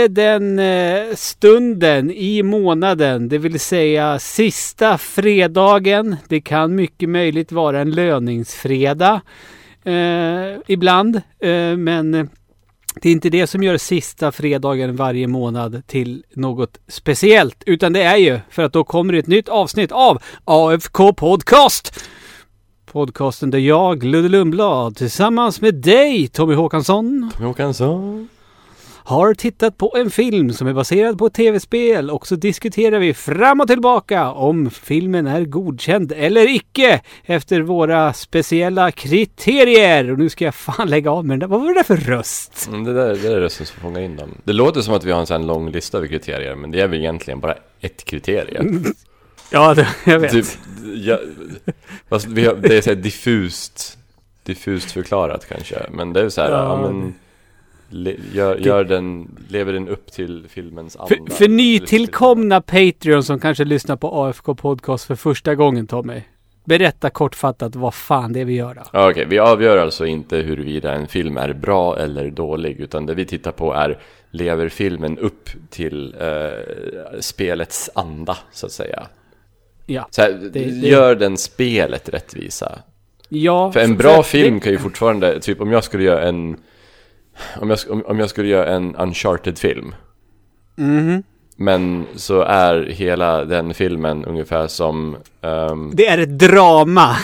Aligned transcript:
Då 0.00 0.08
den 0.08 0.58
eh, 0.58 1.14
stunden 1.14 2.10
i 2.10 2.42
månaden, 2.42 3.28
det 3.28 3.38
vill 3.38 3.60
säga 3.60 4.18
sista 4.18 4.98
fredagen. 4.98 6.16
Det 6.28 6.40
kan 6.40 6.74
mycket 6.74 7.08
möjligt 7.08 7.52
vara 7.52 7.80
en 7.80 7.90
löningsfredag 7.90 9.20
eh, 9.84 10.58
ibland, 10.66 11.16
eh, 11.16 11.76
men 11.76 12.12
det 12.94 13.08
är 13.08 13.12
inte 13.12 13.30
det 13.30 13.46
som 13.46 13.62
gör 13.62 13.76
sista 13.76 14.32
fredagen 14.32 14.96
varje 14.96 15.26
månad 15.26 15.82
till 15.86 16.24
något 16.34 16.78
speciellt, 16.88 17.62
utan 17.66 17.92
det 17.92 18.02
är 18.02 18.16
ju 18.16 18.40
för 18.50 18.62
att 18.62 18.72
då 18.72 18.84
kommer 18.84 19.12
det 19.12 19.18
ett 19.18 19.26
nytt 19.26 19.48
avsnitt 19.48 19.92
av 19.92 20.22
AFK 20.44 21.12
Podcast. 21.12 22.04
Podcasten 22.92 23.50
där 23.50 23.58
jag, 23.58 24.02
Ludde 24.04 24.28
Lundblad, 24.28 24.96
tillsammans 24.96 25.60
med 25.60 25.74
dig, 25.74 26.28
Tommy 26.28 26.54
Håkansson, 26.54 27.30
Tommy 27.34 27.46
Håkansson 27.46 28.28
har 29.04 29.34
tittat 29.34 29.78
på 29.78 29.94
en 29.96 30.10
film 30.10 30.52
som 30.52 30.66
är 30.66 30.72
baserad 30.72 31.18
på 31.18 31.26
ett 31.26 31.34
tv-spel 31.34 32.10
och 32.10 32.26
så 32.26 32.36
diskuterar 32.36 32.98
vi 32.98 33.14
fram 33.14 33.60
och 33.60 33.68
tillbaka 33.68 34.30
om 34.30 34.70
filmen 34.70 35.26
är 35.26 35.44
godkänd 35.44 36.12
eller 36.12 36.54
icke 36.54 37.00
efter 37.24 37.60
våra 37.60 38.12
speciella 38.12 38.90
kriterier. 38.90 40.12
Och 40.12 40.18
nu 40.18 40.28
ska 40.28 40.44
jag 40.44 40.54
fan 40.54 40.88
lägga 40.88 41.10
av 41.10 41.26
med 41.26 41.32
den 41.32 41.40
där. 41.40 41.56
Vad 41.56 41.60
var 41.60 41.68
det 41.68 41.74
där 41.74 41.82
för 41.82 41.96
röst? 41.96 42.68
Mm, 42.68 42.84
det, 42.84 42.92
där, 42.92 43.08
det 43.08 43.28
där 43.28 43.36
är 43.36 43.40
rösten 43.40 43.66
som 43.66 43.80
fångar 43.80 44.00
in 44.00 44.16
dem. 44.16 44.34
Det 44.44 44.52
låter 44.52 44.80
som 44.80 44.94
att 44.94 45.04
vi 45.04 45.12
har 45.12 45.20
en 45.20 45.26
sån 45.26 45.46
lång 45.46 45.70
lista 45.70 45.98
över 45.98 46.06
kriterier, 46.06 46.54
men 46.54 46.70
det 46.70 46.80
är 46.80 46.88
väl 46.88 46.98
egentligen 46.98 47.40
bara 47.40 47.54
ett 47.80 48.04
kriterie. 48.04 48.62
Ja, 49.52 49.74
det, 49.74 49.88
jag 50.04 50.18
vet. 50.18 50.32
Typ, 50.32 50.46
ja, 50.94 51.18
fast 52.08 52.26
vi 52.26 52.46
har, 52.46 52.54
det 52.54 52.76
är 52.76 52.82
så 52.82 52.94
diffust, 52.94 53.98
diffust 54.42 54.92
förklarat 54.92 55.48
kanske, 55.48 55.86
men 55.90 56.12
det 56.12 56.20
är 56.20 56.28
så 56.28 56.40
här, 56.40 56.50
ja, 56.50 56.56
Ja, 56.56 56.92
men 56.92 57.14
le, 57.90 58.16
gör, 58.32 58.56
gör 58.56 58.84
den, 58.84 59.36
lever 59.48 59.72
den 59.72 59.88
upp 59.88 60.12
till 60.12 60.44
filmens 60.48 60.96
anda? 60.96 61.08
För, 61.08 61.34
för 61.34 61.48
nytillkomna 61.48 62.60
Patreon 62.60 63.24
som 63.24 63.38
kanske 63.40 63.64
lyssnar 63.64 63.96
på 63.96 64.24
AFK 64.24 64.54
Podcast 64.54 65.04
för 65.04 65.14
första 65.14 65.54
gången 65.54 65.86
Tommy. 65.86 66.22
Berätta 66.64 67.10
kortfattat 67.10 67.76
vad 67.76 67.94
fan 67.94 68.32
det 68.32 68.40
är 68.40 68.44
vi 68.44 68.54
gör 68.54 68.74
då. 68.74 69.08
Okej, 69.08 69.24
vi 69.28 69.38
avgör 69.38 69.76
alltså 69.76 70.06
inte 70.06 70.36
huruvida 70.36 70.92
en 70.92 71.06
film 71.08 71.36
är 71.36 71.52
bra 71.52 71.98
eller 71.98 72.30
dålig, 72.30 72.80
utan 72.80 73.06
det 73.06 73.14
vi 73.14 73.24
tittar 73.24 73.52
på 73.52 73.72
är 73.72 73.98
lever 74.30 74.68
filmen 74.68 75.18
upp 75.18 75.50
till 75.70 76.14
eh, 76.20 77.18
spelets 77.20 77.90
anda, 77.94 78.36
så 78.52 78.66
att 78.66 78.72
säga. 78.72 79.06
Ja. 79.86 80.06
Så 80.10 80.22
här, 80.22 80.50
det- 80.52 80.60
gör 80.60 81.14
den 81.14 81.36
spelet 81.36 82.08
rättvisa? 82.08 82.78
Ja, 83.28 83.72
För 83.72 83.80
en 83.80 83.96
bra 83.96 84.22
film 84.22 84.60
kan 84.60 84.72
ju 84.72 84.78
fortfarande, 84.78 85.40
typ 85.40 85.60
om 85.60 85.72
jag 85.72 85.84
skulle 85.84 86.04
göra 86.04 86.28
en 86.28 86.56
om 87.60 87.70
jag, 87.70 87.78
om, 87.90 88.02
om 88.06 88.18
jag 88.18 88.30
skulle 88.30 88.48
göra 88.48 88.66
en 88.66 88.96
Uncharted-film 88.96 89.94
Mhm. 90.76 91.22
Men 91.56 92.06
så 92.16 92.40
är 92.42 92.82
hela 92.86 93.44
den 93.44 93.74
filmen 93.74 94.24
ungefär 94.24 94.66
som 94.66 95.16
ehm, 95.40 95.90
Det 95.94 96.06
är 96.06 96.18
ett 96.18 96.38
drama 96.38 97.16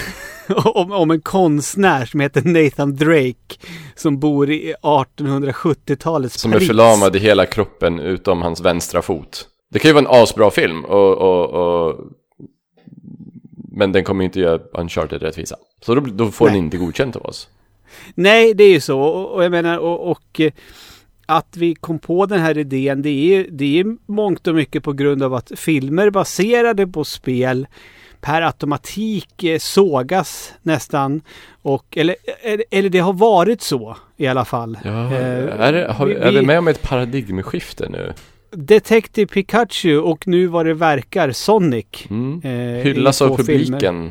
om, 0.64 0.92
om 0.92 1.10
en 1.10 1.20
konstnär 1.20 2.04
som 2.04 2.20
heter 2.20 2.42
Nathan 2.44 2.96
Drake 2.96 3.56
som 3.94 4.18
bor 4.18 4.50
i 4.50 4.74
1870-talets 4.82 6.40
Som 6.40 6.50
är 6.52 6.54
Paris. 6.56 6.68
förlamad 6.68 7.16
i 7.16 7.18
hela 7.18 7.46
kroppen 7.46 8.00
utom 8.00 8.42
hans 8.42 8.60
vänstra 8.60 9.02
fot 9.02 9.46
Det 9.72 9.78
kan 9.78 9.88
ju 9.88 9.92
vara 9.92 10.04
en 10.04 10.22
asbra 10.22 10.50
film 10.50 10.84
och, 10.84 11.12
och, 11.18 11.50
och 11.88 12.00
Men 13.72 13.92
den 13.92 14.04
kommer 14.04 14.24
inte 14.24 14.40
göra 14.40 14.58
Uncharted 14.72 15.22
rättvisa 15.22 15.56
Så 15.86 15.94
då, 15.94 16.00
då 16.00 16.30
får 16.30 16.46
den 16.46 16.54
Nej. 16.54 16.64
inte 16.64 16.76
godkänt 16.76 17.16
av 17.16 17.22
oss 17.26 17.48
Nej, 18.14 18.54
det 18.54 18.64
är 18.64 18.72
ju 18.72 18.80
så. 18.80 19.00
Och, 19.00 19.34
och 19.34 19.44
jag 19.44 19.50
menar, 19.50 19.78
och, 19.78 20.10
och 20.10 20.40
eh, 20.40 20.52
att 21.26 21.56
vi 21.56 21.74
kom 21.74 21.98
på 21.98 22.26
den 22.26 22.40
här 22.40 22.58
idén, 22.58 23.02
det 23.02 23.08
är, 23.34 23.46
det 23.50 23.80
är 23.80 23.96
mångt 24.12 24.46
och 24.46 24.54
mycket 24.54 24.82
på 24.84 24.92
grund 24.92 25.22
av 25.22 25.34
att 25.34 25.52
filmer 25.56 26.10
baserade 26.10 26.86
på 26.86 27.04
spel 27.04 27.66
per 28.20 28.42
automatik 28.42 29.44
eh, 29.44 29.58
sågas 29.58 30.52
nästan. 30.62 31.20
Och, 31.62 31.96
eller, 31.96 32.16
eller, 32.70 32.88
det 32.88 32.98
har 32.98 33.12
varit 33.12 33.62
så 33.62 33.96
i 34.16 34.26
alla 34.26 34.44
fall. 34.44 34.78
Ja, 34.84 35.04
Eh, 35.12 35.60
är, 35.60 35.72
det, 35.72 35.92
har, 35.92 36.06
vi- 36.06 36.14
är 36.14 36.32
vi 36.32 36.42
med 36.42 36.58
om 36.58 36.68
ett 36.68 36.82
paradigmskifte 36.82 37.88
nu? 37.88 38.12
Detective 38.50 39.26
Pikachu 39.26 39.98
och 39.98 40.26
nu 40.28 40.46
vad 40.46 40.66
det 40.66 40.74
verkar 40.74 41.32
Sonic. 41.32 41.86
Mm. 42.10 42.40
eh, 42.44 42.82
Hyllas 42.84 43.22
av 43.22 43.36
två 43.36 43.44
filmer. 43.44 44.10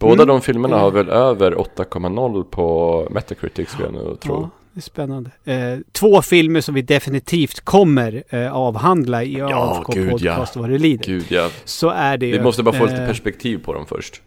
Båda 0.00 0.22
Mm. 0.22 0.26
de 0.28 0.40
filmerna 0.40 0.78
har 0.78 0.90
väl 0.90 1.08
över 1.08 1.52
8,0 1.54 2.44
på 2.44 3.08
Metacritic 3.10 3.68
skulle 3.68 3.88
jag 3.88 3.94
nog 3.94 4.20
tro. 4.20 4.34
Ja, 4.34 4.50
det 4.72 4.78
är 4.78 4.82
spännande. 4.82 5.30
Eh, 5.44 5.78
två 5.92 6.22
filmer 6.22 6.60
som 6.60 6.74
vi 6.74 6.82
definitivt 6.82 7.60
kommer 7.60 8.22
eh, 8.28 8.52
avhandla 8.56 9.24
i 9.24 9.32
Ja, 9.38 9.76
AFK 9.78 9.92
gud, 9.92 10.10
Podcast 10.10 10.56
vad 10.56 10.70
det 10.70 10.78
lider. 10.78 11.04
Gud 11.04 11.24
ja. 11.28 11.48
Så 11.64 11.88
är 11.90 12.16
det. 12.18 12.32
Vi 12.32 12.40
måste 12.40 12.62
bara 12.62 12.74
få 12.78 12.84
lite 12.86 13.02
Eh, 13.02 13.06
perspektiv 13.06 13.58
på 13.64 13.72
dem 13.74 13.86
först. 13.86 14.22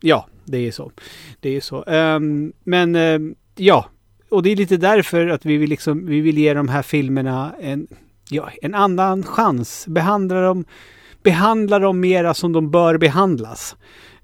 Ja, 0.00 0.26
det 0.44 0.58
är 0.66 0.70
så. 0.72 0.90
Det 1.40 1.56
är 1.56 1.60
så. 1.60 1.84
Ehm, 1.86 2.52
men 2.64 2.94
ehm, 2.96 3.34
ja, 3.56 3.86
och 4.28 4.42
det 4.42 4.52
är 4.52 4.56
lite 4.56 4.76
därför 4.76 5.26
att 5.28 5.46
vi 5.46 5.56
vill, 5.56 5.70
liksom, 5.70 6.06
vi 6.06 6.20
vill 6.20 6.38
ge 6.38 6.54
de 6.54 6.68
här 6.68 6.82
filmerna 6.82 7.52
en, 7.60 7.86
ja, 8.30 8.48
en 8.62 8.74
annan 8.74 9.22
chans. 9.22 9.84
Behandla 9.88 10.40
dem, 10.40 10.64
behandla 11.22 11.78
dem 11.78 12.00
mera 12.00 12.34
som 12.34 12.52
de 12.52 12.70
bör 12.70 12.98
behandlas. 12.98 13.76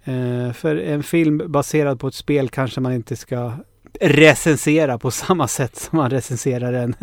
Eh, 0.04 0.52
för 0.52 0.76
en 0.76 1.02
film 1.02 1.42
baserad 1.46 2.00
på 2.00 2.08
ett 2.08 2.14
spel 2.14 2.48
kanske 2.48 2.80
man 2.80 2.92
inte 2.92 3.16
ska 3.16 3.52
recensera 4.00 4.98
på 4.98 5.10
samma 5.24 5.48
sätt 5.48 5.76
som 5.76 5.96
man 5.98 6.10
recenserar 6.10 6.72
en, 6.72 6.94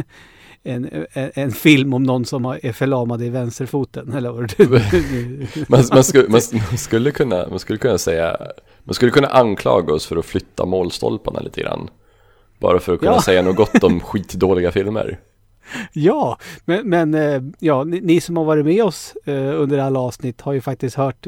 en, 0.64 1.06
en, 1.14 1.32
en 1.34 1.52
film 1.52 1.94
om 1.94 2.04
någon 2.04 2.26
som 2.26 2.46
är 2.46 2.72
förlamad 2.72 3.22
i 3.24 3.30
vänsterfoten. 3.30 4.14
Eller 4.14 4.30
Man, 5.70 5.84
man, 5.94 6.04
skulle, 6.04 6.30
man, 6.30 6.42
man, 6.70 6.78
skulle 6.78 7.12
kunna, 7.12 7.48
man 7.50 7.60
skulle 7.60 7.80
kunna 7.80 7.98
säga, 7.98 8.38
man 8.84 8.94
skulle 8.94 9.12
kunna 9.12 9.28
anklaga 9.28 9.94
oss 9.94 10.06
för 10.06 10.18
att 10.18 10.26
flytta 10.26 10.66
målstolparna 10.66 11.40
lite 11.40 11.62
grann. 11.62 11.90
Bara 12.60 12.80
för 12.80 12.94
att 12.94 13.00
kunna 13.00 13.12
Ja. 13.12 13.22
säga 13.22 13.42
något 13.42 13.56
gott 13.56 13.84
om 13.84 14.00
skitdåliga 14.04 14.72
filmer. 14.72 15.20
Ja, 15.94 16.38
men, 16.66 16.90
men 16.90 17.14
eh, 17.14 17.42
ja, 17.60 17.84
ni, 17.84 18.02
ni 18.02 18.22
som 18.22 18.38
har 18.38 18.44
varit 18.44 18.66
med 18.66 18.84
oss 18.84 19.14
eh, 19.26 19.62
under 19.62 19.78
alla 19.78 20.00
avsnitt 20.00 20.42
har 20.42 20.54
ju 20.54 20.62
faktiskt 20.62 20.96
hört 20.96 21.28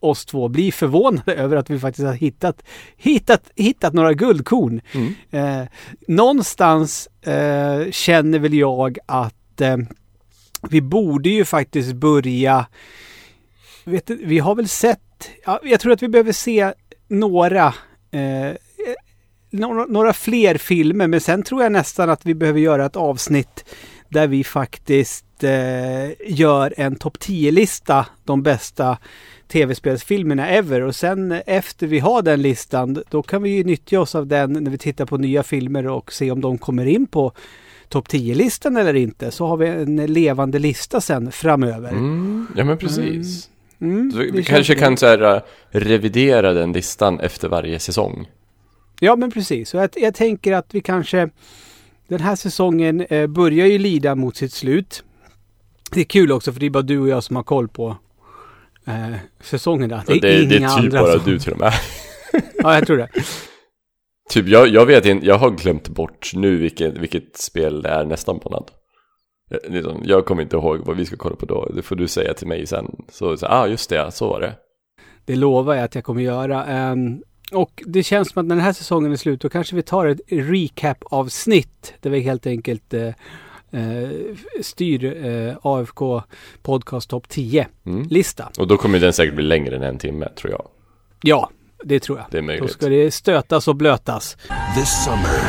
oss 0.00 0.24
två 0.26 0.48
bli 0.48 0.72
förvånade 0.72 1.34
över 1.34 1.56
att 1.56 1.70
vi 1.70 1.78
faktiskt 1.78 2.06
har 2.06 2.14
hittat, 2.14 2.62
hittat, 2.96 3.50
hittat 3.56 3.92
några 3.92 4.12
guldkorn. 4.12 4.80
Mm. 4.92 5.14
Eh, 5.30 5.68
någonstans 6.08 7.08
eh, 7.22 7.90
känner 7.90 8.38
väl 8.38 8.54
jag 8.54 8.98
att 9.06 9.60
eh, 9.60 9.76
vi 10.70 10.80
borde 10.80 11.28
ju 11.28 11.44
faktiskt 11.44 11.92
börja 11.92 12.66
vet 13.84 14.10
vi 14.10 14.38
har 14.38 14.54
väl 14.54 14.68
sett, 14.68 15.30
ja, 15.44 15.60
jag 15.64 15.80
tror 15.80 15.92
att 15.92 16.02
vi 16.02 16.08
behöver 16.08 16.32
se 16.32 16.72
några 17.08 17.74
eh, 18.10 18.56
några, 19.50 19.84
några 19.84 20.12
fler 20.12 20.54
filmer, 20.54 21.06
men 21.06 21.20
sen 21.20 21.42
tror 21.42 21.62
jag 21.62 21.72
nästan 21.72 22.10
att 22.10 22.26
vi 22.26 22.34
behöver 22.34 22.60
göra 22.60 22.86
ett 22.86 22.96
avsnitt 22.96 23.64
där 24.08 24.26
vi 24.26 24.44
faktiskt 24.44 25.44
eh, 25.44 26.30
gör 26.32 26.74
en 26.76 26.96
topp 26.96 27.18
10-lista, 27.18 28.06
de 28.24 28.42
bästa 28.42 28.98
tv-spelsfilmerna 29.48 30.48
ever. 30.48 30.80
Och 30.80 30.96
sen 30.96 31.32
efter 31.46 31.86
vi 31.86 31.98
har 31.98 32.22
den 32.22 32.42
listan, 32.42 33.02
då 33.10 33.22
kan 33.22 33.42
vi 33.42 33.50
ju 33.50 33.64
nyttja 33.64 34.00
oss 34.00 34.14
av 34.14 34.26
den 34.26 34.52
när 34.52 34.70
vi 34.70 34.78
tittar 34.78 35.06
på 35.06 35.16
nya 35.16 35.42
filmer 35.42 35.86
och 35.86 36.12
se 36.12 36.30
om 36.30 36.40
de 36.40 36.58
kommer 36.58 36.86
in 36.86 37.06
på 37.06 37.32
topp 37.88 38.08
10-listan 38.08 38.76
eller 38.76 38.94
inte. 38.94 39.30
Så 39.30 39.46
har 39.46 39.56
vi 39.56 39.68
en 39.68 39.96
levande 39.96 40.58
lista 40.58 41.00
sen 41.00 41.32
framöver. 41.32 41.90
Mm. 41.90 42.46
Ja 42.56 42.64
men 42.64 42.78
precis. 42.78 43.50
Mm, 43.80 44.12
Så 44.12 44.18
vi 44.18 44.44
kanske 44.44 44.74
kan 44.74 44.96
så 44.96 45.06
här, 45.06 45.34
äh, 45.34 45.42
revidera 45.70 46.52
den 46.52 46.72
listan 46.72 47.20
efter 47.20 47.48
varje 47.48 47.78
säsong. 47.78 48.28
Ja, 49.02 49.16
men 49.16 49.30
precis. 49.30 49.74
Och 49.74 49.80
jag, 49.80 49.90
jag 49.96 50.14
tänker 50.14 50.52
att 50.52 50.74
vi 50.74 50.80
kanske... 50.80 51.30
Den 52.08 52.20
här 52.20 52.36
säsongen 52.36 53.00
eh, 53.00 53.26
börjar 53.26 53.66
ju 53.66 53.78
lida 53.78 54.14
mot 54.14 54.36
sitt 54.36 54.52
slut. 54.52 55.04
Det 55.92 56.00
är 56.00 56.04
kul 56.04 56.32
också 56.32 56.52
för 56.52 56.60
det 56.60 56.66
är 56.66 56.70
bara 56.70 56.82
du 56.82 56.98
och 56.98 57.08
jag 57.08 57.24
som 57.24 57.36
har 57.36 57.42
koll 57.42 57.68
på 57.68 57.96
eh, 58.86 59.14
säsongerna. 59.40 60.02
Det 60.06 60.12
är, 60.12 60.20
Det, 60.20 60.42
inga 60.42 60.48
det 60.48 60.54
är 60.56 60.58
typ 60.58 60.78
andra 60.78 61.02
bara 61.02 61.18
som... 61.18 61.30
du 61.30 61.38
till 61.38 61.52
och 61.52 61.58
med. 61.58 61.72
Ja, 62.54 62.74
jag 62.74 62.86
tror 62.86 62.96
det. 62.96 63.08
Typ 64.30 64.48
jag, 64.48 64.68
jag 64.68 64.86
vet 64.86 65.06
inte, 65.06 65.26
jag 65.26 65.38
har 65.38 65.50
glömt 65.50 65.88
bort 65.88 66.30
nu 66.34 66.56
vilket, 66.56 66.98
vilket 66.98 67.36
spel 67.36 67.82
det 67.82 67.88
är 67.88 68.04
nästa 68.04 68.32
månad. 68.32 68.70
Jag, 69.50 69.60
liksom, 69.74 70.02
jag 70.04 70.26
kommer 70.26 70.42
inte 70.42 70.56
ihåg 70.56 70.78
vad 70.86 70.96
vi 70.96 71.06
ska 71.06 71.16
kolla 71.16 71.36
på 71.36 71.46
då, 71.46 71.70
det 71.74 71.82
får 71.82 71.96
du 71.96 72.08
säga 72.08 72.34
till 72.34 72.46
mig 72.46 72.66
sen. 72.66 72.96
Så, 73.08 73.36
så 73.36 73.46
ah 73.46 73.66
just 73.66 73.90
det, 73.90 74.10
så 74.10 74.28
var 74.28 74.40
det. 74.40 74.54
Det 75.24 75.36
lovar 75.36 75.74
jag 75.74 75.84
att 75.84 75.94
jag 75.94 76.04
kommer 76.04 76.22
göra. 76.22 76.64
Ehm, 76.64 77.22
och 77.52 77.82
det 77.86 78.02
känns 78.02 78.30
som 78.30 78.40
att 78.40 78.46
när 78.46 78.56
den 78.56 78.64
här 78.64 78.72
säsongen 78.72 79.12
är 79.12 79.16
slut, 79.16 79.40
då 79.40 79.48
kanske 79.48 79.76
vi 79.76 79.82
tar 79.82 80.06
ett 80.06 80.20
recap-avsnitt 80.28 81.94
där 82.00 82.10
vi 82.10 82.20
helt 82.20 82.46
enkelt 82.46 82.94
eh, 82.94 83.06
eh, 83.70 84.08
styr 84.62 85.26
eh, 85.26 85.56
AFK 85.62 86.22
Podcast 86.62 87.10
Topp 87.10 87.26
10-lista. 87.26 88.42
Mm. 88.42 88.52
Och 88.58 88.66
då 88.66 88.76
kommer 88.76 88.98
den 88.98 89.12
säkert 89.12 89.34
bli 89.34 89.44
längre 89.44 89.76
än 89.76 89.82
en 89.82 89.98
timme, 89.98 90.28
tror 90.36 90.52
jag. 90.52 90.68
Ja, 91.22 91.50
det 91.84 92.00
tror 92.00 92.18
jag. 92.18 92.26
Det 92.30 92.38
är 92.38 92.42
Då 92.42 92.46
möjligt. 92.46 92.70
ska 92.70 92.88
det 92.88 93.10
stötas 93.10 93.68
och 93.68 93.76
blötas. 93.76 94.36
This 94.76 95.04
summer, 95.04 95.40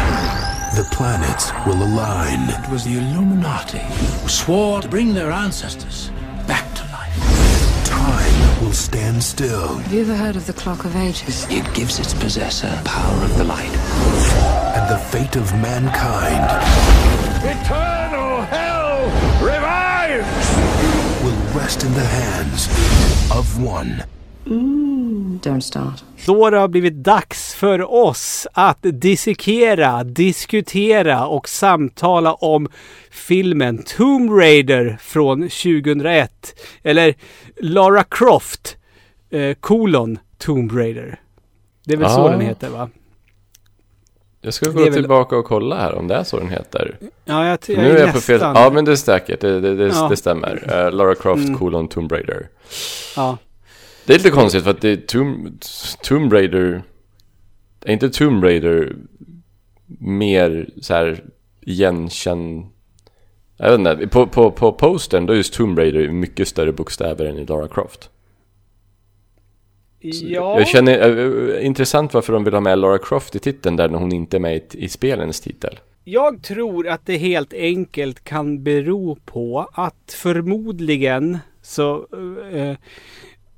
the 0.75 0.95
planets 0.95 1.53
will 1.65 1.81
align. 1.81 2.49
It 2.49 2.71
was 2.71 2.83
the 2.83 2.89
Illuminati 2.89 3.81
who 4.23 4.27
swore 4.27 4.81
to 4.81 4.89
bring 4.89 5.13
their 5.13 5.31
ancestors 5.31 6.11
will 8.71 8.75
stand 8.77 9.21
still, 9.21 9.79
Have 9.79 9.91
you 9.91 9.99
ever 9.99 10.15
heard 10.15 10.37
of 10.37 10.47
the 10.47 10.53
Clock 10.53 10.85
of 10.85 10.95
Ages? 10.95 11.45
It 11.49 11.73
gives 11.73 11.99
its 11.99 12.13
possessor 12.13 12.71
power 12.85 13.23
of 13.25 13.37
the 13.37 13.43
light. 13.43 13.75
and 14.77 14.89
the 14.89 14.97
fate 14.97 15.35
of 15.35 15.51
mankind 15.55 16.45
Eternal 17.43 18.43
hell 18.43 19.03
revives! 19.43 20.47
will 21.21 21.59
rest 21.59 21.83
in 21.83 21.93
the 21.95 22.05
hands 22.05 22.69
of 23.29 23.61
one. 23.61 24.05
Don't 25.43 25.59
start. 25.61 26.03
Då 26.25 26.43
har 26.43 26.51
det 26.51 26.67
blivit 26.67 26.93
dags 27.03 27.53
för 27.53 27.93
oss 27.93 28.47
att 28.53 28.77
dissekera, 28.81 30.03
diskutera 30.03 31.27
och 31.27 31.49
samtala 31.49 32.33
om 32.33 32.67
filmen 33.11 33.83
Tomb 33.97 34.31
Raider 34.31 34.97
från 35.01 35.41
2001. 35.41 36.31
Eller 36.83 37.13
Lara 37.61 38.03
Croft, 38.03 38.77
eh, 39.29 39.53
kolon 39.59 40.19
Tomb 40.37 40.71
Raider. 40.71 41.19
Det 41.85 41.93
är 41.93 41.97
väl 41.97 42.09
så 42.09 42.19
Ja. 42.19 42.29
den 42.31 42.41
heter 42.41 42.69
va? 42.69 42.89
Jag 44.41 44.53
ska 44.53 44.69
gå 44.69 44.79
är 44.79 44.83
väl- 44.83 44.93
tillbaka 44.93 45.35
och 45.37 45.45
kolla 45.45 45.75
här 45.77 45.95
om 45.95 46.07
det 46.07 46.15
är 46.15 46.23
så 46.23 46.37
den 46.39 46.49
heter. 46.49 46.97
Ja, 47.25 47.45
jag, 47.47 47.59
jag 47.67 47.77
nu 47.77 47.97
är 47.97 47.99
jag 48.05 48.13
på 48.13 48.21
fel... 48.21 48.39
Ja, 48.41 48.71
men 48.73 48.85
det 48.85 48.91
är 48.91 48.95
säkert. 48.95 49.39
Det, 49.41 49.59
det, 49.61 49.75
det, 49.75 49.87
Ja. 49.87 50.07
det 50.09 50.17
stämmer. 50.17 50.85
Eh, 50.85 50.91
Lara 50.91 51.15
Croft, 51.15 51.47
Mm. 51.47 51.57
colon 51.59 51.87
Tomb 51.87 52.11
Raider. 52.11 52.47
ja. 53.15 53.37
Det 54.05 54.13
är 54.13 54.17
lite 54.17 54.29
konstigt 54.29 54.63
för 54.63 54.71
att 54.71 54.81
det 54.81 54.89
är 54.89 54.97
Tomb, 54.97 55.61
Tomb 56.03 56.33
Raider... 56.33 56.83
Är 57.85 57.93
inte 57.93 58.09
Tomb 58.09 58.43
Raider 58.43 58.95
mer 59.99 60.69
så 60.81 60.93
här 60.93 61.23
igenkänd... 61.61 62.65
Jag 63.57 63.77
vet 63.77 63.79
inte, 63.79 64.07
på, 64.07 64.27
på, 64.27 64.51
på 64.51 64.71
postern 64.71 65.25
då 65.25 65.33
är 65.33 65.37
just 65.37 65.53
Tomb 65.53 65.79
Raider 65.79 66.07
mycket 66.07 66.47
större 66.47 66.71
bokstäver 66.71 67.25
än 67.25 67.37
i 67.37 67.45
Lara 67.45 67.67
Croft. 67.67 68.09
ja. 69.99 70.59
Jag 70.59 70.67
känner, 70.67 71.17
äh, 71.57 71.65
intressant 71.65 72.13
varför 72.13 72.33
de 72.33 72.43
vill 72.43 72.53
ha 72.53 72.61
med 72.61 72.79
Lara 72.79 72.97
Croft 72.97 73.35
i 73.35 73.39
titeln 73.39 73.75
där 73.75 73.89
när 73.89 73.99
hon 73.99 74.11
inte 74.11 74.37
är 74.37 74.41
med 74.41 74.55
i, 74.55 74.63
i 74.71 74.89
spelens 74.89 75.41
titel. 75.41 75.79
Jag 76.03 76.43
tror 76.43 76.87
att 76.87 77.05
det 77.05 77.17
helt 77.17 77.53
enkelt 77.53 78.23
kan 78.23 78.63
bero 78.63 79.15
på 79.25 79.69
att 79.73 80.15
förmodligen 80.17 81.37
så 81.61 82.07
eh, 82.51 82.75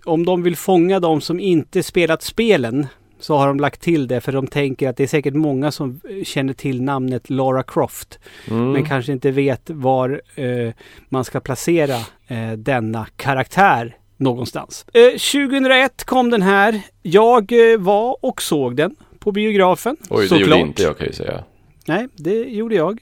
om 0.06 0.26
de 0.26 0.44
vill 0.44 0.56
fånga 0.58 1.00
de 1.00 1.22
som 1.22 1.40
inte 1.40 1.84
spelat 1.84 2.22
spelen 2.22 2.88
så 3.20 3.38
har 3.38 3.48
de 3.48 3.60
lagt 3.60 3.82
till 3.82 4.08
det 4.08 4.22
för 4.22 4.32
de 4.32 4.48
tänker 4.48 4.90
att 4.90 4.98
det 4.98 5.04
är 5.04 5.08
säkert 5.08 5.34
många 5.34 5.72
som 5.72 6.02
känner 6.24 6.54
till 6.54 6.82
namnet 6.82 7.30
Lara 7.30 7.64
Croft 7.64 8.20
Mm. 8.52 8.72
men 8.72 8.86
kanske 8.86 9.12
inte 9.12 9.32
vet 9.32 9.70
var 9.70 10.22
eh, 10.36 10.74
man 11.10 11.24
ska 11.26 11.40
placera 11.40 11.96
eh, 12.28 12.52
denna 12.58 13.08
karaktär 13.16 13.96
någonstans. 14.18 14.86
Eh, 14.94 15.10
2001 15.10 16.04
kom 16.04 16.30
den 16.30 16.42
här. 16.42 16.82
Jag 17.02 17.72
eh, 17.74 17.80
var 17.80 18.18
och 18.26 18.42
såg 18.42 18.76
den 18.76 18.96
på 19.20 19.32
biografen. 19.32 19.98
Oj, 20.10 20.22
det 20.24 20.28
såklart. 20.30 20.48
gjorde 20.50 20.60
inte 20.62 20.84
jag 20.84 20.98
kan 20.98 21.06
jag 21.08 21.16
säga. 21.16 21.44
Nej, 21.88 22.08
det 22.16 22.44
gjorde 22.44 22.76
jag. 22.76 23.00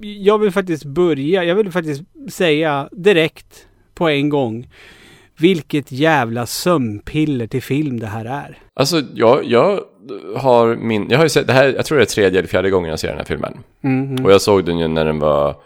Jag 0.00 0.38
vill 0.38 0.50
faktiskt 0.50 0.84
börja, 0.84 1.44
jag 1.44 1.54
vill 1.54 1.72
faktiskt 1.72 2.02
säga 2.28 2.88
direkt 2.92 3.66
på 3.94 4.08
en 4.08 4.28
gång 4.28 4.68
vilket 5.40 5.92
jävla 5.92 6.46
sömnpiller 6.46 7.46
till 7.46 7.62
film 7.62 8.00
det 8.00 8.06
här 8.06 8.24
är. 8.24 8.58
Alltså, 8.74 9.02
jag, 9.14 9.44
jag 9.44 9.80
har 10.36 10.76
min... 10.76 11.06
Jag 11.10 11.18
har 11.18 11.24
ju 11.24 11.28
sett 11.28 11.46
det 11.46 11.52
här, 11.52 11.72
jag 11.76 11.86
tror 11.86 11.98
det 11.98 12.04
är 12.04 12.06
tredje 12.06 12.38
eller 12.38 12.48
fjärde 12.48 12.70
gången 12.70 12.90
jag 12.90 12.98
ser 13.00 13.08
den 13.08 13.16
här 13.18 13.24
filmen. 13.24 13.58
Mhm. 13.80 14.24
Och 14.24 14.32
jag 14.32 14.40
såg 14.40 14.64
den 14.64 14.78
ju 14.78 14.88
när 14.88 15.04
den 15.04 15.18
var 15.18 15.56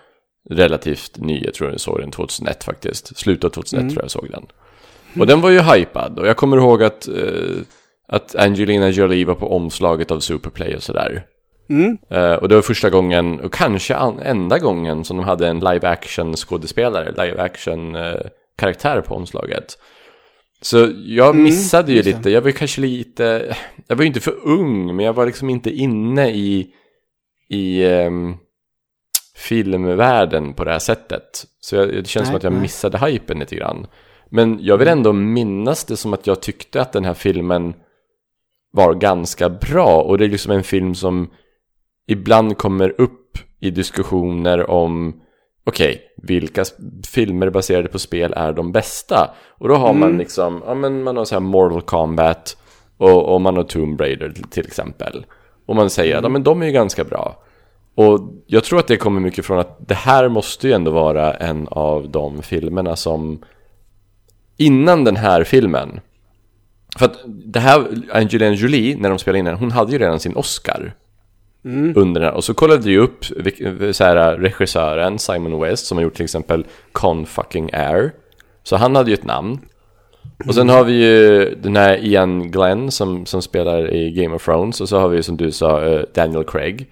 relativt 0.50 1.16
ny. 1.16 1.40
Jag 1.44 1.54
tror 1.54 1.70
jag 1.70 1.80
såg 1.80 2.00
den 2.00 2.10
2001 2.10 2.64
faktiskt. 2.64 3.16
Slutet 3.18 3.44
av 3.44 3.48
2001 3.50 3.88
tror 3.88 3.98
jag 3.98 4.04
jag 4.04 4.10
såg 4.10 4.28
den. 4.30 4.46
Och 5.20 5.26
den 5.26 5.40
var 5.40 5.50
ju 5.50 5.60
hypad. 5.60 6.18
Och 6.18 6.26
jag 6.26 6.36
kommer 6.36 6.56
ihåg 6.56 6.82
att, 6.82 7.08
eh, 7.08 7.14
att 8.08 8.36
Angelina 8.36 8.88
Jolie 8.88 9.24
var 9.24 9.34
på 9.34 9.56
omslaget 9.56 10.10
av 10.10 10.20
Superplay 10.20 10.76
och 10.76 10.82
sådär. 10.82 11.22
Mm. 11.70 11.98
Eh, 12.10 12.32
och 12.34 12.48
det 12.48 12.54
var 12.54 12.62
första 12.62 12.90
gången, 12.90 13.40
och 13.40 13.52
kanske 13.52 13.94
an- 13.96 14.18
enda 14.22 14.58
gången, 14.58 15.04
som 15.04 15.16
de 15.16 15.26
hade 15.26 15.48
en 15.48 15.60
live 15.60 15.88
action 15.88 16.36
skådespelare, 16.36 17.24
live 17.24 17.42
action 17.42 17.94
eh, 17.94 18.20
karaktär 18.56 19.00
på 19.00 19.14
omslaget. 19.14 19.78
Så 20.60 20.92
jag 21.06 21.36
missade 21.36 21.90
ju 21.90 21.96
just 21.96 22.10
det. 22.10 22.16
lite, 22.16 22.30
jag 22.30 22.40
var 22.40 22.48
ju 22.48 22.52
kanske 22.52 22.80
lite, 22.80 23.56
jag 23.86 23.96
var 23.96 24.02
ju 24.02 24.08
inte 24.08 24.20
för 24.20 24.38
ung, 24.42 24.96
men 24.96 25.06
jag 25.06 25.12
var 25.12 25.26
liksom 25.26 25.50
inte 25.50 25.70
inne 25.70 26.30
i, 26.30 26.70
i 27.48 27.84
ehm, 27.84 28.34
filmvärlden 29.36 30.54
på 30.54 30.64
det 30.64 30.70
här 30.70 30.78
sättet. 30.78 31.44
Så 31.60 31.76
jag, 31.76 31.88
det 31.88 32.06
känns 32.06 32.26
som 32.26 32.32
Nej, 32.32 32.36
att 32.36 32.42
jag 32.42 32.52
nej. 32.52 32.62
missade 32.62 32.98
hypen 32.98 33.38
lite 33.38 33.56
grann. 33.56 33.86
Men 34.30 34.58
jag 34.60 34.78
vill 34.78 34.88
ändå 34.88 35.12
minnas 35.12 35.84
det 35.84 35.96
som 35.96 36.12
att 36.12 36.26
jag 36.26 36.42
tyckte 36.42 36.80
att 36.80 36.92
den 36.92 37.04
här 37.04 37.14
filmen 37.14 37.74
var 38.70 38.94
ganska 38.94 39.48
bra. 39.48 40.02
Och 40.02 40.18
det 40.18 40.24
är 40.24 40.28
liksom 40.28 40.52
en 40.52 40.62
film 40.62 40.94
som 40.94 41.30
ibland 42.06 42.58
kommer 42.58 43.00
upp 43.00 43.38
i 43.60 43.70
diskussioner 43.70 44.70
om 44.70 45.21
okej, 45.64 46.02
vilka 46.16 46.62
sp- 46.62 47.06
filmer 47.06 47.50
baserade 47.50 47.88
på 47.88 47.98
spel 47.98 48.32
är 48.36 48.52
de 48.52 48.72
bästa? 48.72 49.30
Och 49.48 49.68
då 49.68 49.74
har 49.74 49.92
man 49.92 50.18
liksom, 50.18 50.62
ja 50.66 50.74
men 50.74 51.02
man 51.02 51.16
har 51.16 51.24
så 51.24 51.34
här 51.34 51.40
Mortal 51.40 51.82
Kombat 51.82 52.56
och, 52.96 53.34
och 53.34 53.40
man 53.40 53.56
har 53.56 53.64
Tomb 53.64 54.00
Raider 54.00 54.34
till, 54.50 54.66
exempel. 54.66 55.26
Och 55.66 55.76
man 55.76 55.90
säger 55.90 56.16
att 56.16 56.22
ja, 56.22 56.28
men 56.28 56.42
de 56.42 56.62
är 56.62 56.66
ju 56.66 56.72
ganska 56.72 57.04
bra. 57.04 57.42
Och 57.94 58.20
jag 58.46 58.64
tror 58.64 58.78
att 58.78 58.86
det 58.86 58.96
kommer 58.96 59.20
mycket 59.20 59.44
från 59.44 59.58
att 59.58 59.88
det 59.88 59.94
här 59.94 60.28
måste 60.28 60.68
ju 60.68 60.72
ändå 60.72 60.90
vara 60.90 61.34
en 61.34 61.68
av 61.70 62.10
de 62.10 62.42
filmerna 62.42 62.96
som 62.96 63.42
innan 64.56 65.04
den 65.04 65.16
här 65.16 65.44
filmen 65.44 66.00
för 66.98 67.06
att 67.06 67.18
det 67.26 67.60
här, 67.60 67.86
Angelina 68.12 68.54
Jolie, 68.54 68.96
när 68.96 69.08
de 69.08 69.18
spelade 69.18 69.38
in 69.38 69.44
den, 69.44 69.56
hon 69.56 69.70
hade 69.70 69.92
ju 69.92 69.98
redan 69.98 70.20
sin 70.20 70.36
Oscar. 70.36 70.94
Under 71.64 72.20
den 72.20 72.22
här. 72.22 72.34
Och 72.36 72.44
så 72.44 72.54
kollade 72.54 72.92
jag 72.92 73.02
upp 73.02 73.24
så 73.92 74.04
här, 74.04 74.36
regissören 74.36 75.18
Simon 75.18 75.60
West 75.60 75.86
som 75.86 75.98
har 75.98 76.02
gjort 76.02 76.14
till 76.14 76.24
exempel 76.24 76.66
Con 76.92 77.26
fucking 77.26 77.70
Air. 77.72 78.12
Så 78.62 78.76
han 78.76 78.96
hade 78.96 79.10
ju 79.10 79.14
ett 79.14 79.24
namn. 79.24 79.58
Och 80.46 80.54
sen 80.54 80.68
har 80.68 80.84
vi 80.84 80.92
ju 80.92 81.54
den 81.54 81.76
här 81.76 82.04
Ian 82.04 82.50
Glenn 82.50 82.90
som, 82.90 83.26
som 83.26 83.42
spelar 83.42 83.94
i 83.94 84.10
Game 84.10 84.34
of 84.34 84.44
Thrones. 84.44 84.80
Och 84.80 84.88
så 84.88 84.98
har 84.98 85.08
vi 85.08 85.22
som 85.22 85.36
du 85.36 85.52
sa 85.52 85.84
eh, 85.84 86.02
Daniel 86.14 86.44
Craig. 86.44 86.86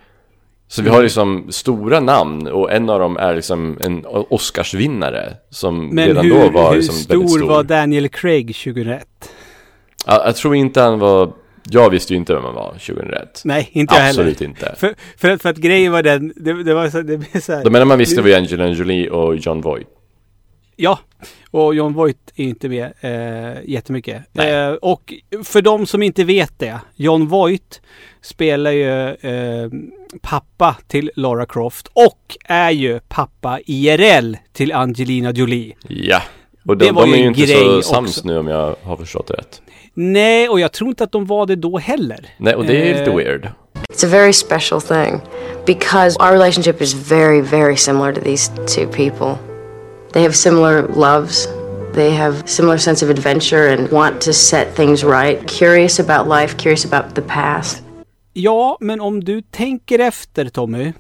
Så 0.69 0.83
vi 0.83 0.89
har 0.89 1.03
liksom 1.03 1.47
stora 1.51 2.01
namn 2.01 2.47
och 2.47 2.73
en 2.73 2.91
av 2.91 3.01
dem 3.01 3.17
är 3.17 3.35
liksom 3.35 3.79
en 3.81 4.07
Oscarsvinnare 4.07 5.37
som 5.51 5.89
Men 5.89 6.07
redan 6.07 6.25
hur, 6.25 6.35
då 6.35 6.51
var 6.51 6.71
hur 6.71 6.77
liksom 6.77 6.95
stor, 6.95 7.15
väldigt 7.15 7.31
stor. 7.31 7.49
var 7.49 7.63
Daniel 7.63 8.09
Craig 8.09 8.47
2001? 8.47 9.07
Ja, 10.07 10.23
jag 10.27 10.37
tror 10.37 10.55
inte 10.55 10.81
han 10.81 10.99
var... 10.99 11.33
Jag 11.71 11.91
visste 11.91 12.13
ju 12.13 12.17
inte 12.17 12.35
vem 12.35 12.45
han 12.45 12.55
var 12.55 12.73
2001. 12.73 13.43
Nej, 13.45 13.69
inte 13.73 13.95
jag 13.95 14.01
heller. 14.03 14.21
Absolut 14.21 14.41
inte. 14.41 14.75
För, 14.79 14.95
för, 15.17 15.31
att, 15.31 15.43
för 15.43 15.49
att 15.49 15.57
grejen 15.57 15.93
var 15.93 16.03
den, 16.03 16.33
det, 16.37 16.63
det 16.63 16.75
var 16.75 16.91
så, 16.91 17.03
det 17.03 17.17
blev 17.19 17.41
så 17.41 17.53
här. 17.53 17.65
De 17.65 17.75
enda 17.75 17.85
man 17.85 17.99
visste 17.99 18.21
var 18.23 18.29
ju 18.29 18.35
Angelina 18.35 18.69
Jolie 18.69 19.09
och 19.11 19.37
John 19.37 19.61
Voight. 19.61 19.89
Ja, 20.77 20.99
och 21.51 21.75
John 21.75 21.93
Voight 21.93 22.33
är 22.37 22.45
inte 22.45 22.69
med 22.69 22.93
eh, 23.01 23.71
jättemycket. 23.71 24.23
Eh, 24.39 24.71
och 24.73 25.15
för 25.45 25.63
de 25.63 25.87
som 25.87 26.03
inte 26.03 26.25
vet 26.25 26.59
det, 26.59 26.81
John 26.97 27.27
Voight 27.29 27.81
spelar 28.21 28.71
ju 28.71 29.09
eh, 29.09 29.71
pappa 30.23 30.77
till 30.89 31.11
Lara 31.17 31.47
Croft 31.47 31.89
och 31.93 32.37
är 32.45 32.71
ju 32.71 33.01
pappa 33.09 33.61
IRL 33.67 34.35
till 34.53 34.73
Angelina 34.73 35.31
Jolie. 35.33 35.77
Ja. 35.89 36.23
Och 36.67 36.77
Det 36.77 36.85
de, 36.85 36.93
var 36.93 37.03
de 37.03 37.11
ju 37.11 37.17
är 37.17 37.21
ju 37.23 37.29
inte 37.29 37.47
så 37.47 37.83
sams 37.83 38.19
också. 38.19 38.29
nu 38.29 38.39
om 38.39 38.49
jag 38.49 38.77
har 38.83 38.97
förstått 38.97 39.27
det 39.27 39.35
rätt. 39.35 39.63
Nej, 39.95 40.49
och 40.49 40.61
jag 40.61 40.73
tror 40.73 40.91
inte 40.91 41.05
att 41.05 41.13
de 41.13 41.27
var 41.27 41.47
det 41.47 41.57
då 41.57 41.79
heller. 41.79 42.27
Nej, 42.39 42.55
och 42.55 42.65
det 42.65 42.91
är 42.91 42.99
lite 42.99 43.11
Eh, 43.11 43.17
weird. 43.17 43.49
It's 43.93 44.05
a 44.07 44.09
very 44.09 44.33
special 44.33 44.81
thing 44.81 45.21
because 45.67 46.19
our 46.21 46.33
relationship 46.33 46.83
is 46.83 46.95
very, 46.95 47.41
very 47.41 47.77
similar 47.77 48.13
to 48.13 48.21
these 48.21 48.51
two 48.77 48.87
people. 48.87 49.35
They 50.13 50.23
have 50.23 50.33
similar 50.35 50.83
loves. 50.97 51.49
They 51.95 52.11
have 52.11 52.43
similar 52.47 52.79
sense 52.79 53.05
of 53.05 53.11
adventure 53.11 53.75
and 53.75 53.91
want 53.91 54.21
to 54.21 54.33
set 54.33 54.75
things 54.75 55.05
right. 55.05 55.47
Curious 55.59 56.01
about 56.01 56.41
life, 56.41 56.57
curious 56.57 56.93
about 56.93 57.15
the 57.15 57.23
past. 57.23 57.83
Ja, 58.33 58.77
men 58.81 59.01
om 59.01 59.25
du 59.25 59.43
tänker 59.43 59.99
efter 59.99 60.49
Tommy. 60.49 60.93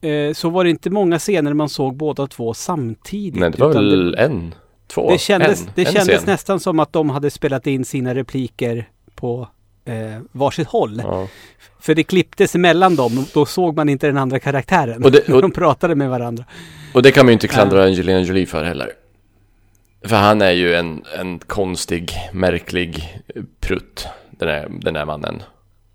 Eh, 0.00 0.32
så 0.34 0.48
var 0.48 0.64
det 0.64 0.70
inte 0.70 0.90
många 0.90 1.18
scener 1.18 1.54
man 1.54 1.68
såg 1.68 1.96
båda 1.96 2.26
två 2.26 2.54
samtidigt. 2.54 3.40
Nej, 3.40 3.50
det 3.50 3.58
var 3.58 3.70
utan 3.70 3.90
väl 3.90 4.14
en, 4.14 4.54
två, 4.94 5.10
Det 5.10 5.18
kändes, 5.18 5.60
en, 5.62 5.68
det 5.74 5.84
en 5.86 5.92
kändes 5.92 6.16
scen. 6.16 6.26
nästan 6.26 6.60
som 6.60 6.78
att 6.80 6.92
de 6.92 7.10
hade 7.10 7.30
spelat 7.30 7.66
in 7.66 7.84
sina 7.84 8.14
repliker 8.14 8.88
på 9.14 9.48
eh, 9.84 9.94
varsitt 10.32 10.68
håll. 10.68 11.00
Ja. 11.04 11.28
För 11.80 11.94
det 11.94 12.02
klipptes 12.04 12.54
emellan 12.54 12.96
dem 12.96 13.18
och 13.18 13.24
då 13.34 13.46
såg 13.46 13.76
man 13.76 13.88
inte 13.88 14.06
den 14.06 14.16
andra 14.18 14.38
karaktären. 14.38 15.04
Och 15.04 15.12
det- 15.12 15.28
och- 15.32 15.42
de 15.42 15.50
pratade 15.50 15.94
med 15.94 16.10
varandra. 16.10 16.44
Och 16.94 17.02
det 17.02 17.12
kan 17.12 17.26
man 17.26 17.30
ju 17.30 17.32
inte 17.32 17.48
klandra 17.48 17.84
Angelina 17.84 18.20
Jolie 18.20 18.46
för 18.46 18.64
heller. 18.64 18.90
För 20.04 20.16
han 20.16 20.42
är 20.42 20.50
ju 20.50 20.74
en, 20.74 21.04
en 21.18 21.38
konstig, 21.38 22.12
märklig 22.32 23.18
prutt, 23.60 24.06
den 24.30 24.48
här, 24.48 24.68
den 24.80 24.96
här 24.96 25.04
mannen. 25.04 25.42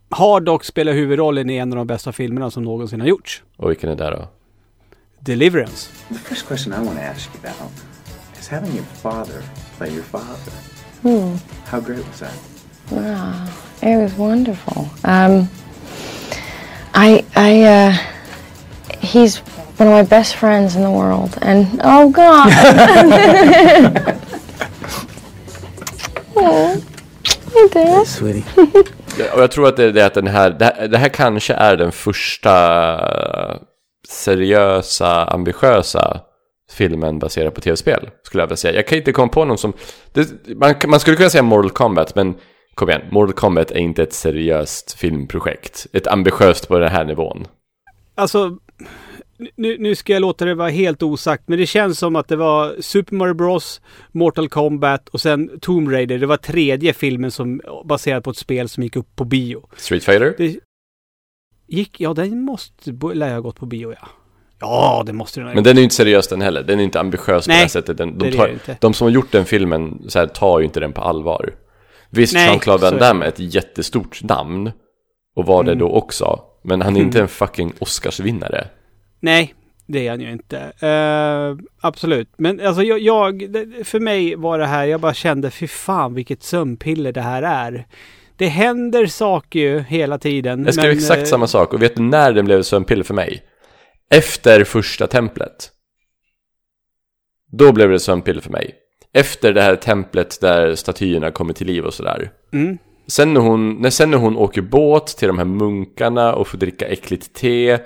har 0.09 0.41
dock 0.41 0.65
spelat 0.65 0.95
huvudrollen 0.95 1.49
i 1.49 1.55
en 1.57 1.71
av 1.73 1.77
de 1.77 1.87
bästa 1.87 2.11
filmerna 2.11 2.51
som 2.51 2.63
någonsin 2.63 3.01
har 3.01 3.07
gjorts. 3.07 3.43
Och 3.57 3.69
vilken 3.69 3.89
är 3.89 3.95
det 3.95 4.09
då? 4.09 4.27
Deliverance. 5.19 5.89
The 6.07 6.13
first 6.15 6.47
question 6.47 6.73
I 6.73 6.85
want 6.85 6.99
to 6.99 7.05
ask 7.11 7.29
you 7.35 7.43
about 7.53 7.71
having 8.49 8.73
your 8.73 8.83
father 8.83 9.43
play 9.77 9.93
your 9.93 10.03
father. 10.03 10.51
How 11.65 11.79
great 11.79 12.05
was 12.07 12.19
that? 12.19 12.33
Wow, 12.91 13.47
It 13.81 13.95
was 13.97 14.13
wonderful. 14.15 14.89
Um, 15.03 15.47
I, 16.93 17.23
I, 17.35 17.63
uh, 17.63 17.93
he's 18.99 19.37
one 19.77 19.87
of 19.87 19.93
my 19.93 20.03
best 20.03 20.35
friends 20.35 20.75
in 20.75 20.81
the 20.81 20.91
world, 20.91 21.37
and 21.41 21.79
oh 21.83 22.09
God, 22.09 22.47
oh, 26.35 26.81
hey 27.53 27.67
Dad. 27.69 28.07
Sweetie. 28.07 28.43
Ja, 29.17 29.25
Och 29.33 29.41
jag 29.41 29.51
tror 29.51 29.67
att 29.67 29.77
det 29.77 29.83
är 29.83 29.91
det 29.91 30.05
att 30.05 30.13
den 30.13 30.27
här, 30.27 30.49
det 30.49 30.65
här, 30.65 30.87
det 30.87 30.97
här 30.97 31.09
kanske 31.09 31.53
är 31.53 31.77
den 31.77 31.91
första 31.91 32.55
seriösa, 34.09 35.25
ambitiösa 35.25 36.21
filmen 36.71 37.19
baserad 37.19 37.53
på 37.55 37.61
tv-spel, 37.61 38.09
skulle 38.23 38.41
jag 38.41 38.47
vilja 38.47 38.57
säga. 38.57 38.75
Jag 38.75 38.87
kan 38.87 38.97
inte 38.97 39.11
komma 39.11 39.27
på 39.27 39.45
någon 39.45 39.57
som, 39.57 39.73
det, 40.13 40.55
man, 40.55 40.75
man 40.87 40.99
skulle 40.99 41.17
kunna 41.17 41.29
säga 41.29 41.43
Mortal 41.43 41.71
Kombat, 41.71 42.15
men 42.15 42.35
kom 42.73 42.89
igen, 42.89 43.01
Mortal 43.11 43.33
Kombat 43.33 43.71
är 43.71 43.77
inte 43.77 44.03
ett 44.03 44.13
seriöst 44.13 44.93
filmprojekt. 44.93 45.87
Ett 45.93 46.07
ambitiöst 46.07 46.67
på 46.67 46.79
den 46.79 46.91
här 46.91 47.05
nivån. 47.05 47.47
Alltså, 48.15 48.57
nu, 49.55 49.77
nu 49.77 49.95
ska 49.95 50.13
jag 50.13 50.21
låta 50.21 50.45
det 50.45 50.55
vara 50.55 50.69
helt 50.69 51.03
osagt, 51.03 51.43
men 51.47 51.59
det 51.59 51.65
känns 51.65 51.99
som 51.99 52.15
att 52.15 52.27
det 52.27 52.35
var 52.35 52.75
Super 52.81 53.15
Mario 53.15 53.33
Bros, 53.33 53.81
Mortal 54.11 54.49
Kombat 54.49 55.09
och 55.09 55.21
sen 55.21 55.59
Tomb 55.59 55.91
Raider. 55.91 56.17
Det 56.17 56.25
var 56.25 56.37
tredje 56.37 56.93
filmen 56.93 57.31
som 57.31 57.61
baserad 57.85 58.23
på 58.23 58.29
ett 58.29 58.37
spel 58.37 58.69
som 58.69 58.83
gick 58.83 58.95
upp 58.95 59.15
på 59.15 59.25
bio. 59.25 59.67
Street 59.77 60.03
Fighter? 60.03 60.35
Det 60.37 60.59
gick, 61.67 62.01
ja 62.01 62.13
den 62.13 62.41
måste, 62.41 62.91
lär 63.13 63.27
jag 63.27 63.33
ha 63.33 63.41
gått 63.41 63.59
på 63.59 63.65
bio 63.65 63.93
ja. 64.01 64.07
Ja, 64.59 65.03
det 65.05 65.13
måste 65.13 65.39
den 65.39 65.47
ha 65.47 65.53
Men 65.53 65.57
gjort. 65.57 65.63
den 65.65 65.77
är 65.77 65.79
ju 65.79 65.83
inte 65.83 65.95
seriös 65.95 66.27
den 66.27 66.41
heller. 66.41 66.63
Den 66.63 66.79
är 66.79 66.83
inte 66.83 66.99
ambitiös 66.99 67.45
på 67.45 67.49
det 67.51 67.53
Nej, 67.55 67.61
här 67.61 67.67
sättet. 67.67 67.97
Den, 67.97 68.17
det 68.17 68.25
de, 68.25 68.31
är 68.31 68.37
tar, 68.37 68.47
det 68.47 68.53
inte. 68.53 68.77
de 68.81 68.93
som 68.93 69.05
har 69.05 69.11
gjort 69.11 69.31
den 69.31 69.45
filmen 69.45 70.01
så 70.07 70.19
här, 70.19 70.27
tar 70.27 70.59
ju 70.59 70.65
inte 70.65 70.79
den 70.79 70.93
på 70.93 71.01
allvar. 71.01 71.53
Visst, 72.09 72.33
Nej, 72.33 72.47
Jean-Claude 72.49 72.79
så 72.79 72.85
är 72.85 72.91
Van 72.91 72.99
det. 72.99 73.05
Damme 73.05 73.25
är 73.25 73.29
ett 73.29 73.53
jättestort 73.55 74.23
namn. 74.23 74.71
Och 75.35 75.45
var 75.45 75.63
det 75.63 75.71
Mm. 75.71 75.79
då 75.79 75.91
också. 75.91 76.39
Men 76.63 76.81
han 76.81 76.95
är 76.95 77.01
inte 77.01 77.21
en 77.21 77.27
fucking 77.27 77.73
Oscarsvinnare. 77.79 78.67
Nej, 79.19 79.53
det 79.87 80.07
är 80.07 80.09
han 80.09 80.21
ju 80.21 80.31
inte. 80.31 80.57
Eh, 80.79 81.65
absolut. 81.81 82.29
Men 82.37 82.59
alltså 82.67 82.83
jag, 82.83 82.99
jag, 82.99 83.51
det- 83.51 83.83
för 83.87 83.99
mig 83.99 84.35
var 84.35 84.59
det 84.59 84.65
här, 84.65 84.85
jag 84.85 85.01
bara 85.01 85.13
kände 85.13 85.51
fy 85.51 85.67
fan 85.67 86.13
vilket 86.13 86.43
sömnpiller 86.43 87.11
det 87.11 87.21
här 87.21 87.43
är. 87.43 87.87
Det 88.37 88.47
händer 88.47 89.05
saker 89.05 89.59
ju 89.59 89.79
hela 89.79 90.17
tiden. 90.17 90.65
Jag 90.65 90.73
skrev 90.73 90.87
men, 90.87 90.97
exakt 90.97 91.19
eh, 91.21 91.25
samma 91.25 91.47
sak. 91.47 91.73
Och 91.73 91.81
vet 91.81 91.95
du 91.95 92.01
när 92.01 92.31
den 92.33 92.45
blev 92.45 92.61
sömnpiller 92.61 93.03
för 93.03 93.13
mig? 93.13 93.41
Efter 94.09 94.63
första 94.63 95.07
templet. 95.07 95.71
Då 97.51 97.71
blev 97.71 97.89
det 97.89 97.99
sömnpiller 97.99 98.41
för 98.41 98.49
mig. 98.49 98.75
Efter 99.13 99.53
det 99.53 99.61
här 99.61 99.75
templet 99.75 100.41
där 100.41 100.75
statyerna 100.75 101.31
kommer 101.31 101.53
till 101.53 101.67
liv 101.67 101.85
och 101.85 101.93
sådär. 101.93 102.31
Mm. 102.53 102.77
Sen 103.07 103.33
när, 103.33 103.41
hon, 103.41 103.81
när, 103.81 103.89
sen 103.89 104.11
när 104.11 104.17
hon 104.17 104.37
åker 104.37 104.61
båt 104.61 105.07
till 105.07 105.27
de 105.27 105.37
här 105.37 105.45
munkarna 105.45 106.33
och 106.33 106.47
får 106.47 106.57
dricka 106.57 106.87
äckligt 106.87 107.33
te. 107.33 107.79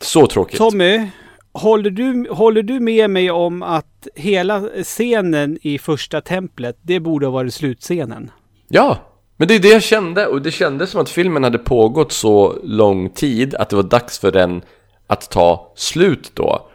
Så 0.00 0.26
tråkigt. 0.26 0.58
Tommy, 0.58 1.08
håller 1.52 1.90
du, 1.90 2.28
håller 2.30 2.62
du 2.62 2.80
med 2.80 3.10
mig 3.10 3.30
om 3.30 3.62
att 3.62 4.08
hela 4.14 4.68
scenen 4.82 5.58
i 5.62 5.78
första 5.78 6.20
templet, 6.20 6.78
det 6.82 7.00
borde 7.00 7.26
ha 7.26 7.30
varit 7.30 7.54
slutscenen? 7.54 8.30
Ja, 8.68 8.98
men 9.36 9.48
det 9.48 9.54
är 9.54 9.58
det 9.58 9.68
jag 9.68 9.82
kände. 9.82 10.26
Och 10.26 10.42
det 10.42 10.50
kändes 10.50 10.90
som 10.90 11.00
att 11.00 11.10
filmen 11.10 11.44
hade 11.44 11.58
pågått 11.58 12.12
så 12.12 12.58
lång 12.62 13.10
tid 13.10 13.54
att 13.54 13.68
det 13.68 13.76
var 13.76 13.82
dags 13.82 14.18
för 14.18 14.32
den 14.32 14.62
att 15.08 15.30
ta 15.30 15.72
slut 15.76 16.30
då. 16.34 16.68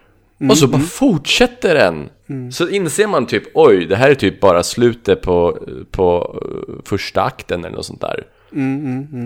Och 0.50 0.58
så 0.58 0.68
bara 0.68 0.82
fortsätter 0.82 1.75
den. 1.75 2.10
Så 2.52 2.70
inser 2.70 3.08
man 3.08 3.25
typ, 3.25 3.44
oj, 3.54 3.86
det 3.86 3.96
här 3.96 4.10
är 4.10 4.16
typ 4.16 4.40
bara 4.40 4.63
slutet 4.63 5.22
på, 5.22 5.58
på 5.92 6.40
eh, 6.42 6.74
första 6.86 7.22
akten 7.24 7.66
eller 7.66 7.75
något 7.75 7.86
sånt 7.86 8.02
där. 8.02 8.24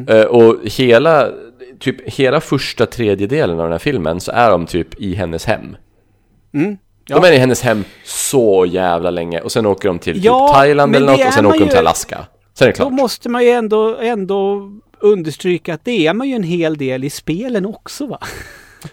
Eh, 0.08 0.26
och 0.26 0.56
hela, 0.64 1.30
typ 1.80 2.10
hela 2.10 2.42
första 2.42 2.86
tredjedelen 2.86 3.60
av 3.60 3.64
den 3.64 3.72
här 3.72 3.80
filmen 3.80 4.20
så 4.20 4.32
är 4.32 4.52
de 4.52 4.66
typ 4.66 5.02
i 5.02 5.14
hennes 5.14 5.46
hem. 5.46 5.76
Ja. 7.10 7.20
De 7.20 7.28
är 7.28 7.32
i 7.32 7.38
hennes 7.38 7.62
hem 7.62 7.84
så 8.06 8.66
jävla 8.70 9.10
länge 9.10 9.42
och 9.42 9.52
sen 9.52 9.66
åker 9.66 9.88
de 9.88 10.00
till 10.00 10.24
Ja, 10.24 10.48
typ 10.48 10.56
Thailand 10.56 10.96
eller 10.96 11.08
något 11.08 11.28
och 11.28 11.34
sen 11.34 11.46
åker 11.46 11.60
de 11.60 11.70
till 11.70 11.78
Alaska. 11.78 12.28
Sen 12.54 12.68
är 12.68 12.72
det 12.72 12.78
Då 12.78 12.84
klart. 12.84 12.94
måste 12.94 13.30
man 13.30 13.44
ju 13.44 13.50
ändå, 13.50 13.98
ändå 13.98 14.70
understryka 15.00 15.74
att 15.74 15.86
det 15.86 16.08
är 16.08 16.14
man 16.14 16.30
ju 16.30 16.36
en 16.36 16.44
hel 16.44 16.78
del 16.78 17.04
i 17.04 17.10
spelen 17.10 17.66
också 17.66 18.08
va? 18.08 18.20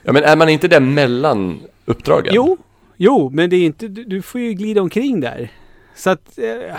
Ja 0.02 0.12
men 0.12 0.24
är 0.24 0.36
man 0.36 0.48
inte 0.48 0.68
det 0.68 0.80
mellan 0.80 1.60
uppdragen? 1.84 2.34
Jo, 2.34 2.56
jo, 2.96 3.30
men 3.30 3.50
det 3.50 3.56
är 3.56 3.66
inte, 3.66 3.88
du, 3.88 4.04
du 4.04 4.22
får 4.22 4.40
ju 4.40 4.52
glida 4.52 4.82
omkring 4.82 5.20
där. 5.20 5.50
Så 5.94 6.10
att, 6.10 6.38
eh, 6.38 6.46
eh 6.46 6.76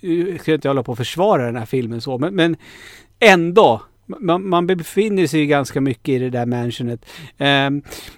jag 0.00 0.40
ska 0.40 0.54
inte 0.54 0.68
hålla 0.68 0.82
på 0.82 0.92
att 0.92 0.98
försvara 0.98 1.46
den 1.46 1.56
här 1.56 1.66
filmen 1.66 2.00
så, 2.00 2.18
men, 2.18 2.34
men 2.34 2.56
ändå. 3.18 3.82
Man, 4.06 4.48
man 4.48 4.66
befinner 4.66 5.26
sig 5.26 5.40
ju 5.40 5.46
ganska 5.46 5.80
mycket 5.80 6.08
i 6.08 6.18
det 6.18 6.30
där 6.30 6.46
mansionet. 6.46 7.06
Eh, 7.38 7.70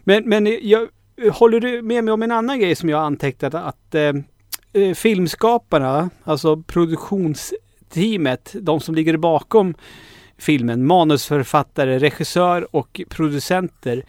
men, 0.05 0.23
men 0.25 0.59
jag, 0.63 0.89
håller 1.33 1.61
du 1.61 1.83
med 1.83 2.05
mig 2.05 2.13
om 2.13 2.23
en 2.23 2.33
annan 2.33 2.61
grej 2.61 2.75
som 2.75 2.89
jag 2.89 2.99
har 2.99 3.05
antecknat? 3.05 3.55
Att 3.55 3.95
eh, 3.95 4.13
eh, 4.73 4.95
filmskaparna, 4.95 6.11
alltså 6.25 6.63
produktionsteamet, 6.63 8.55
de 8.61 8.81
som 8.81 8.95
ligger 8.95 9.17
bakom 9.17 9.75
filmen, 10.39 10.87
manusförfattare, 10.87 11.99
regissör 11.99 12.77
och 12.77 13.01
producenter, 13.09 14.03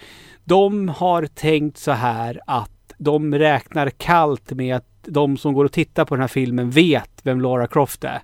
de 0.44 0.90
har 0.90 1.26
tänkt 1.26 1.78
så 1.78 1.92
här 1.92 2.42
att 2.48 2.94
de 2.98 3.36
räknar 3.36 3.90
kallt 3.90 4.52
med 4.52 4.76
att 4.76 4.86
de 5.06 5.38
som 5.38 5.54
går 5.54 5.66
och 5.66 5.72
tittar 5.72 6.06
på 6.06 6.16
den 6.16 6.22
här 6.22 6.28
filmen 6.28 6.72
vet 6.72 7.12
vem 7.24 7.42
Laura 7.42 7.68
Croft 7.68 8.04
är. 8.04 8.22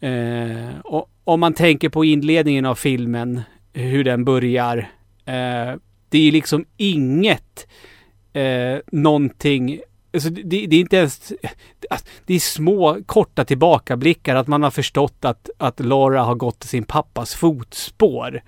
Eh, 0.00 0.78
och 0.84 1.10
om 1.24 1.40
man 1.40 1.54
tänker 1.54 1.88
på 1.88 2.04
inledningen 2.04 2.66
av 2.66 2.74
filmen, 2.74 3.42
hur 3.72 4.04
den 4.04 4.24
börjar. 4.24 4.78
Eh, 5.24 5.74
det 6.08 6.28
är 6.28 6.32
liksom 6.32 6.64
inget 6.76 7.66
eh, 8.32 8.78
någonting 8.92 9.80
Alltså 10.14 10.30
det, 10.30 10.66
det 10.66 10.76
är 10.76 10.80
inte 10.80 10.96
ens... 10.96 11.32
Det 12.26 12.34
är 12.34 12.38
små 12.38 12.98
korta 13.06 13.44
tillbakablickar 13.44 14.36
att 14.36 14.46
man 14.46 14.62
har 14.62 14.70
förstått 14.70 15.24
att, 15.24 15.50
att 15.58 15.80
Laura 15.80 16.22
har 16.22 16.34
gått 16.34 16.64
i 16.64 16.68
sin 16.68 16.84
pappas 16.84 17.34
fotspår. 17.34 18.42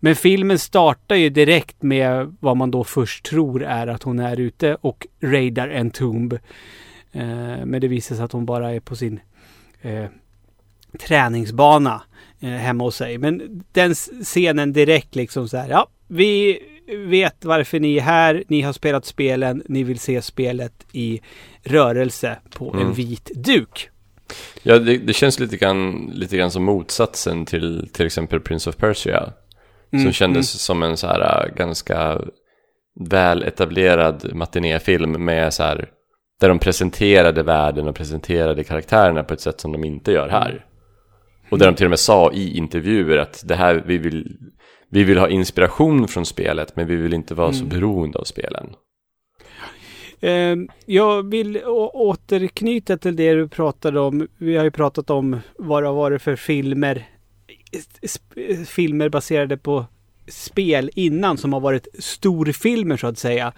Men 0.00 0.16
filmen 0.16 0.58
startar 0.58 1.16
ju 1.16 1.30
direkt 1.30 1.82
med 1.82 2.36
vad 2.40 2.56
man 2.56 2.70
då 2.70 2.84
först 2.84 3.24
tror 3.24 3.62
är 3.62 3.86
att 3.86 4.02
hon 4.02 4.18
är 4.18 4.40
ute 4.40 4.74
och 4.80 5.06
raidar 5.20 5.68
en 5.68 5.90
tomb. 5.90 6.32
Eh, 7.12 7.64
men 7.64 7.80
det 7.80 7.88
visar 7.88 8.16
sig 8.16 8.24
att 8.24 8.32
hon 8.32 8.46
bara 8.46 8.74
är 8.74 8.80
på 8.80 8.96
sin 8.96 9.20
eh, 9.82 10.06
träningsbana 10.98 12.02
eh, 12.40 12.50
hemma 12.50 12.84
hos 12.84 12.96
sig. 12.96 13.18
Men 13.18 13.64
den 13.72 13.94
scenen 13.94 14.72
direkt 14.72 15.14
liksom 15.14 15.48
så 15.48 15.56
här. 15.56 15.68
Ja, 15.68 15.88
vi 16.06 16.60
vet 16.88 17.44
varför 17.44 17.80
ni 17.80 17.96
är 17.96 18.00
här. 18.00 18.44
Ni 18.48 18.60
har 18.60 18.72
spelat 18.72 19.04
spelen. 19.04 19.62
Ni 19.68 19.82
vill 19.82 19.98
se 19.98 20.22
spelet 20.22 20.86
i 20.92 21.20
rörelse 21.64 22.38
på 22.54 22.70
en 22.74 22.80
Mm. 22.80 22.92
vit 22.92 23.30
duk. 23.34 23.88
Ja, 24.62 24.78
det, 24.78 24.98
det 24.98 25.12
känns 25.12 25.40
lite 25.40 25.56
grann, 25.56 26.10
lite 26.14 26.36
grann 26.36 26.50
som 26.50 26.64
motsatsen 26.64 27.44
till 27.46 27.88
till 27.92 28.06
exempel 28.06 28.40
Prince 28.40 28.70
of 28.70 28.76
Persia. 28.76 29.32
Som 29.90 29.98
Mm, 30.00 30.12
kändes 30.12 30.50
som 30.50 30.82
en 30.82 30.96
så 30.96 31.06
här 31.06 31.46
äh, 31.46 31.54
ganska 31.54 32.20
väl 33.00 33.42
etablerad 33.42 34.34
matinéfilm 34.34 35.24
med 35.24 35.54
så 35.54 35.62
här 35.62 35.88
där 36.40 36.48
de 36.48 36.58
presenterade 36.58 37.42
världen 37.42 37.88
och 37.88 37.94
presenterade 37.94 38.64
karaktärerna 38.64 39.22
på 39.24 39.34
ett 39.34 39.40
sätt 39.40 39.60
som 39.60 39.72
de 39.72 39.84
inte 39.84 40.12
gör 40.12 40.28
här. 40.28 40.64
Och 41.50 41.58
där 41.58 41.66
de 41.66 41.74
till 41.74 41.86
och 41.86 41.90
med 41.90 41.98
sa 41.98 42.32
i 42.32 42.56
intervjuer 42.56 43.18
att 43.18 43.42
det 43.48 43.54
här, 43.54 43.82
vi 43.86 43.98
vill, 43.98 44.36
vi 44.88 45.04
vill 45.04 45.18
ha 45.18 45.28
inspiration 45.28 46.08
från 46.08 46.26
spelet 46.26 46.76
men 46.76 46.86
vi 46.86 46.96
vill 46.96 47.14
inte 47.14 47.34
vara 47.34 47.52
så 47.52 47.64
beroende 47.64 48.18
av 48.18 48.24
spelen. 48.24 48.66
Eh, 50.20 50.56
jag 50.86 51.30
vill 51.30 51.62
återknyta 51.92 52.96
till 52.96 53.16
det 53.16 53.34
du 53.34 53.48
pratade 53.48 54.00
om. 54.00 54.28
Vi 54.38 54.56
har 54.56 54.64
ju 54.64 54.70
pratat 54.70 55.10
om 55.10 55.40
vad 55.58 55.82
det 55.82 55.86
har 55.86 55.94
varit 55.94 56.22
för 56.22 56.36
filmer. 56.36 57.08
Filmer 58.66 59.08
baserade 59.08 59.56
på 59.56 59.86
spel 60.28 60.90
innan 60.94 61.38
som 61.38 61.52
har 61.52 61.60
varit 61.60 61.88
storfilmer 61.98 62.96
så 62.96 63.06
att 63.06 63.18
säga. 63.18 63.52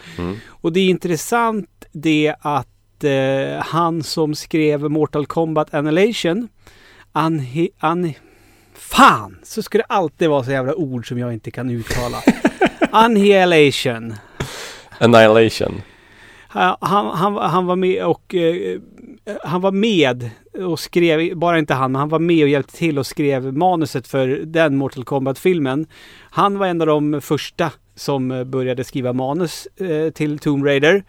Och 0.47 0.73
det 0.73 0.81
är 0.81 0.89
intressant 0.89 1.85
det 1.93 2.35
att 2.41 3.05
eh, 3.05 3.63
han 3.65 4.03
som 4.03 4.35
skrev 4.35 4.91
Mortal 4.91 5.27
Kombat 5.27 5.75
Annihilation 5.75 6.49
Anhi... 7.13 7.71
An, 7.79 8.13
fan! 8.91 9.39
Så 9.43 9.63
ska 9.63 9.79
det 9.79 9.85
alltid 9.85 10.29
vara 10.29 10.45
så 10.45 10.51
jävla 10.51 10.75
ord 10.75 11.09
som 11.09 11.19
jag 11.19 11.33
inte 11.33 11.51
kan 11.51 11.71
uttala. 11.71 12.17
Annihilation. 12.91 14.15
Annihilation. 14.99 15.83
Han, 16.49 16.77
han, 16.81 17.37
han, 17.37 17.67
var 17.67 17.77
med 17.77 18.05
och 18.05 18.35
eh, 18.35 18.57
eh, 19.25 19.37
han 19.45 19.61
var 19.61 19.73
med 19.73 20.31
och 20.55 20.81
skrev, 20.81 21.37
bara 21.37 21.59
inte 21.59 21.75
han, 21.75 21.93
men 21.93 21.99
han 21.99 22.09
var 22.09 22.19
med 22.19 22.43
och 22.43 22.49
hjälpte 22.49 22.77
till 22.77 22.99
och 22.99 23.07
skrev 23.07 23.57
manuset 23.57 24.09
för 24.09 24.29
den 24.29 24.77
Mortal 24.77 25.05
Kombat-filmen. 25.05 25.87
Han 26.31 26.59
var 26.59 26.67
en 26.67 26.81
av 26.81 26.87
de 26.87 27.21
första 27.21 27.73
som 27.95 28.31
eh, 28.31 28.45
började 28.45 28.85
skriva 28.85 29.13
manus 29.13 29.67
eh, 29.67 30.11
till 30.11 30.39
Tomb 30.39 30.65
Raider. 30.65 31.05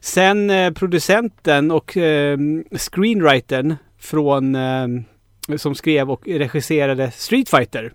Sen 0.00 0.50
eh, 0.50 0.72
producenten 0.72 1.70
och 1.70 1.96
eh, 1.96 2.38
screenwritern 2.78 3.76
från 3.98 4.54
eh, 4.54 4.86
som 5.56 5.74
skrev 5.74 6.10
och 6.10 6.22
regisserade 6.28 7.10
Street 7.10 7.48
Fighter. 7.48 7.92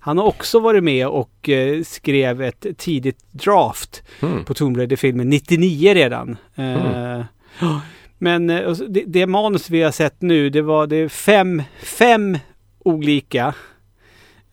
Han 0.00 0.18
har 0.18 0.24
också 0.24 0.60
varit 0.60 0.84
med 0.84 1.06
och 1.08 1.48
eh, 1.48 1.82
skrev 1.82 2.42
ett 2.42 2.66
tidigt 2.78 3.18
draft 3.32 4.02
Mm. 4.22 4.44
på 4.44 4.54
Tomb 4.54 4.76
Raider-filmen 4.76 5.28
99 5.30 5.94
redan. 5.94 6.36
Eh, 6.54 7.20
ja, 7.60 7.80
Men 8.18 8.50
eh, 8.50 8.72
det, 8.72 9.04
det 9.06 9.26
manus 9.26 9.70
vi 9.70 9.82
har 9.82 9.90
sett 9.90 10.22
nu, 10.22 10.50
det 10.50 10.62
var 10.62 10.86
det 10.86 11.08
fem, 11.08 11.62
fem 11.82 12.38
olika 12.78 13.54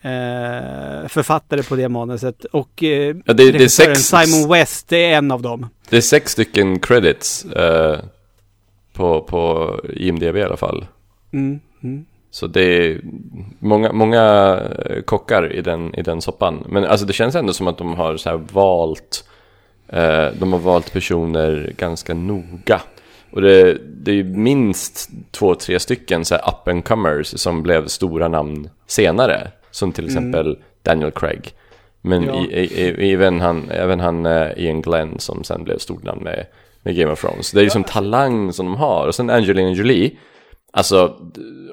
eh, 0.02 1.08
författare 1.08 1.64
på 1.64 1.76
det 1.76 1.90
manuset. 1.90 2.46
Och 2.46 2.84
eh, 2.84 3.16
Ja, 3.26 3.34
det- 3.34 3.52
det 3.52 3.70
sex- 3.70 4.00
Simon 4.02 4.50
West, 4.52 4.88
det 4.90 5.06
är 5.06 5.18
en 5.18 5.32
av 5.32 5.42
dem. 5.42 5.68
Det 5.90 5.98
är 5.98 6.02
sex 6.02 6.32
stycken 6.32 6.80
credits 6.80 7.46
på, 8.94 9.22
på 9.22 9.72
IMDB 9.94 10.36
i 10.38 10.44
alla 10.44 10.58
fall. 10.58 10.86
Mm, 11.34 11.60
mm. 11.84 12.06
Så 12.34 12.48
det 12.48 12.62
är 12.62 13.02
många, 13.60 13.92
många 13.92 14.24
eh, 14.86 15.02
kockar 15.02 15.54
i 15.54 15.62
den, 15.62 15.96
i 15.96 16.02
den 16.02 16.22
soppan. 16.22 16.64
Men 16.70 16.86
alltså 16.86 17.06
det 17.06 17.14
känns 17.14 17.36
ändå 17.36 17.54
som 17.54 17.68
att 17.68 17.78
de 17.78 17.94
har 17.94 18.18
så 18.18 18.42
valt 18.54 19.30
eh, 19.88 20.28
De 20.40 20.54
har 20.54 20.60
valt 20.60 20.94
personer 20.94 21.74
ganska 21.78 22.14
noga. 22.14 22.82
Och 23.32 23.42
det, 23.42 23.78
det 23.84 24.12
är 24.12 24.16
ju 24.16 24.24
minst 24.24 25.10
två, 25.32 25.56
tre 25.56 25.80
stycken 25.80 26.26
så 26.26 26.36
här 26.36 26.42
up 26.48 26.68
and 26.68 26.86
comers 26.86 27.28
som 27.40 27.64
blev 27.64 27.88
stora 27.88 28.28
namn 28.28 28.70
senare. 28.88 29.52
Som 29.72 29.92
till 29.92 30.06
exempel 30.06 30.58
Daniel 30.84 31.12
Craig. 31.12 31.54
Men 32.02 32.24
Ja. 32.24 32.46
i, 32.46 32.66
i, 33.08 33.14
även 33.14 33.42
han, 33.42 33.70
även 33.72 34.00
han 34.00 34.26
eh, 34.26 34.48
Ian 34.58 34.82
Glenn 34.82 35.20
som 35.20 35.44
sen 35.44 35.64
blev 35.64 35.78
stort 35.78 36.04
namn 36.04 36.24
med, 36.24 36.46
med 36.82 36.96
Game 36.96 37.12
of 37.12 37.22
Thrones. 37.22 37.52
Det 37.52 37.60
är 37.60 37.64
liksom 37.64 37.84
talang 37.84 38.54
som 38.54 38.66
de 38.66 38.76
har. 38.76 39.08
Och 39.08 39.16
sen 39.16 39.30
Angelina 39.30 39.70
Jolie. 39.72 40.12
Alltså, 40.74 41.16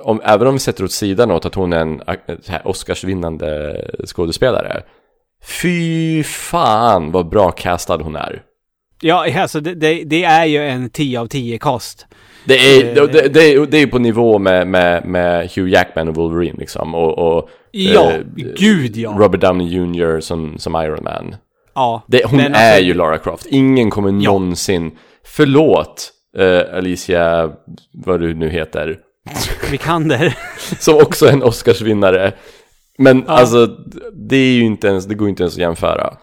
om, 0.03 0.21
även 0.25 0.47
om 0.47 0.55
vi 0.55 0.61
sätter 0.61 0.85
åt 0.85 0.93
sidan 0.93 1.31
åt 1.31 1.47
att 1.47 1.55
hon 1.55 1.73
är 1.73 1.81
en 1.81 2.03
här 2.47 2.67
Oscarsvinnande 2.69 3.77
skådespelare. 4.07 4.83
Fy 5.63 6.23
fan 6.23 7.13
vad 7.13 7.29
bra 7.29 7.51
castad 7.51 7.97
hon 8.03 8.17
är. 8.17 8.43
Ja, 9.03 9.41
alltså 9.41 9.61
det, 9.61 9.75
det, 9.75 10.05
det 10.05 10.25
är 10.25 10.45
ju 10.45 10.59
en 10.69 10.91
10 10.91 11.21
av 11.21 11.27
10 11.27 11.59
cast. 11.59 12.07
Det 12.45 12.55
är, 12.55 12.99
Eh. 12.99 13.07
det, 13.07 13.29
det, 13.29 13.53
är, 13.53 13.67
det 13.67 13.79
är 13.79 13.87
på 13.87 13.99
nivå 13.99 14.39
med, 14.39 14.67
med, 14.67 15.05
med 15.05 15.51
Hugh 15.57 15.71
Jackman 15.73 16.09
och 16.09 16.15
Wolverine 16.15 16.57
liksom. 16.59 16.95
Och, 16.95 17.19
och 17.19 17.49
Ja, 17.71 18.11
eh, 18.13 18.21
gud 18.57 18.97
ja. 18.97 19.17
Robert 19.19 19.41
Downey 19.41 19.67
Jr. 19.69 20.21
som, 20.21 20.59
som 20.59 20.75
Iron 20.75 21.05
Man. 21.05 21.35
Ja. 21.75 22.03
Hon 22.25 22.41
är 22.41 22.51
alltså- 22.51 22.83
ju 22.85 22.95
Lara 22.95 23.19
Croft. 23.19 23.47
Ingen 23.47 23.91
kommer 23.91 24.09
Ja. 24.09 24.31
någonsin... 24.33 24.91
Förlåt, 25.25 26.13
eh, 26.39 26.77
Alicia, 26.77 27.51
vad 27.93 28.21
du 28.21 28.35
nu 28.35 28.49
heter. 28.49 28.99
Vikander. 29.71 30.37
Som 30.79 30.95
också 30.97 31.27
är 31.27 31.33
en 31.33 31.43
Oscarsvinnare. 31.43 32.33
Men 32.99 33.29
alltså, 33.29 33.67
det 34.13 34.37
är 34.37 34.53
ju 34.53 34.63
inte 34.63 34.87
ens, 34.89 35.07
det 35.07 35.15
går 35.15 35.29
inte 35.29 35.43
ens 35.43 35.55
att 35.55 35.61
jämföra. 35.61 36.17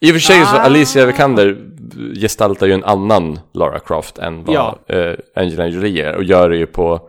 I 0.00 0.10
och 0.10 0.12
för 0.14 0.20
sig 0.20 0.44
så 0.44 0.56
Ah. 0.56 0.60
Alicia 0.60 1.06
Vikander 1.06 1.56
gestaltar 2.20 2.66
ju 2.66 2.72
en 2.72 2.84
annan 2.84 3.38
Lara 3.54 3.78
Croft 3.78 4.18
än 4.18 4.44
vad 4.44 4.54
Ja. 4.56 4.78
eh, 4.88 5.14
Angelina 5.36 5.66
Jolie 5.68 6.04
är. 6.06 6.14
Och 6.14 6.24
gör 6.24 6.50
det 6.50 6.56
ju 6.56 6.66
på 6.66 7.08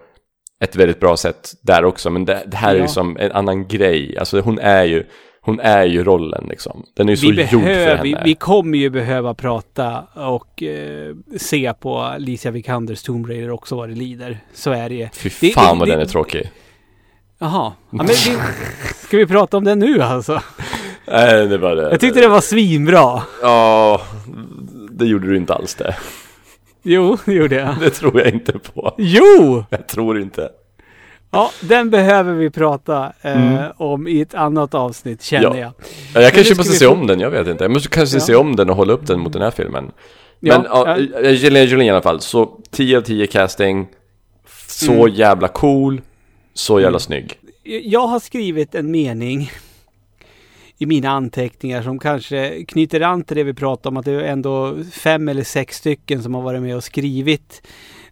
ett 0.63 0.75
väldigt 0.75 0.99
bra 0.99 1.17
sätt 1.17 1.51
där 1.61 1.85
också. 1.85 2.09
Men 2.09 2.25
det, 2.25 2.43
det 2.45 2.57
här 2.57 2.71
är 2.71 2.75
Ja. 2.75 2.81
ju 2.81 2.87
som 2.87 3.17
en 3.17 3.31
annan 3.31 3.67
grej. 3.67 4.17
Alltså 4.17 4.39
hon 4.39 4.59
är 4.59 4.83
ju, 4.83 5.05
hon 5.47 5.59
är 5.59 5.85
ju 5.85 6.03
rollen 6.03 6.45
liksom. 6.49 6.83
Den 6.93 7.07
är 7.09 7.13
ju 7.13 7.17
så 7.17 7.31
vi, 7.31 7.41
gjord 7.41 7.63
för 7.63 7.95
henne. 7.95 8.01
vi, 8.03 8.17
vi 8.23 8.35
kommer 8.35 8.77
ju 8.77 8.89
behöva 8.89 9.33
prata 9.33 10.03
och 10.13 10.63
eh, 10.63 11.15
se 11.37 11.73
på 11.79 11.97
Alicia 11.99 12.51
Vikanders 12.51 13.03
Tomb 13.03 13.29
Raider 13.29 13.51
också 13.51 13.75
vad 13.75 13.89
det 13.89 13.95
lider. 13.95 14.39
Så 14.53 14.71
är 14.71 14.89
det 14.89 14.95
ju. 14.95 15.07
Fy 15.13 15.29
Det- 15.41 15.53
fan 15.53 15.75
det- 15.75 15.79
vad 15.79 15.87
det- 15.87 15.91
den 15.93 16.01
är 16.01 16.05
tråkig. 16.05 16.51
Jaha. 17.39 17.51
Ja, 17.51 17.73
men 17.89 18.05
vi, 18.07 18.13
ska 18.95 19.17
vi 19.17 19.25
prata 19.27 19.57
om 19.57 19.63
den 19.63 19.79
nu 19.79 20.01
alltså? 20.01 20.41
Nej, 21.07 21.47
det 21.47 21.57
var 21.57 21.75
det. 21.75 21.81
Jag 21.91 21.99
tyckte 21.99 22.21
det 22.21 22.27
var 22.27 22.41
svinbra. 22.41 23.21
Ja, 23.41 24.01
det 24.91 25.05
gjorde 25.05 25.27
du 25.27 25.37
inte 25.37 25.53
alls 25.53 25.75
det. 25.75 25.95
Jo, 26.83 27.17
det 27.25 27.33
gjorde 27.33 27.55
jag. 27.55 27.75
Det 27.79 27.89
tror 27.89 28.19
jag 28.21 28.33
inte 28.33 28.59
på. 28.59 28.95
Jo! 28.97 29.63
Jag 29.69 29.87
tror 29.87 30.21
inte. 30.21 30.49
Ja, 31.31 31.51
den 31.61 31.89
behöver 31.89 32.33
vi 32.33 32.49
prata 32.49 33.13
eh, 33.21 33.47
Mm. 33.57 33.71
om 33.77 34.07
i 34.07 34.21
ett 34.21 34.33
annat 34.33 34.73
avsnitt 34.73 35.23
känner 35.23 35.43
Ja. 35.47 35.57
jag. 35.57 35.71
Ja, 36.13 36.21
jag 36.21 36.33
kanske 36.33 36.55
måste 36.55 36.73
se 36.73 36.85
få- 36.85 36.91
om 36.91 37.07
den, 37.07 37.19
jag 37.19 37.29
vet 37.31 37.47
inte. 37.47 37.63
Jag 37.63 37.71
måste 37.71 37.89
kanske 37.89 38.17
Ja. 38.17 38.21
se 38.21 38.35
om 38.35 38.55
den 38.55 38.69
och 38.69 38.75
hålla 38.75 38.93
upp 38.93 39.07
den 39.07 39.19
mot 39.19 39.33
den 39.33 39.41
här 39.41 39.51
filmen. 39.51 39.91
Ja, 40.39 40.57
Men 40.57 40.67
ja, 40.69 40.97
Angelina 41.29 41.59
Jolie 41.63 41.85
i 41.85 41.89
alla 41.89 42.01
fall, 42.01 42.21
så 42.21 42.59
10 42.71 42.97
av 42.97 43.01
10 43.01 43.27
casting. 43.27 43.87
Så 44.67 44.91
Mm. 44.91 45.13
jävla 45.15 45.47
cool. 45.47 46.01
Så 46.53 46.79
jävla 46.79 46.99
snygg. 46.99 47.33
Jag 47.83 48.07
har 48.07 48.19
skrivit 48.19 48.75
en 48.75 48.91
mening 48.91 49.51
i 50.77 50.85
mina 50.85 51.09
anteckningar 51.09 51.81
som 51.81 51.99
kanske 51.99 52.63
knyter 52.67 53.01
an 53.01 53.23
till 53.23 53.37
det 53.37 53.43
vi 53.43 53.53
pratade 53.53 53.89
om 53.89 53.97
att 53.97 54.05
det 54.05 54.11
är 54.11 54.19
ändå 54.19 54.75
fem 54.91 55.27
eller 55.27 55.43
sex 55.43 55.77
stycken 55.77 56.23
som 56.23 56.35
har 56.35 56.41
varit 56.41 56.61
med 56.61 56.75
och 56.75 56.83
skrivit 56.83 57.61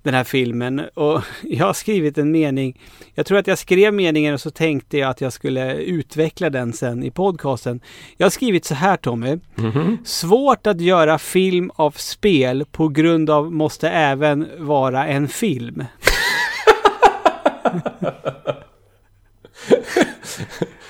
den 0.05 0.13
här 0.13 0.23
filmen. 0.23 0.81
Och 0.93 1.21
jag 1.43 1.65
har 1.65 1.73
skrivit 1.73 2.17
en 2.17 2.31
mening. 2.31 2.79
Jag 3.15 3.25
tror 3.25 3.37
att 3.37 3.47
jag 3.47 3.57
skrev 3.57 3.93
meningen 3.93 4.33
och 4.33 4.41
så 4.41 4.49
tänkte 4.51 4.97
jag 4.97 5.09
att 5.09 5.21
jag 5.21 5.33
skulle 5.33 5.75
utveckla 5.75 6.49
den 6.49 6.73
sen 6.73 7.03
i 7.03 7.11
podcasten. 7.11 7.79
Jag 8.17 8.25
har 8.25 8.31
skrivit 8.31 8.65
så 8.65 8.73
här 8.75 8.97
Tommy. 8.97 9.37
Svårt 10.05 10.67
att 10.67 10.81
göra 10.81 11.17
film 11.19 11.71
av 11.75 11.91
spel 11.91 12.65
på 12.71 12.87
grund 12.87 13.29
av 13.29 13.53
måste 13.53 13.89
även 13.89 14.47
vara 14.57 15.07
en 15.07 15.27
film. 15.27 15.83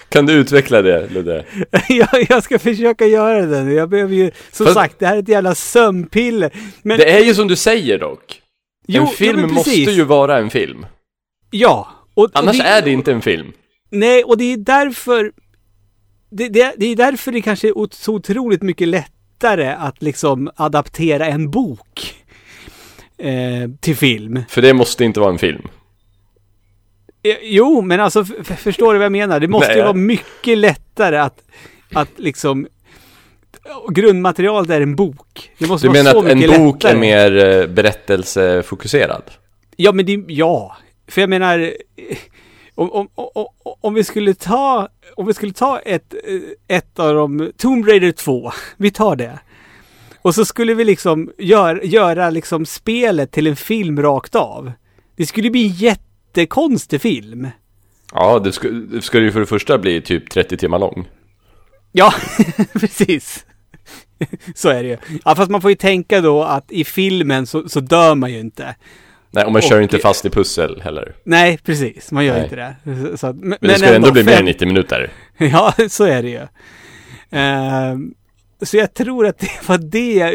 Kan 0.09 0.25
du 0.25 0.33
utveckla 0.33 0.81
det, 0.81 1.07
Ludde? 1.09 1.45
jag, 1.89 2.25
jag 2.29 2.43
ska 2.43 2.59
försöka 2.59 3.05
göra 3.05 3.45
det. 3.45 3.73
Jag 3.73 3.89
behöver 3.89 4.15
ju, 4.15 4.31
som 4.51 4.65
Fast- 4.65 4.75
sagt, 4.77 4.99
det 4.99 5.07
här 5.07 5.15
är 5.15 5.19
ett 5.19 5.27
jävla 5.29 5.55
sömnpiller. 5.55 6.51
Men, 6.81 6.97
Det 6.97 7.11
är 7.11 7.23
ju 7.25 7.33
som 7.33 7.47
du 7.47 7.55
säger 7.55 7.99
dock. 7.99 8.41
Jo, 8.87 9.01
en 9.01 9.07
ja, 9.07 9.13
film 9.13 9.41
men 9.41 9.53
måste 9.53 9.71
ju 9.71 10.03
vara 10.03 10.37
en 10.39 10.49
film. 10.49 10.85
ja. 11.51 11.91
Och, 12.13 12.29
Annars 12.33 12.59
och 12.59 12.65
är 12.65 12.81
det 12.81 12.91
inte 12.91 13.11
en 13.11 13.21
film. 13.21 13.51
Nej, 13.89 14.23
och 14.23 14.37
det 14.37 14.53
är 14.53 14.57
därför... 14.57 15.31
Det, 16.29 16.49
det, 16.49 16.73
det 16.77 16.85
är 16.85 16.95
därför 16.95 17.31
det 17.31 17.41
kanske 17.41 17.67
är 17.67 17.95
så 17.95 18.13
otroligt 18.13 18.61
mycket 18.61 18.87
lättare 18.87 19.67
att 19.71 20.01
liksom 20.01 20.49
adaptera 20.55 21.25
en 21.25 21.51
bok 21.51 22.15
eh, 23.17 23.69
till 23.79 23.95
film. 23.95 24.39
För 24.49 24.61
det 24.61 24.73
måste 24.73 25.05
inte 25.05 25.19
vara 25.19 25.31
en 25.31 25.37
film. 25.37 25.67
Eh, 27.23 27.35
Jo, 27.43 27.81
men 27.81 27.99
alltså 27.99 28.25
förstår 28.57 28.93
du 28.93 28.99
vad 28.99 29.05
jag 29.05 29.11
menar? 29.11 29.39
Det 29.39 29.47
måste 29.47 29.67
Nej, 29.67 29.77
ju 29.77 29.83
vara 29.83 29.93
mycket 29.93 30.57
lättare 30.57 31.17
att, 31.17 31.43
att 31.93 32.09
liksom... 32.17 32.67
Grundmaterialet 33.89 34.69
är 34.69 34.81
en 34.81 34.95
bok. 34.95 35.51
Det 35.57 35.67
måste 35.67 35.87
Du 35.87 35.93
vara 35.93 36.03
menar 36.03 36.11
så 36.11 36.19
att 36.19 36.31
en 36.31 36.39
mycket 36.39 36.57
bok 36.57 36.83
lättare. 36.83 36.97
är 36.97 37.29
mer 37.31 37.61
eh, 37.61 37.67
berättelsefokuserad? 37.67 39.23
Ja, 39.75 39.91
men 39.91 40.05
det, 40.05 40.23
ja. 40.27 40.77
För 41.07 41.21
jag 41.21 41.29
menar, 41.29 41.59
eh, 41.59 42.17
om, 42.75 42.91
om, 42.91 43.07
om, 43.15 43.45
om 43.81 43.93
vi 43.93 44.03
skulle 44.03 44.33
ta, 44.33 44.89
om 45.15 45.25
vi 45.27 45.33
skulle 45.33 45.53
ta 45.53 45.79
ett, 45.79 46.13
eh, 46.67 46.77
ett 46.77 46.99
av 46.99 47.13
de, 47.15 47.51
Tomb 47.57 47.87
Raider 47.87 48.11
2, 48.11 48.51
vi 48.77 48.91
tar 48.91 49.15
det. 49.15 49.39
Och 50.21 50.35
så 50.35 50.45
skulle 50.45 50.73
vi 50.73 50.83
liksom 50.85 51.31
gör, 51.37 51.81
göra 51.85 52.29
liksom 52.29 52.65
spelet 52.65 53.31
till 53.31 53.47
en 53.47 53.55
film 53.55 54.01
rakt 54.01 54.35
av. 54.35 54.71
Det 55.15 55.25
skulle 55.25 55.49
bli 55.49 55.63
en 55.67 55.73
jättekonstig 55.73 57.01
film. 57.01 57.47
Ja, 58.13 58.39
det 58.39 58.51
skulle, 58.51 58.79
det 58.79 59.01
skulle 59.01 59.25
ju 59.25 59.31
för 59.31 59.39
det 59.39 59.45
första 59.45 59.77
bli 59.77 60.01
typ 60.01 60.29
30 60.29 60.57
timmar 60.57 60.79
lång. 60.79 61.07
Ja, 61.91 62.13
precis. 62.73 63.45
Så 64.55 64.69
är 64.69 64.83
det 64.83 64.89
ju. 64.89 64.97
Ja, 65.25 65.35
fast 65.35 65.51
man 65.51 65.61
får 65.61 65.69
ju 65.71 65.75
tänka 65.75 66.21
då 66.21 66.43
att 66.43 66.71
i 66.71 66.83
filmen 66.83 67.45
så, 67.47 67.69
så 67.69 67.79
dör 67.79 68.15
man 68.15 68.31
ju 68.33 68.39
inte. 68.39 68.75
Nej, 69.31 69.45
och 69.45 69.51
man 69.51 69.59
Och- 69.59 69.63
kör 69.69 69.81
inte 69.81 69.99
fast 69.99 70.25
i 70.25 70.29
pussel 70.29 70.81
heller. 70.81 71.15
Nej, 71.23 71.59
precis. 71.63 72.11
Man 72.11 72.25
gör 72.25 72.33
Nej. 72.33 72.43
inte 72.43 72.55
det. 72.55 72.75
Så, 73.11 73.17
så, 73.17 73.27
men, 73.27 73.37
Men 73.49 73.57
det 73.61 73.73
skulle 73.75 73.95
ändå 73.95 74.11
bli 74.11 74.23
mer 74.23 74.39
än 74.39 74.45
90 74.45 74.67
minuter. 74.67 75.11
Ja, 75.37 75.73
så 75.89 76.03
är 76.03 76.23
det 76.23 76.29
ju. 76.29 76.41
Ehm, 77.31 78.13
så 78.61 78.77
jag 78.77 78.93
tror 78.93 79.27
att 79.27 79.39
det 79.39 79.49
var 79.67 79.77
det, 79.77 80.31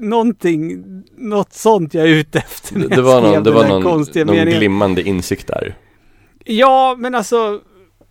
någonting, 0.00 0.84
något 1.18 1.52
sånt 1.52 1.94
jag 1.94 2.04
är 2.04 2.08
ute 2.08 2.38
efter 2.38 2.78
när 2.78 2.88
Det, 2.88 3.02
var 3.02 3.20
någon, 3.22 3.42
det 3.44 3.50
var 3.50 3.68
någon, 3.68 3.82
konstiga 3.82 4.24
någon 4.24 4.36
meningen. 4.36 4.58
glimmande 4.58 5.02
insikt 5.02 5.46
där. 5.46 5.74
Ja, 6.44 6.94
men 6.98 7.14
alltså 7.14 7.60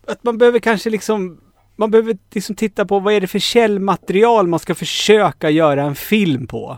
att 0.07 0.23
man 0.23 0.37
behöver 0.37 0.59
kanske 0.59 0.89
liksom, 0.89 1.37
man 1.83 1.91
behöver 1.91 2.17
liksom 2.31 2.55
titta 2.55 2.85
på 2.85 2.99
vad 2.99 3.13
är 3.13 3.21
det 3.21 3.27
för 3.27 3.39
källmaterial 3.39 4.47
man 4.47 4.59
ska 4.59 4.75
försöka 4.75 5.49
göra 5.49 5.83
en 5.83 5.95
film 5.95 6.47
på. 6.47 6.77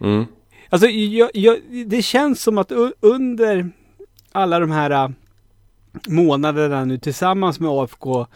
Mm. 0.00 0.26
Alltså, 0.68 0.88
jag, 0.88 1.30
jag, 1.34 1.56
det 1.86 2.02
känns 2.02 2.42
som 2.42 2.58
att 2.58 2.72
under 3.00 3.70
alla 4.32 4.60
de 4.60 4.70
här 4.70 4.90
äh, 4.90 5.08
månaderna 6.06 6.84
nu 6.84 6.98
tillsammans 6.98 7.60
med 7.60 7.70
AFK 7.70 8.26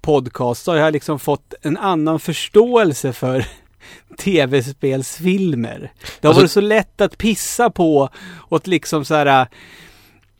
Podcast 0.00 0.64
så 0.64 0.70
har 0.72 0.78
jag 0.78 0.92
liksom 0.92 1.18
fått 1.18 1.54
en 1.62 1.76
annan 1.76 2.20
förståelse 2.20 3.12
för 3.12 3.46
tv-spelsfilmer. 4.18 5.92
Det 6.20 6.26
har 6.26 6.30
Alltså- 6.30 6.40
varit 6.42 6.50
så 6.50 6.60
lätt 6.60 7.00
att 7.00 7.18
pissa 7.18 7.70
på 7.70 8.08
och 8.34 8.56
att 8.56 8.66
liksom 8.66 9.04
så 9.04 9.14
här 9.14 9.46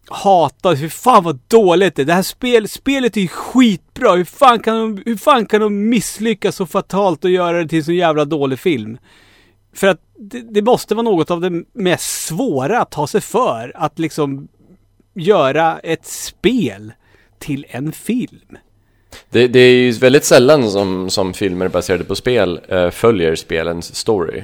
Hatar, 0.08 0.74
hur 0.74 0.88
fan 0.88 1.24
vad 1.24 1.38
dåligt 1.48 1.94
det 1.94 2.02
är. 2.02 2.06
Det 2.06 2.12
här 2.12 2.22
spel, 2.22 2.68
spelet 2.68 3.16
är 3.16 3.20
ju 3.20 3.28
skitbra. 3.28 4.14
Hur 4.14 4.24
fan, 4.24 4.60
kan 4.60 4.76
de, 4.76 5.02
hur 5.06 5.16
fan 5.16 5.46
kan 5.46 5.60
de 5.60 5.88
misslyckas 5.88 6.56
så 6.56 6.66
fatalt 6.66 7.24
och 7.24 7.30
göra 7.30 7.62
det 7.62 7.68
till 7.68 7.78
en 7.78 7.84
så 7.84 7.92
jävla 7.92 8.24
dålig 8.24 8.58
film? 8.58 8.98
För 9.74 9.86
att 9.86 10.00
det, 10.18 10.40
det 10.40 10.62
måste 10.62 10.94
vara 10.94 11.04
något 11.04 11.30
av 11.30 11.40
det 11.40 11.64
mest 11.72 12.26
svåra 12.26 12.80
att 12.80 12.90
ta 12.90 13.06
sig 13.06 13.20
för. 13.20 13.72
Att 13.74 13.98
liksom 13.98 14.48
göra 15.14 15.78
ett 15.78 16.06
spel 16.06 16.92
till 17.38 17.66
en 17.68 17.92
film. 17.92 18.58
Det, 19.30 19.48
det 19.48 19.60
är 19.60 19.72
ju 19.72 19.92
väldigt 19.92 20.24
sällan 20.24 20.70
som, 20.70 21.10
som 21.10 21.34
filmer 21.34 21.68
baserade 21.68 22.04
på 22.04 22.14
spel 22.14 22.60
eh, 22.68 22.90
följer 22.90 23.34
spelens 23.34 23.94
story. 23.94 24.42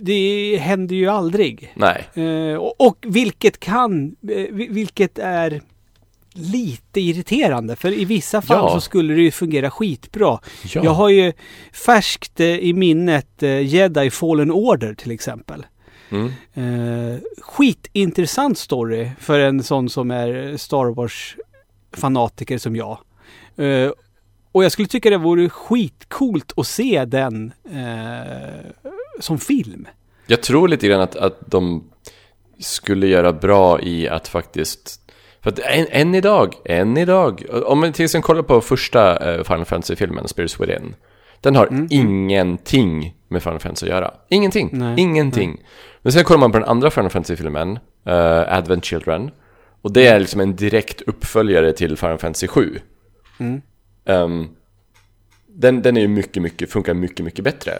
Det 0.00 0.56
händer 0.60 0.96
ju 0.96 1.08
aldrig. 1.08 1.72
Nej. 1.74 2.08
Eh, 2.26 2.54
och, 2.56 2.80
och 2.80 2.96
vilket 3.06 3.60
kan, 3.60 4.16
eh, 4.28 4.46
vi- 4.50 4.68
vilket 4.70 5.18
är 5.18 5.60
lite 6.34 7.00
irriterande. 7.00 7.76
För 7.76 7.92
i 7.92 8.04
vissa 8.04 8.42
fall 8.42 8.56
Ja. 8.56 8.70
så 8.74 8.80
skulle 8.80 9.14
det 9.14 9.22
ju 9.22 9.30
fungera 9.30 9.70
skitbra. 9.70 10.38
Ja. 10.74 10.84
Jag 10.84 10.90
har 10.90 11.08
ju 11.08 11.32
färskt 11.72 12.40
eh, 12.40 12.46
i 12.46 12.72
minnet 12.72 13.42
eh, 13.42 13.60
Jedi 13.66 14.10
Fallen 14.10 14.50
Order 14.50 14.94
till 14.94 15.10
exempel. 15.10 15.66
Mm. 16.10 16.26
Eh, 16.54 17.18
skitintressant 17.38 18.58
story 18.58 19.10
för 19.20 19.38
en 19.40 19.62
sån 19.62 19.88
som 19.88 20.10
är 20.10 20.56
Star 20.56 20.94
Wars-fanatiker 20.94 22.58
som 22.58 22.76
jag. 22.76 22.98
Eh, 23.56 23.90
och 24.52 24.64
jag 24.64 24.72
skulle 24.72 24.88
tycka 24.88 25.10
det 25.10 25.18
vore 25.18 25.48
skitcoolt 25.48 26.52
att 26.56 26.66
se 26.66 27.04
den 27.04 27.52
eh, 27.64 28.90
som 29.18 29.38
film. 29.38 29.88
Jag 30.26 30.42
tror 30.42 30.68
lite 30.68 30.88
grann 30.88 31.00
att, 31.00 31.16
att 31.16 31.50
de 31.50 31.90
skulle 32.58 33.06
göra 33.06 33.32
bra 33.32 33.80
i 33.80 34.08
att 34.08 34.28
faktiskt 34.28 35.00
för 35.42 35.50
att 35.50 35.58
än, 35.58 35.86
än 35.90 36.14
idag, 36.14 36.54
än 36.64 36.96
idag 36.96 37.44
Om 37.66 37.80
man 37.80 37.92
till 37.92 38.04
exempel 38.04 38.26
kollar 38.26 38.42
på 38.42 38.60
första 38.60 39.32
eh, 39.34 39.44
Final 39.44 39.64
Fantasy-filmen, 39.64 40.28
Spirits 40.28 40.60
Within 40.60 40.94
Den 41.40 41.56
har 41.56 41.86
ingenting 41.90 43.14
med 43.28 43.42
Final 43.42 43.58
Fantasy 43.58 43.86
att 43.86 43.92
göra. 43.92 44.14
Ingenting, 44.28 44.68
Nej, 44.72 45.00
ingenting. 45.00 45.62
Men 46.02 46.12
sen 46.12 46.24
kollar 46.24 46.40
man 46.40 46.52
på 46.52 46.58
den 46.58 46.68
andra 46.68 46.90
Final 46.90 47.10
Fantasy-filmen 47.10 47.78
eh, 48.06 48.56
Advent 48.56 48.84
Children 48.84 49.30
Och 49.82 49.92
det 49.92 50.06
är 50.06 50.20
liksom 50.20 50.40
en 50.40 50.56
direkt 50.56 51.00
uppföljare 51.00 51.72
till 51.72 51.96
Final 51.96 52.18
Fantasy 52.18 52.46
7 52.48 52.80
Ehm, 54.04 54.48
den, 55.46 55.82
den 55.82 55.96
är 55.96 56.00
ju 56.00 56.08
mycket, 56.08 56.42
mycket, 56.42 56.70
funkar 56.70 56.94
mycket, 56.94 57.24
mycket 57.24 57.44
bättre. 57.44 57.72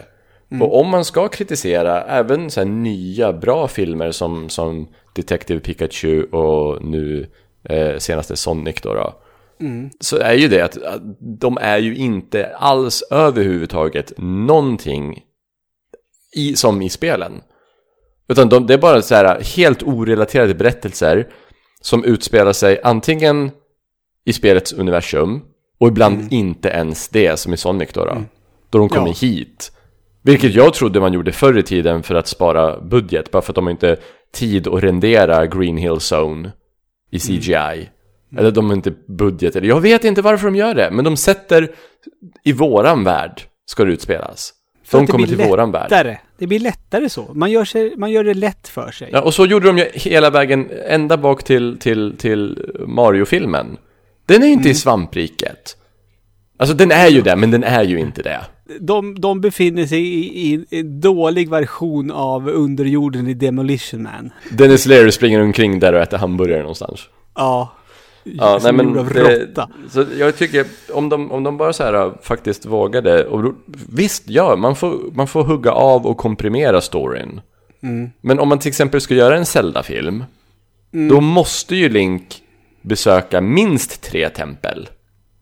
Och 0.59 0.79
om 0.79 0.87
man 0.89 1.05
ska 1.05 1.27
kritisera 1.27 2.03
även 2.03 2.51
så 2.51 2.59
här 2.59 2.67
nya 2.67 3.33
bra 3.33 3.67
filmer 3.67 4.11
som, 4.11 4.49
som 4.49 4.87
Detective 5.15 5.59
Pikachu 5.59 6.23
och 6.23 6.85
nu 6.85 7.27
eh, 7.69 7.97
senaste 7.97 8.35
Sonic 8.35 8.81
då, 8.81 8.93
då 8.93 9.13
så 9.99 10.17
är 10.17 10.33
ju 10.33 10.47
det 10.47 10.61
att, 10.61 10.83
att 10.83 11.01
de 11.19 11.57
är 11.61 11.77
ju 11.77 11.95
inte 11.95 12.55
alls 12.55 13.03
överhuvudtaget 13.11 14.13
någonting 14.17 15.23
i, 16.35 16.55
som 16.55 16.81
i 16.81 16.89
spelen. 16.89 17.41
Utan 18.27 18.49
de, 18.49 18.67
det 18.67 18.73
är 18.73 18.77
bara 18.77 19.01
så 19.01 19.15
här 19.15 19.41
helt 19.55 19.83
orelaterade 19.83 20.53
berättelser 20.53 21.27
som 21.81 22.03
utspelar 22.03 22.53
sig 22.53 22.81
antingen 22.83 23.51
i 24.25 24.33
spelets 24.33 24.73
universum 24.73 25.41
och 25.79 25.87
ibland 25.87 26.33
inte 26.33 26.69
ens 26.69 27.09
det 27.09 27.39
som 27.39 27.53
i 27.53 27.57
Sonic 27.57 27.89
då. 27.93 28.05
Då, 28.05 28.23
då 28.69 28.77
de 28.77 28.89
kommer 28.89 29.07
Ja. 29.07 29.13
hit. 29.21 29.71
Vilket 30.23 30.53
jag 30.53 30.73
trodde 30.73 30.99
man 30.99 31.13
gjorde 31.13 31.31
förr 31.31 31.57
i 31.57 31.63
tiden 31.63 32.03
för 32.03 32.15
att 32.15 32.27
spara 32.27 32.79
budget. 32.81 33.31
Bara 33.31 33.41
för 33.41 33.51
att 33.51 33.55
de 33.55 33.69
inte 33.69 33.97
tid 34.33 34.67
att 34.67 34.83
rendera 34.83 35.45
Green 35.45 35.77
Hill 35.77 35.97
Zone 36.13 36.51
i 37.11 37.19
CGI. 37.19 37.89
Eller 38.37 38.51
de 38.51 38.65
har 38.65 38.73
inte 38.75 38.93
budget. 39.07 39.55
Eller 39.55 39.67
jag 39.67 39.81
vet 39.81 40.03
inte 40.03 40.21
varför 40.21 40.45
de 40.47 40.55
gör 40.55 40.75
det. 40.75 40.89
Men 40.91 41.05
de 41.05 41.17
sätter 41.17 41.71
i 42.43 42.53
våran 42.53 43.03
värld 43.03 43.41
ska 43.65 43.85
det 43.85 43.91
utspelas. 43.91 44.53
För 44.85 44.97
de 44.97 45.07
kommer 45.07 45.27
till 45.27 45.37
våran 45.37 45.71
värld. 45.71 45.91
lättare. 45.91 46.17
Det 46.37 46.47
blir 46.47 46.59
lättare 46.59 47.09
så. 47.09 47.31
Man 47.33 47.51
gör, 47.51 47.65
sig, 47.65 47.93
man 47.97 48.11
gör 48.11 48.23
det 48.23 48.33
lätt 48.33 48.67
för 48.67 48.91
sig. 48.91 49.09
Ja, 49.13 49.21
och 49.21 49.33
så 49.33 49.45
gjorde 49.45 49.67
de 49.67 49.77
ju 49.77 49.85
hela 49.93 50.29
vägen 50.29 50.69
ända 50.87 51.17
bak 51.17 51.43
till, 51.43 51.77
till, 51.79 52.17
till 52.17 52.71
Mario-filmen. 52.87 53.77
Den 54.25 54.41
är 54.41 54.45
ju 54.47 54.51
inte 54.53 54.61
Mm. 54.61 54.71
i 54.71 54.75
svampriket. 54.75 55.77
Alltså 56.57 56.75
den 56.75 56.91
är 56.91 57.07
ju 57.07 57.21
det, 57.21 57.35
men 57.35 57.51
den 57.51 57.63
är 57.63 57.83
ju 57.83 57.99
inte 57.99 58.21
det. 58.21 58.41
De, 58.79 59.21
de 59.21 59.41
befinner 59.41 59.85
sig 59.85 59.99
i, 60.01 60.51
i 60.53 60.65
en 60.79 61.01
dålig 61.01 61.49
version 61.49 62.11
av 62.11 62.49
underjorden 62.49 63.27
i 63.27 63.33
Demolition 63.33 64.03
Man. 64.03 64.31
Dennis 64.51 64.85
Leary 64.85 65.11
springer 65.11 65.41
omkring 65.41 65.79
där 65.79 65.93
och 65.93 65.99
äter 66.01 66.17
hamburgare 66.17 66.59
någonstans. 66.61 67.01
Ja. 67.35 67.73
Ja, 68.23 68.59
nej 68.63 68.73
men 68.73 68.93
det, 68.93 69.67
så 69.89 70.05
jag 70.19 70.37
tycker 70.37 70.65
om 70.93 71.09
de, 71.09 71.31
om 71.31 71.43
de 71.43 71.57
bara 71.57 71.73
så 71.73 71.83
här 71.83 71.93
äh, 71.93 72.11
faktiskt 72.21 72.65
vågade 72.65 73.25
och 73.25 73.53
visst, 73.89 74.23
ja, 74.29 74.55
man 74.55 74.75
får, 74.75 74.99
man 75.13 75.27
får 75.27 75.43
hugga 75.43 75.71
av 75.71 76.05
och 76.07 76.17
komprimera 76.17 76.81
storyn. 76.81 77.41
Mm. 77.83 78.09
Men 78.21 78.39
om 78.39 78.49
man 78.49 78.59
till 78.59 78.69
exempel 78.69 79.01
ska 79.01 79.13
göra 79.15 79.37
en 79.37 79.45
Zelda-film, 79.45 80.23
Mm. 80.93 81.07
då 81.09 81.21
måste 81.21 81.75
ju 81.75 81.89
Link 81.89 82.41
besöka 82.81 83.41
minst 83.41 84.01
tre 84.01 84.29
tempel. 84.29 84.89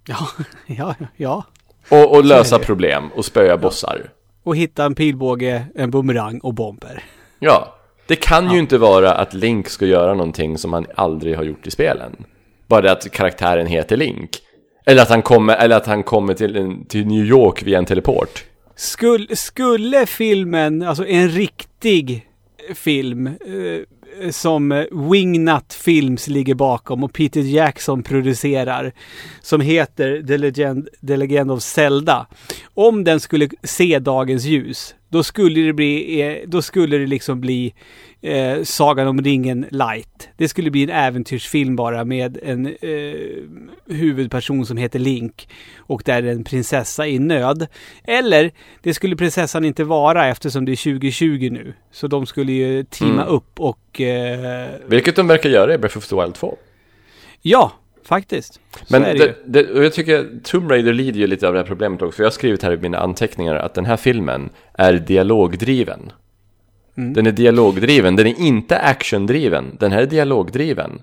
Ja, 0.08 0.28
ja, 0.68 0.96
ja. 1.18 1.44
Och, 1.90 2.16
och 2.16 2.26
lösa 2.26 2.60
problem 2.60 3.10
och 3.16 3.26
spöa 3.26 3.58
bossar. 3.58 4.10
Och 4.44 4.56
hitta 4.56 4.86
en 4.86 4.96
pilbåge, 4.96 5.66
en 5.76 5.92
bumerang 5.92 6.40
och 6.40 6.54
bomber. 6.54 7.04
Ja, 7.40 7.76
det 8.08 8.16
kan 8.16 8.52
ju 8.52 8.60
inte 8.60 8.78
vara 8.78 9.14
att 9.14 9.34
Link 9.34 9.70
ska 9.70 9.86
göra 9.86 10.14
någonting 10.14 10.58
som 10.58 10.74
han 10.74 10.86
aldrig 10.96 11.36
har 11.36 11.44
gjort 11.44 11.68
i 11.68 11.72
spelen. 11.72 12.26
Bara 12.68 12.82
det 12.82 12.92
att 12.92 13.12
karaktären 13.12 13.68
heter 13.68 13.98
Link. 13.98 14.30
Eller 14.86 15.02
att 15.02 15.10
han 15.10 15.22
kommer, 15.22 15.56
eller 15.56 15.76
att 15.76 15.86
han 15.86 16.04
kommer 16.04 16.34
till, 16.34 16.56
en, 16.58 16.86
till 16.86 17.08
New 17.08 17.26
York 17.26 17.64
via 17.64 17.78
en 17.78 17.86
teleport. 17.86 18.46
Skull, 18.76 19.28
skulle 19.38 20.06
filmen, 20.06 20.82
alltså 20.82 21.06
en 21.08 21.30
riktig 21.30 22.26
film 22.76 23.28
eh, 23.28 23.34
som 24.32 24.72
eh, 24.72 24.86
Wingnut 24.92 25.74
Films 25.74 26.28
ligger 26.28 26.56
bakom 26.56 27.04
och 27.04 27.14
Peter 27.14 27.42
Jackson 27.42 28.04
producerar 28.04 28.92
som 29.42 29.62
heter 29.62 30.24
The 30.28 30.38
Legend, 30.38 30.90
The 31.08 31.18
Legend 31.18 31.52
of 31.52 31.64
Zelda. 31.64 32.28
Om 32.74 33.04
den 33.04 33.20
skulle 33.20 33.50
se 33.64 34.00
dagens 34.00 34.44
ljus, 34.44 34.96
då 35.10 35.24
skulle 35.24 35.62
det 35.62 35.74
bli, 35.74 36.22
eh, 36.22 36.38
då 36.48 36.62
skulle 36.62 36.98
det 36.98 37.06
liksom 37.08 37.42
bli 37.42 37.74
eh, 38.22 38.64
Sagan 38.64 39.08
om 39.08 39.22
ringen 39.22 39.66
light. 39.72 40.30
Det 40.38 40.48
skulle 40.48 40.72
bli 40.72 40.84
en 40.84 40.90
äventyrsfilm 40.90 41.76
bara 41.76 42.06
med 42.06 42.38
en 42.44 42.66
eh, 42.66 43.14
huvudperson 43.96 44.66
som 44.66 44.78
heter 44.78 45.00
Link 45.00 45.48
och 45.78 46.02
där 46.06 46.24
är 46.24 46.32
en 46.32 46.44
prinsessa 46.44 47.08
i 47.08 47.20
nöd. 47.20 47.68
Eller 48.04 48.52
det 48.84 48.94
skulle 48.94 49.16
prinsessan 49.16 49.66
inte 49.66 49.84
vara 49.84 50.28
eftersom 50.28 50.66
det 50.66 50.72
är 50.72 50.94
2020 50.94 51.50
nu. 51.52 51.74
Så 51.92 52.08
de 52.08 52.26
skulle 52.26 52.52
ju 52.52 52.84
teama 52.84 53.22
Mm. 53.22 53.28
upp 53.34 53.60
och 53.60 54.02
eh, 54.02 54.70
Vilket 54.88 55.16
de 55.16 55.28
verkar 55.28 55.50
göra 55.50 55.74
i 55.74 55.78
Breath 55.78 55.98
of 55.98 56.08
the 56.08 56.16
Wild 56.16 56.36
2. 56.36 56.58
ja, 57.42 57.72
faktiskt. 58.10 58.54
Så 58.54 58.60
Men 58.88 59.02
det, 59.02 59.14
det, 59.14 59.36
det, 59.46 59.84
jag 59.84 59.94
tycker 59.94 60.40
Tomb 60.44 60.72
Raider 60.72 60.94
lider 60.94 61.20
ju 61.20 61.28
lite 61.28 61.48
av 61.48 61.54
det 61.54 61.60
här 61.60 61.68
problemet 61.68 62.02
också. 62.02 62.16
För 62.16 62.24
jag 62.24 62.30
har 62.30 62.32
skrivit 62.32 62.64
här 62.64 62.74
i 62.74 62.78
mina 62.78 62.98
anteckningar 62.98 63.56
att 63.56 63.74
den 63.74 63.86
här 63.86 63.98
filmen 63.98 64.50
är 64.74 64.94
dialogdriven. 64.94 66.12
Mm. 66.98 67.14
Den 67.14 67.28
är 67.28 67.32
dialogdriven, 67.32 68.16
den 68.16 68.28
är 68.28 68.40
inte 68.40 68.80
actiondriven. 68.80 69.78
Den 69.80 69.92
här 69.92 70.02
är 70.02 70.06
dialogdriven. 70.06 71.02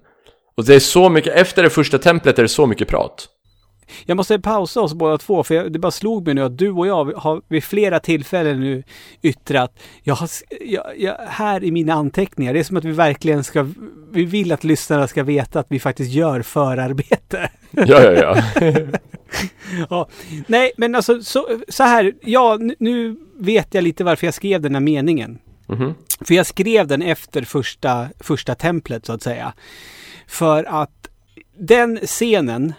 Och 0.57 0.65
det 0.65 0.75
är 0.75 0.81
så 0.81 1.09
mycket, 1.09 1.35
efter 1.35 1.63
det 1.63 1.71
första 1.71 1.99
templet 1.99 2.39
är 2.39 2.43
det 2.43 2.49
så 2.49 2.67
mycket 2.67 2.89
prat. 2.89 3.29
Jag 4.05 4.17
måste 4.17 4.39
pausa 4.39 4.81
oss 4.81 4.95
båda 4.95 5.19
två 5.19 5.43
för 5.43 5.55
jag, 5.55 5.73
det 5.73 5.79
bara 5.79 5.91
slog 5.93 6.27
mig 6.27 6.35
nu 6.35 6.43
att 6.43 6.59
du 6.59 6.71
och 6.71 6.87
jag 6.87 7.05
har 7.13 7.43
vid 7.49 7.65
flera 7.65 8.01
tillfällen 8.01 8.61
nu 8.61 8.83
yttrat 9.23 9.79
jag 10.03 10.15
har, 10.15 10.29
jag, 10.61 10.85
jag, 11.01 11.15
här 11.29 11.65
i 11.65 11.71
mina 11.71 11.93
anteckningar, 11.95 12.55
det 12.55 12.61
är 12.61 12.65
som 12.65 12.77
att 12.77 12.85
vi 12.85 12.93
verkligen 12.93 13.45
ska, 13.45 13.69
vi 14.13 14.25
vill 14.25 14.53
att 14.53 14.65
lyssnarna 14.65 15.09
ska 15.09 15.23
veta 15.23 15.61
att 15.61 15.67
vi 15.69 15.81
faktiskt 15.81 16.11
gör 16.13 16.43
förarbete. 16.43 17.51
Ja, 17.71 18.03
ja, 18.03 18.13
ja. 18.13 18.43
Ja, 19.91 20.09
nej, 20.47 20.73
men 20.77 20.95
alltså 20.95 21.23
så, 21.23 21.49
så 21.69 21.83
här, 21.83 22.13
ja, 22.23 22.59
nu- 22.79 23.17
vet 23.39 23.75
jag 23.75 23.85
lite 23.85 24.05
varför 24.05 24.27
jag 24.27 24.35
skrev 24.35 24.61
den 24.61 24.75
här 24.75 24.81
meningen. 24.81 25.39
Mhm. 25.67 25.95
För 26.21 26.35
jag 26.35 26.47
skrev 26.47 26.87
den 26.87 27.03
efter 27.03 27.43
första, 27.43 28.09
första 28.21 28.55
templet 28.55 29.07
så 29.07 29.13
att 29.13 29.23
säga. 29.23 29.53
För 30.27 30.65
att 30.65 31.09
den 31.59 31.99
scenen, 32.03 32.73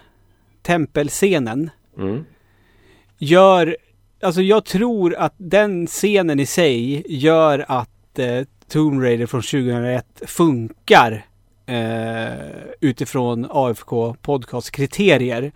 tempelscenen, 0.67 1.69
Mm. 1.97 2.25
gör, 3.17 3.77
alltså 4.21 4.41
jag 4.41 4.65
tror 4.65 5.15
att 5.15 5.33
den 5.37 5.87
scenen 5.87 6.39
i 6.39 6.45
sig 6.45 7.03
gör 7.07 7.65
att 7.67 8.19
eh, 8.19 8.43
Tomb 8.67 9.01
Raider 9.01 9.25
från 9.25 9.41
2001 9.41 10.21
funkar 10.25 11.25
eh, 11.65 12.27
utifrån 12.81 13.47
AFK 13.49 14.15
Podcast 14.21 14.71
kriterier. 14.71 15.51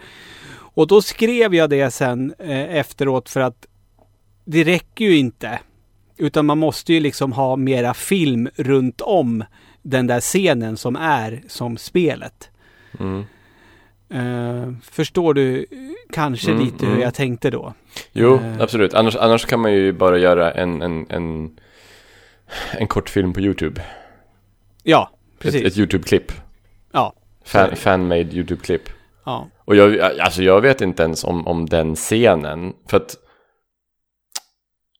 Och 0.75 0.87
då 0.87 1.01
skrev 1.01 1.55
jag 1.55 1.69
det 1.69 1.91
sen 1.91 2.33
eh, 2.39 2.75
efteråt 2.75 3.29
för 3.29 3.41
att 3.41 3.67
det 4.45 4.63
räcker 4.63 5.05
ju 5.05 5.17
inte. 5.17 5.59
Utan 6.17 6.45
man 6.45 6.57
måste 6.57 6.93
ju 6.93 6.99
liksom 6.99 7.31
ha 7.31 7.55
mera 7.55 7.93
film 7.93 8.49
runt 8.55 9.01
om 9.01 9.43
den 9.81 10.07
där 10.07 10.19
scenen 10.21 10.77
som 10.77 10.95
är 10.95 11.41
som 11.47 11.77
spelet. 11.77 12.49
Mm. 12.99 13.23
Eh, 14.13 14.71
förstår 14.83 15.33
du 15.33 15.65
kanske 16.13 16.51
Mm, 16.51 16.63
lite 16.65 16.85
hur 16.85 16.91
mm. 16.91 17.01
jag 17.03 17.13
tänkte 17.13 17.49
då? 17.49 17.73
Jo, 18.11 18.35
Eh. 18.35 18.61
absolut. 18.61 18.93
Annars, 18.93 19.15
annars 19.15 19.45
kan 19.45 19.59
man 19.59 19.73
ju 19.73 19.91
bara 19.93 20.17
göra 20.17 20.51
en, 20.51 20.81
en, 20.81 21.05
en, 21.09 21.51
en 22.71 22.87
kortfilm 22.87 23.33
på 23.33 23.39
YouTube. 23.41 23.81
Ja, 24.83 25.11
Ett, 25.33 25.39
precis. 25.39 25.65
ett 25.65 25.77
YouTube-klipp. 25.77 26.31
Ja, 26.91 27.13
Fan, 27.45 27.75
fan-made 27.75 28.21
YouTube-klipp. 28.35 28.89
ja. 29.25 29.47
Och 29.65 29.75
jag, 29.75 29.99
alltså 30.19 30.43
jag 30.43 30.61
vet 30.61 30.81
inte 30.81 31.03
ens 31.03 31.23
om, 31.23 31.47
om 31.47 31.65
den 31.65 31.95
scenen. 31.95 32.73
För 32.87 32.97
att 32.97 33.15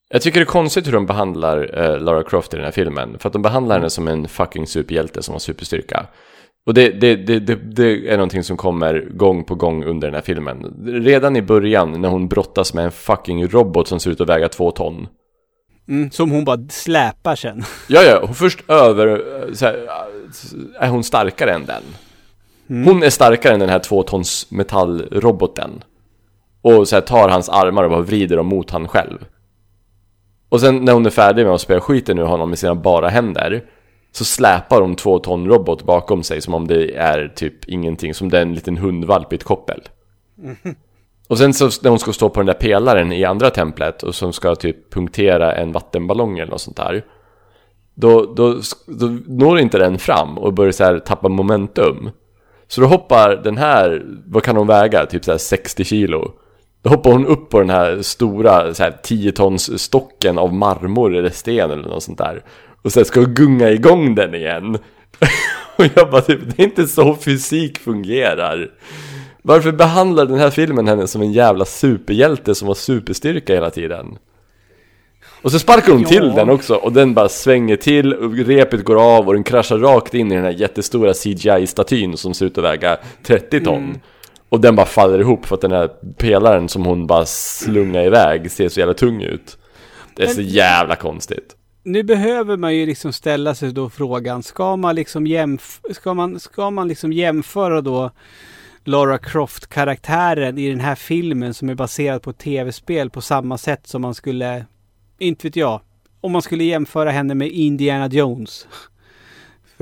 jag 0.10 0.22
tycker 0.22 0.40
det 0.40 0.44
är 0.44 0.46
konstigt 0.46 0.88
hur 0.88 0.92
de 0.92 1.06
behandlar 1.06 1.80
eh, 1.84 2.00
Lara 2.00 2.24
Croft 2.24 2.54
i 2.54 2.58
den 2.58 2.66
här 2.66 2.72
filmen. 2.72 3.20
För 3.20 3.30
att 3.30 3.34
de 3.34 3.42
behandlar 3.42 3.76
henne 3.76 3.90
som 3.90 4.08
en 4.08 4.28
fucking 4.28 4.68
superhjälte 4.68 5.24
som 5.24 5.32
har 5.34 5.40
superstyrka. 5.40 6.06
Och 6.66 6.74
det, 6.74 6.90
det, 6.90 7.16
det, 7.16 7.56
det, 7.56 8.10
är 8.10 8.18
någonting 8.18 8.44
som 8.44 8.58
kommer 8.58 9.08
gång 9.14 9.44
på 9.44 9.56
gång 9.56 9.84
under 9.84 10.08
den 10.08 10.16
här 10.16 10.22
filmen. 10.22 10.76
Redan 10.86 11.36
i 11.36 11.42
början 11.42 12.02
när 12.02 12.10
hon 12.10 12.28
brottas 12.28 12.74
med 12.74 12.86
en 12.86 12.92
fucking 12.92 13.48
robot 13.48 13.88
som 13.88 14.00
ser 14.00 14.12
ut 14.12 14.22
att 14.22 14.30
väga 14.30 14.50
två 14.50 14.72
ton. 14.72 15.08
Mm, 15.90 16.12
som 16.12 16.32
hon 16.32 16.46
bara 16.46 16.60
släpar 16.70 17.36
sen. 17.36 17.64
Ja, 17.88 18.02
ja, 18.04 18.20
hon 18.26 18.36
först 18.36 18.70
över... 18.70 19.08
eh, 19.08 19.54
Så 19.54 19.66
här, 19.66 19.88
är 20.80 20.90
hon 20.90 21.04
starkare 21.04 21.52
än 21.52 21.66
den? 21.66 21.84
Hon 22.86 23.04
är 23.04 23.10
starkare 23.10 23.54
än 23.54 23.60
den 23.60 23.70
här 23.70 23.80
två 23.80 24.04
tons 24.04 24.52
metallroboten. 24.52 25.84
Och 26.62 26.88
så 26.88 26.96
här, 26.96 27.02
tar 27.02 27.30
hans 27.30 27.50
armar 27.50 27.84
och 27.84 27.90
bara 27.90 28.02
vrider 28.02 28.38
dem 28.38 28.48
mot 28.48 28.70
han 28.70 28.88
själv. 28.88 29.26
Och 30.50 30.62
sen 30.62 30.86
när 30.86 30.94
hon 30.94 31.06
är 31.06 31.10
färdig 31.10 31.46
med 31.46 31.54
att 31.54 31.62
spela 31.62 31.82
skiten 31.82 32.20
ur 32.20 32.24
honom 32.24 32.50
med 32.50 32.60
sina 32.60 32.76
bara 32.76 33.10
händer 33.10 33.64
så 34.12 34.26
släpar 34.26 34.82
hon 34.82 34.96
två 34.96 35.20
ton 35.20 35.48
robot 35.48 35.84
bakom 35.84 36.24
sig 36.24 36.42
som 36.42 36.54
om 36.54 36.68
det 36.68 36.96
är 36.96 37.28
typ 37.36 37.66
ingenting, 37.66 38.14
som 38.14 38.30
det 38.30 38.38
är 38.38 38.42
en 38.42 38.56
liten 38.56 38.78
hundvalp 38.78 39.34
i 39.34 39.36
ett 39.36 39.44
koppel. 39.44 39.82
Och 41.28 41.38
sen 41.38 41.54
så 41.54 41.70
när 41.82 41.90
hon 41.90 42.00
ska 42.00 42.14
stå 42.14 42.30
på 42.30 42.40
den 42.40 42.48
där 42.48 42.54
pelaren 42.54 43.12
i 43.12 43.26
andra 43.26 43.50
templet 43.50 44.04
och 44.04 44.16
som 44.16 44.34
ska 44.34 44.56
typ 44.56 44.94
punktera 44.94 45.56
en 45.56 45.72
vattenballong 45.72 46.40
eller 46.40 46.52
något 46.52 46.62
sånt 46.62 46.78
där. 46.78 47.06
Då, 47.94 48.34
då, 48.36 48.62
då 48.88 49.18
når 49.28 49.60
inte 49.60 49.78
den 49.78 50.00
fram 50.00 50.38
och 50.38 50.54
börjar 50.54 50.72
så 50.72 50.84
här 50.84 51.00
tappa 51.00 51.30
momentum. 51.30 52.10
Så 52.68 52.82
då 52.82 52.88
hoppar 52.88 53.42
den 53.44 53.58
här, 53.58 54.06
vad 54.26 54.44
kan 54.44 54.58
hon 54.58 54.68
väga? 54.68 55.06
Typ 55.06 55.26
så 55.26 55.32
här 55.32 55.38
60 55.38 55.84
kilo. 55.84 56.32
Då 56.82 56.90
hoppar 56.90 57.12
hon 57.12 57.26
upp 57.26 57.50
på 57.50 57.60
den 57.60 57.70
här 57.70 58.02
stora 58.02 58.74
så 58.74 58.84
här 58.84 58.98
10 59.04 59.32
tons 59.32 59.82
stocken 59.82 60.38
av 60.38 60.54
marmor 60.54 61.16
eller 61.16 61.30
sten 61.30 61.72
eller 61.72 61.90
något 61.90 62.04
sånt 62.04 62.18
där. 62.18 62.44
Och 62.82 62.92
sen 62.92 63.06
ska 63.06 63.22
gunga 63.22 63.70
igång 63.70 64.16
den 64.16 64.36
igen. 64.36 64.76
och 65.76 65.86
jag 65.96 66.10
bara 66.12 66.22
typ, 66.22 66.40
det 66.46 66.64
är 66.64 66.68
inte 66.68 66.88
så 66.88 67.16
fysik 67.16 67.80
fungerar. 67.80 68.72
Varför 69.42 69.72
behandlar 69.72 70.26
den 70.26 70.38
här 70.40 70.50
filmen 70.50 70.88
henne 70.88 71.08
som 71.08 71.22
en 71.22 71.32
jävla 71.34 71.66
superhjälte 71.66 72.56
som 72.56 72.68
har 72.68 72.76
superstyrka 72.76 73.54
hela 73.54 73.70
tiden? 73.70 74.18
Och 75.42 75.52
så 75.52 75.60
sparkar 75.60 75.94
hon 75.94 76.04
till 76.04 76.28
Ja. 76.28 76.34
den 76.36 76.50
också 76.50 76.76
och 76.76 76.94
den 76.94 77.14
bara 77.14 77.30
svänger 77.30 77.76
till 77.76 78.14
och 78.14 78.34
repet 78.38 78.84
går 78.84 79.16
av 79.18 79.28
och 79.28 79.34
den 79.34 79.44
kraschar 79.44 79.78
rakt 79.78 80.14
in 80.14 80.32
i 80.32 80.36
den 80.36 80.44
här 80.44 80.52
jättestora 80.52 81.14
CGI-statyn 81.14 82.16
som 82.18 82.34
ser 82.34 82.46
ut 82.46 82.58
att 82.58 82.64
väga 82.64 82.98
30 83.24 83.64
ton. 83.64 84.00
Och 84.50 84.62
den 84.62 84.76
bara 84.76 84.86
faller 84.86 85.20
ihop 85.20 85.46
för 85.46 85.56
att 85.56 85.62
den 85.62 85.72
här 85.72 85.90
pelaren 86.18 86.70
som 86.70 86.86
hon 86.86 87.08
bara 87.08 87.26
slungar 87.26 88.04
iväg 88.06 88.52
ser 88.52 88.70
så 88.70 88.80
jävla 88.80 88.94
tung 88.94 89.22
ut. 89.22 89.58
Det 90.16 90.24
är 90.24 90.28
så 90.28 90.42
jävla 90.42 90.96
konstigt. 90.96 91.56
Nu 91.84 92.04
behöver 92.04 92.58
man 92.58 92.76
ju 92.76 92.86
liksom 92.86 93.14
ställa 93.14 93.56
sig 93.56 93.72
då 93.72 93.90
frågan, 93.90 94.44
ska 94.44 94.76
man 94.76 94.96
liksom, 94.96 95.28
jämf- 95.28 95.94
ska 95.94 96.14
man, 96.14 96.40
ska 96.40 96.70
man 96.70 96.88
liksom 96.88 97.14
jämföra 97.14 97.82
då 97.82 98.12
Lara 98.84 99.18
Croft-karaktären 99.18 100.58
i 100.58 100.70
den 100.70 100.80
här 100.80 100.96
filmen 100.96 101.54
som 101.54 101.70
är 101.70 101.76
baserad 101.76 102.22
på 102.22 102.30
ett 102.30 102.38
tv-spel 102.38 103.10
på 103.10 103.22
samma 103.22 103.58
sätt 103.58 103.88
som 103.88 104.02
man 104.02 104.16
skulle, 104.16 104.66
inte 105.20 105.48
vet 105.48 105.56
jag, 105.56 105.82
om 106.22 106.32
man 106.32 106.42
skulle 106.42 106.64
jämföra 106.64 107.12
henne 107.12 107.36
med 107.36 107.48
Indiana 107.48 108.08
Jones. 108.08 108.68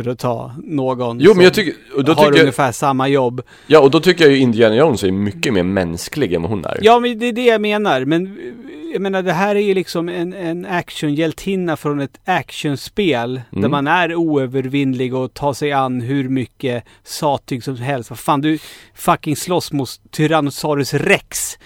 För 0.04 0.12
att 0.12 0.20
ta 0.20 0.52
någon 0.64 1.20
Jo 1.20 1.34
men 1.36 1.44
jag 1.44 1.54
tycker, 1.54 1.74
och 1.96 2.04
då 2.04 2.14
har 2.14 2.24
tycker 2.26 2.38
jag, 2.38 2.42
ungefär 2.44 2.72
samma 2.72 3.08
jobb. 3.08 3.42
ja 3.68 3.80
och 3.80 3.92
då 3.92 4.00
tycker 4.00 4.24
jag 4.24 4.34
ju 4.34 4.40
Indiana 4.40 4.76
Jones 4.76 5.04
är 5.04 5.12
mycket 5.12 5.54
mer 5.54 5.64
mänsklig 5.64 6.34
än 6.34 6.42
vad 6.42 6.52
hon 6.52 6.66
är. 6.66 6.80
Ja, 6.82 7.00
men 7.00 7.20
det 7.20 7.26
är 7.26 7.34
det 7.34 7.46
jag 7.46 7.62
menar. 7.62 8.06
Men 8.06 8.38
jag 8.94 9.02
menar, 9.02 9.22
det 9.22 9.34
här 9.34 9.56
är 9.56 9.60
ju 9.60 9.74
liksom 9.74 10.10
en, 10.10 10.34
en 10.34 10.66
actionhjältinna 10.66 11.78
från 11.78 12.00
ett 12.00 12.20
actionspel. 12.26 13.42
Där 13.52 13.58
Mm. 13.58 13.72
man 13.72 13.88
är 13.88 14.16
oövervinnlig 14.16 15.16
och 15.16 15.34
tar 15.34 15.54
sig 15.54 15.72
an 15.72 16.02
hur 16.02 16.30
mycket 16.30 16.84
sattyg 17.04 17.64
som 17.64 17.76
helst. 17.76 18.10
Vad 18.10 18.20
fan, 18.20 18.42
du 18.42 18.60
fucking 18.96 19.36
slåss 19.36 19.72
mot 19.72 19.90
Tyrannosaurus 20.12 20.94
Rex 20.94 21.58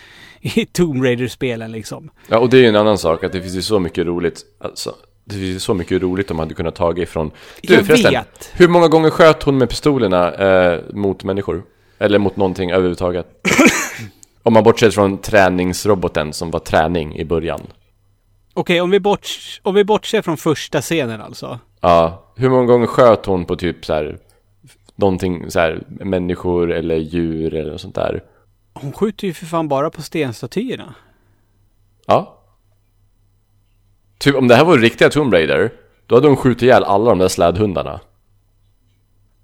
i 0.41 0.65
Tomb 0.65 1.03
Raider-spelen 1.03 1.71
liksom. 1.71 2.09
Ja, 2.27 2.39
och 2.39 2.49
det 2.49 2.57
är 2.57 2.61
ju 2.61 2.67
en 2.67 2.75
annan 2.75 2.97
sak, 2.97 3.23
att 3.23 3.31
det 3.31 3.41
finns 3.41 3.55
ju 3.55 3.61
så 3.61 3.79
mycket 3.79 4.05
roligt, 4.05 4.41
alltså, 4.63 4.95
det 5.25 5.35
finns 5.35 5.63
så 5.63 5.73
mycket 5.73 6.01
roligt 6.01 6.27
de 6.27 6.39
hade 6.39 6.53
kunnat 6.53 6.75
ta 6.75 6.97
ifrån... 6.97 7.31
Du, 7.61 7.73
Jag 7.73 7.85
förresten, 7.85 8.11
vet. 8.11 8.51
hur 8.53 8.67
många 8.67 8.87
gånger 8.87 9.09
sköt 9.09 9.43
hon 9.43 9.57
med 9.57 9.69
pistolerna 9.69 10.33
eh, 10.33 10.79
mot 10.93 11.23
människor? 11.23 11.63
Eller 11.97 12.19
mot 12.19 12.37
någonting 12.37 12.71
överhuvudtaget? 12.71 13.27
Om 14.43 14.53
man 14.53 14.63
bortser 14.63 14.91
från 14.91 15.17
träningsroboten 15.17 16.33
som 16.33 16.51
var 16.51 16.59
träning 16.59 17.15
i 17.15 17.25
början. 17.25 17.61
Okej, 18.53 18.81
om, 18.81 18.89
vi 18.89 19.01
om 19.61 19.75
vi 19.75 19.83
bortser 19.83 20.21
från 20.21 20.37
första 20.37 20.81
scenen 20.81 21.21
alltså. 21.21 21.59
Ja, 21.81 22.33
hur 22.35 22.49
många 22.49 22.65
gånger 22.65 22.87
sköt 22.87 23.25
hon 23.25 23.45
på 23.45 23.55
typ 23.55 23.85
så 23.85 23.93
här 23.93 24.17
någonting 24.95 25.51
så 25.51 25.59
här 25.59 25.83
människor 25.87 26.71
eller 26.71 26.95
djur 26.95 27.53
eller 27.53 27.71
något 27.71 27.81
sånt 27.81 27.95
där? 27.95 28.23
Hon 28.73 28.93
skjuter 28.93 29.27
ju 29.27 29.33
för 29.33 29.45
fan 29.45 29.67
bara 29.67 29.89
på 29.89 30.01
stenstatyerna. 30.01 30.95
Ja. 32.05 32.42
Typ 34.23 34.35
om 34.35 34.47
det 34.47 34.55
här 34.55 34.65
var 34.65 34.77
riktiga 34.77 35.09
Tomb 35.09 35.33
Raider, 35.33 35.71
då 36.07 36.15
hade 36.15 36.27
hon 36.27 36.37
skjutit 36.37 36.61
ihjäl 36.61 36.83
alla 36.83 37.09
de 37.09 37.19
där 37.19 37.27
slädhundarna. 37.27 37.99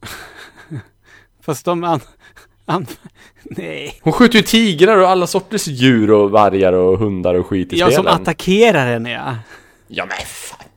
Fast 1.45 1.65
de 1.65 1.83
an... 1.83 1.99
an 2.65 2.85
nej. 3.43 3.99
Hon 4.01 4.13
skjuter 4.13 4.37
ju 4.37 4.43
tigrar 4.43 4.97
och 4.97 5.09
alla 5.09 5.27
sorters 5.27 5.67
djur 5.67 6.11
och 6.11 6.31
vargar 6.31 6.73
och 6.73 6.99
hundar 6.99 7.35
och 7.35 7.47
skit 7.47 7.73
i 7.73 7.77
Ja, 7.79 7.85
som 7.85 7.93
spelen. 8.03 8.21
attackerar 8.21 8.85
henne 8.85 9.11
ja. 9.11 9.35
Ja 9.87 10.05
men 10.05 10.17
fan. 10.25 10.67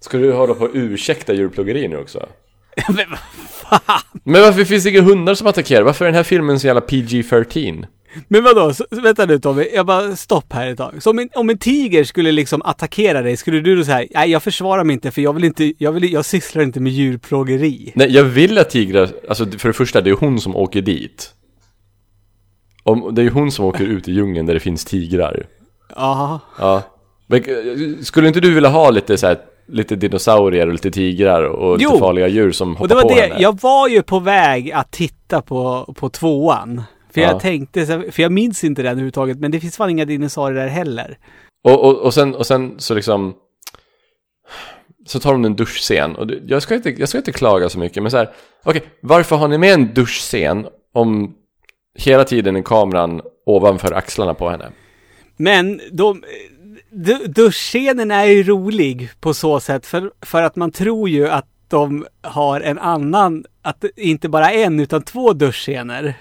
Ska 0.00 0.18
du 0.18 0.32
hålla 0.32 0.54
på 0.54 0.64
och 0.64 0.70
ursäkta 0.72 1.32
djurplågeri 1.32 1.88
nu 1.88 1.96
också? 1.96 2.26
Men 2.88 3.10
vad 3.10 3.80
fan. 3.82 4.00
Men 4.24 4.42
varför 4.42 4.64
finns 4.64 4.84
det 4.84 4.90
inga 4.90 5.00
hundar 5.02 5.34
som 5.34 5.46
attackerar? 5.46 5.82
Varför 5.82 6.04
är 6.04 6.08
den 6.08 6.14
här 6.16 6.22
filmen 6.22 6.60
så 6.60 6.66
jävla 6.66 6.80
PG-13? 6.80 7.86
Men 8.28 8.44
vadå, 8.44 8.74
så, 8.74 8.84
vänta 8.90 9.26
nu 9.26 9.38
Tommy, 9.38 9.68
jag 9.74 9.86
bara 9.86 10.16
stopp 10.16 10.52
här 10.52 10.66
ett 10.66 10.78
tag. 10.78 11.02
Så 11.02 11.10
om 11.10 11.18
en, 11.18 11.28
om 11.34 11.50
en 11.50 11.58
tiger 11.58 12.04
skulle 12.04 12.32
liksom 12.32 12.62
attackera 12.62 13.22
dig, 13.22 13.36
skulle 13.36 13.60
du 13.60 13.76
då 13.76 13.84
säga 13.84 14.08
nej 14.14 14.30
jag 14.30 14.42
försvarar 14.42 14.84
mig 14.84 14.94
inte 14.94 15.10
för 15.10 15.22
jag 15.22 15.32
vill 15.32 15.44
inte, 15.44 15.72
jag 15.78 15.92
vill, 15.92 16.12
jag 16.12 16.24
sysslar 16.24 16.62
inte 16.62 16.80
med 16.80 16.92
djurplågeri. 16.92 17.92
Nej, 17.94 18.10
jag 18.10 18.24
vill 18.24 18.58
att 18.58 18.70
tigrar, 18.70 19.08
alltså 19.28 19.46
för 19.58 19.68
det 19.68 19.72
första, 19.72 20.00
det 20.00 20.10
är 20.10 20.14
hon 20.14 20.40
som 20.40 20.56
åker 20.56 20.82
dit. 20.82 21.30
Om, 22.82 23.14
det 23.14 23.22
är 23.22 23.24
ju 23.24 23.30
hon 23.30 23.52
som 23.52 23.64
åker 23.64 23.84
ut 23.84 24.08
i 24.08 24.12
djungeln 24.12 24.46
där 24.46 24.54
det 24.54 24.60
finns 24.60 24.84
tigrar. 24.84 25.46
Ja. 25.96 26.40
Ja. 26.58 26.82
Men, 27.26 27.44
skulle 28.04 28.28
inte 28.28 28.40
du 28.40 28.54
vilja 28.54 28.68
ha 28.70 28.90
lite 28.90 29.16
så 29.16 29.26
här, 29.26 29.38
lite 29.68 29.96
dinosaurier 29.96 30.66
och 30.66 30.72
lite 30.72 30.90
tigrar 30.90 31.42
och 31.44 31.76
Jo. 31.80 31.88
lite 31.90 32.00
farliga 32.00 32.28
djur 32.28 32.52
som 32.52 32.68
hoppar 32.76 32.82
Och 32.82 32.88
det 32.88 32.94
var 32.94 33.02
på 33.02 33.08
det, 33.08 33.20
henne? 33.20 33.34
jag 33.38 33.60
var 33.60 33.88
ju 33.88 34.02
på 34.02 34.18
väg 34.18 34.72
att 34.72 34.90
titta 34.92 35.42
på, 35.42 35.94
på 35.98 36.08
tvåan. 36.08 36.82
För 37.14 37.20
Ja. 37.20 37.28
jag 37.28 37.40
tänkte, 37.40 37.86
för 37.86 38.20
jag 38.22 38.32
minns 38.32 38.64
inte 38.64 38.82
den 38.82 38.90
överhuvudtaget, 38.90 39.38
men 39.38 39.50
det 39.50 39.60
finns 39.60 39.76
fan 39.76 39.90
inga 39.90 40.04
dinosaurier 40.04 40.60
där 40.62 40.68
heller. 40.68 41.18
Och, 41.64 41.84
och, 41.84 41.96
och, 41.98 42.14
sen, 42.14 42.34
och 42.34 42.46
sen 42.46 42.74
så 42.78 42.94
liksom 42.94 43.34
Så 45.06 45.20
tar 45.20 45.32
hon 45.32 45.44
en 45.44 45.56
duschscen 45.56 46.16
och 46.16 46.30
jag 46.46 46.62
ska 46.62 46.74
inte, 46.74 46.90
jag 46.90 47.08
ska 47.08 47.18
inte 47.18 47.32
klaga 47.32 47.68
så 47.68 47.78
mycket 47.78 48.02
men 48.02 48.10
så 48.10 48.16
här 48.16 48.30
Okej, 48.64 48.82
varför 49.00 49.36
har 49.36 49.48
ni 49.48 49.58
med 49.58 49.74
en 49.74 49.94
duschscen 49.94 50.66
om 50.94 51.34
hela 51.98 52.24
tiden 52.24 52.56
är 52.56 52.62
kameran 52.62 53.20
ovanför 53.46 53.92
axlarna 53.92 54.34
på 54.34 54.50
henne? 54.50 54.70
Men 55.36 55.80
de, 55.92 56.22
du- 56.90 57.26
duschscenen 57.26 58.10
är 58.10 58.24
ju 58.24 58.42
rolig 58.42 59.10
på 59.20 59.34
så 59.34 59.60
sätt 59.60 59.86
för, 59.86 60.10
för 60.20 60.42
att 60.42 60.56
man 60.56 60.72
tror 60.72 61.08
ju 61.08 61.28
att 61.28 61.46
de 61.68 62.06
har 62.22 62.60
en 62.60 62.78
annan, 62.78 63.44
att 63.62 63.80
det 63.80 63.90
inte 63.96 64.28
bara 64.28 64.50
en 64.52 64.80
utan 64.80 65.02
två 65.02 65.32
duschscener. 65.32 66.14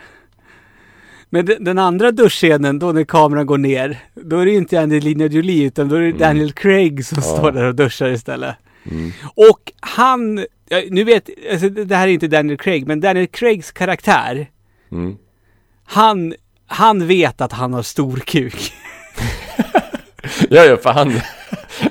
Men 1.33 1.45
de- 1.45 1.57
den 1.59 1.77
andra 1.77 2.11
duschscenen 2.11 2.79
då 2.79 2.91
när 2.91 3.03
kameran 3.03 3.45
går 3.45 3.57
ner, 3.57 3.97
då 4.15 4.39
är 4.39 4.45
det 4.45 4.51
ju 4.51 4.57
inte 4.57 4.79
Angelina 4.81 5.25
Jolie 5.25 5.65
utan 5.67 5.89
då 5.89 5.95
är 5.95 6.01
det 6.01 6.11
Daniel 6.11 6.51
Craig 6.53 7.05
som 7.05 7.21
står 7.21 7.51
där 7.51 7.63
och 7.63 7.75
duschar 7.75 8.09
istället. 8.09 8.55
Och 9.35 9.71
han, 9.79 10.45
ja, 10.69 10.81
nu 10.89 11.03
vet, 11.03 11.29
alltså, 11.51 11.69
det 11.69 11.95
här 11.95 12.07
är 12.07 12.11
inte 12.11 12.27
Daniel 12.27 12.57
Craig, 12.57 12.87
men 12.87 12.99
Daniel 13.01 13.27
Craigs 13.27 13.71
karaktär, 13.71 14.47
Mm. 14.91 15.15
han, 15.85 16.33
han 16.67 17.07
vet 17.07 17.41
att 17.41 17.51
han 17.51 17.73
har 17.73 17.83
stor 17.83 18.17
kuk. 18.17 18.73
Ja, 20.49 20.63
ja, 20.65 20.77
för 20.77 20.89
han, 20.89 21.13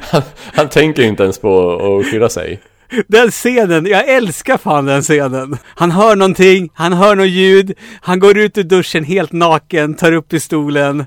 han, 0.01 0.23
han 0.55 0.69
tänker 0.69 1.03
inte 1.03 1.23
ens 1.23 1.39
på 1.39 1.71
att 2.01 2.07
skydda 2.07 2.29
sig. 2.29 2.61
Den 3.09 3.31
scenen, 3.31 3.87
jag 3.87 4.09
älskar 4.09 4.59
fan 4.59 4.87
den 4.87 5.03
scenen. 5.03 5.57
Han 5.65 5.91
hör 5.91 6.17
någonting, 6.17 6.71
han 6.75 6.93
hör 6.93 7.17
något 7.17 7.29
ljud, 7.29 7.73
han 8.01 8.19
går 8.19 8.39
ut 8.39 8.59
ur 8.59 8.63
duschen 8.63 9.05
helt 9.05 9.33
naken, 9.33 9.95
tar 9.95 10.13
upp 10.13 10.29
pistolen. 10.29 11.05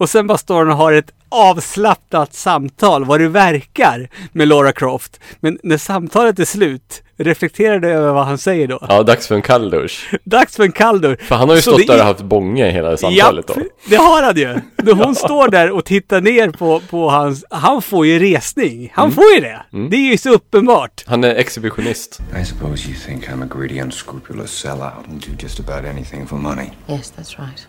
Och 0.00 0.08
sen 0.10 0.26
bara 0.26 0.38
står 0.38 0.58
han 0.58 0.70
och 0.70 0.76
har 0.76 0.92
ett 0.92 1.10
avslappnat 1.28 2.34
samtal, 2.34 3.04
vad 3.04 3.20
det 3.20 3.28
verkar, 3.28 4.08
med 4.32 4.48
Laura 4.48 4.72
Croft. 4.72 5.20
Men 5.40 5.58
när 5.62 5.78
samtalet 5.78 6.38
är 6.38 6.44
slut, 6.44 7.02
reflekterar 7.16 7.78
du 7.78 7.88
över 7.88 8.12
vad 8.12 8.26
han 8.26 8.38
säger 8.38 8.68
då? 8.68 8.86
Ja, 8.88 9.02
dags 9.02 9.26
för 9.28 9.34
en 9.34 9.42
kall 9.42 9.70
dusch. 9.70 10.10
Dags 10.24 10.56
för 10.56 10.62
en 10.64 10.72
kalldur. 10.72 11.16
För 11.22 11.34
han 11.34 11.48
har 11.48 11.56
ju 11.56 11.62
Så 11.62 11.70
stått 11.72 11.86
där 11.86 11.94
är- 11.94 12.00
och 12.00 12.04
haft 12.06 12.22
bånge 12.22 12.70
hela 12.70 12.96
samtalet 12.96 13.46
då. 13.46 13.54
Japp, 13.56 13.66
det 13.88 13.96
har 13.96 14.22
han 14.22 14.36
ju. 14.36 14.46
När 14.82 14.92
hon 14.92 15.14
står 15.14 15.48
där 15.48 15.70
och 15.70 15.84
tittar 15.84 16.20
ner 16.20 16.50
på, 16.50 16.80
på 16.90 17.10
hans... 17.10 17.44
Han 17.50 17.82
får 17.82 18.06
ju 18.06 18.18
resning. 18.18 18.92
Han 18.94 19.12
får 19.12 19.24
ju 19.34 19.40
det. 19.40 19.62
Det 19.90 19.96
är 19.96 20.10
ju 20.10 20.18
så 20.18 20.30
uppenbart. 20.30 21.04
Han 21.06 21.24
är 21.24 21.34
exhibitionist. 21.34 22.20
I 22.40 22.44
suppose 22.44 22.88
you 22.88 22.98
think 23.06 23.28
I'm 23.28 23.44
a 23.44 23.48
greedy, 23.58 23.80
unscrupulous 23.80 24.50
sellout 24.50 25.08
and 25.08 25.20
do 25.20 25.32
just 25.42 25.60
about 25.60 25.84
anything 25.90 26.26
for 26.26 26.36
money. 26.36 26.66
Yes, 26.88 27.12
that's 27.16 27.38
right. 27.38 27.66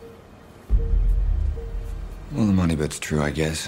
Well, 2.33 2.45
the 2.45 2.53
money 2.53 2.77
bit's 2.77 2.97
true, 2.97 3.21
I 3.21 3.29
guess. 3.29 3.67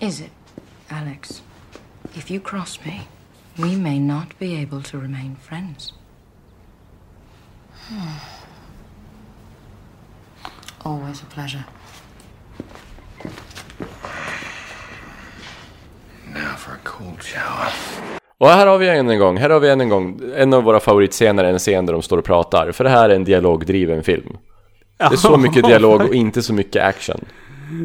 Is 0.00 0.20
it, 0.20 0.30
Alex? 0.90 1.42
If 2.16 2.28
you 2.28 2.40
cross 2.40 2.84
me, 2.84 3.06
we 3.56 3.76
may 3.76 4.00
not 4.00 4.36
be 4.40 4.56
able 4.56 4.82
to 4.82 4.98
remain 4.98 5.36
friends. 5.36 5.92
Hmm. 7.86 8.18
Always 10.84 11.22
a 11.22 11.26
pleasure. 11.26 11.64
Now 16.26 16.56
for 16.56 16.74
a 16.74 16.78
cold 16.82 17.22
shower. 17.22 17.70
Och 18.42 18.48
här 18.48 18.66
har 18.66 18.78
vi 18.78 18.88
än 18.88 19.10
en 19.10 19.18
gång, 19.18 19.36
här 19.36 19.50
har 19.50 19.60
vi 19.60 19.68
än 19.70 19.80
en 19.80 19.88
gång, 19.88 20.20
en 20.36 20.54
av 20.54 20.62
våra 20.64 20.80
favoritscener, 20.80 21.44
en 21.44 21.58
scen 21.58 21.86
där 21.86 21.92
de 21.92 22.02
står 22.02 22.18
och 22.18 22.24
pratar. 22.24 22.72
För 22.72 22.84
det 22.84 22.90
här 22.90 23.10
är 23.10 23.14
en 23.14 23.24
dialogdriven 23.24 24.02
film. 24.02 24.36
Det 24.98 25.04
är 25.04 25.16
så 25.16 25.36
mycket 25.36 25.64
dialog 25.64 26.00
och 26.02 26.14
inte 26.14 26.42
så 26.42 26.52
mycket 26.54 26.82
action. 26.84 27.24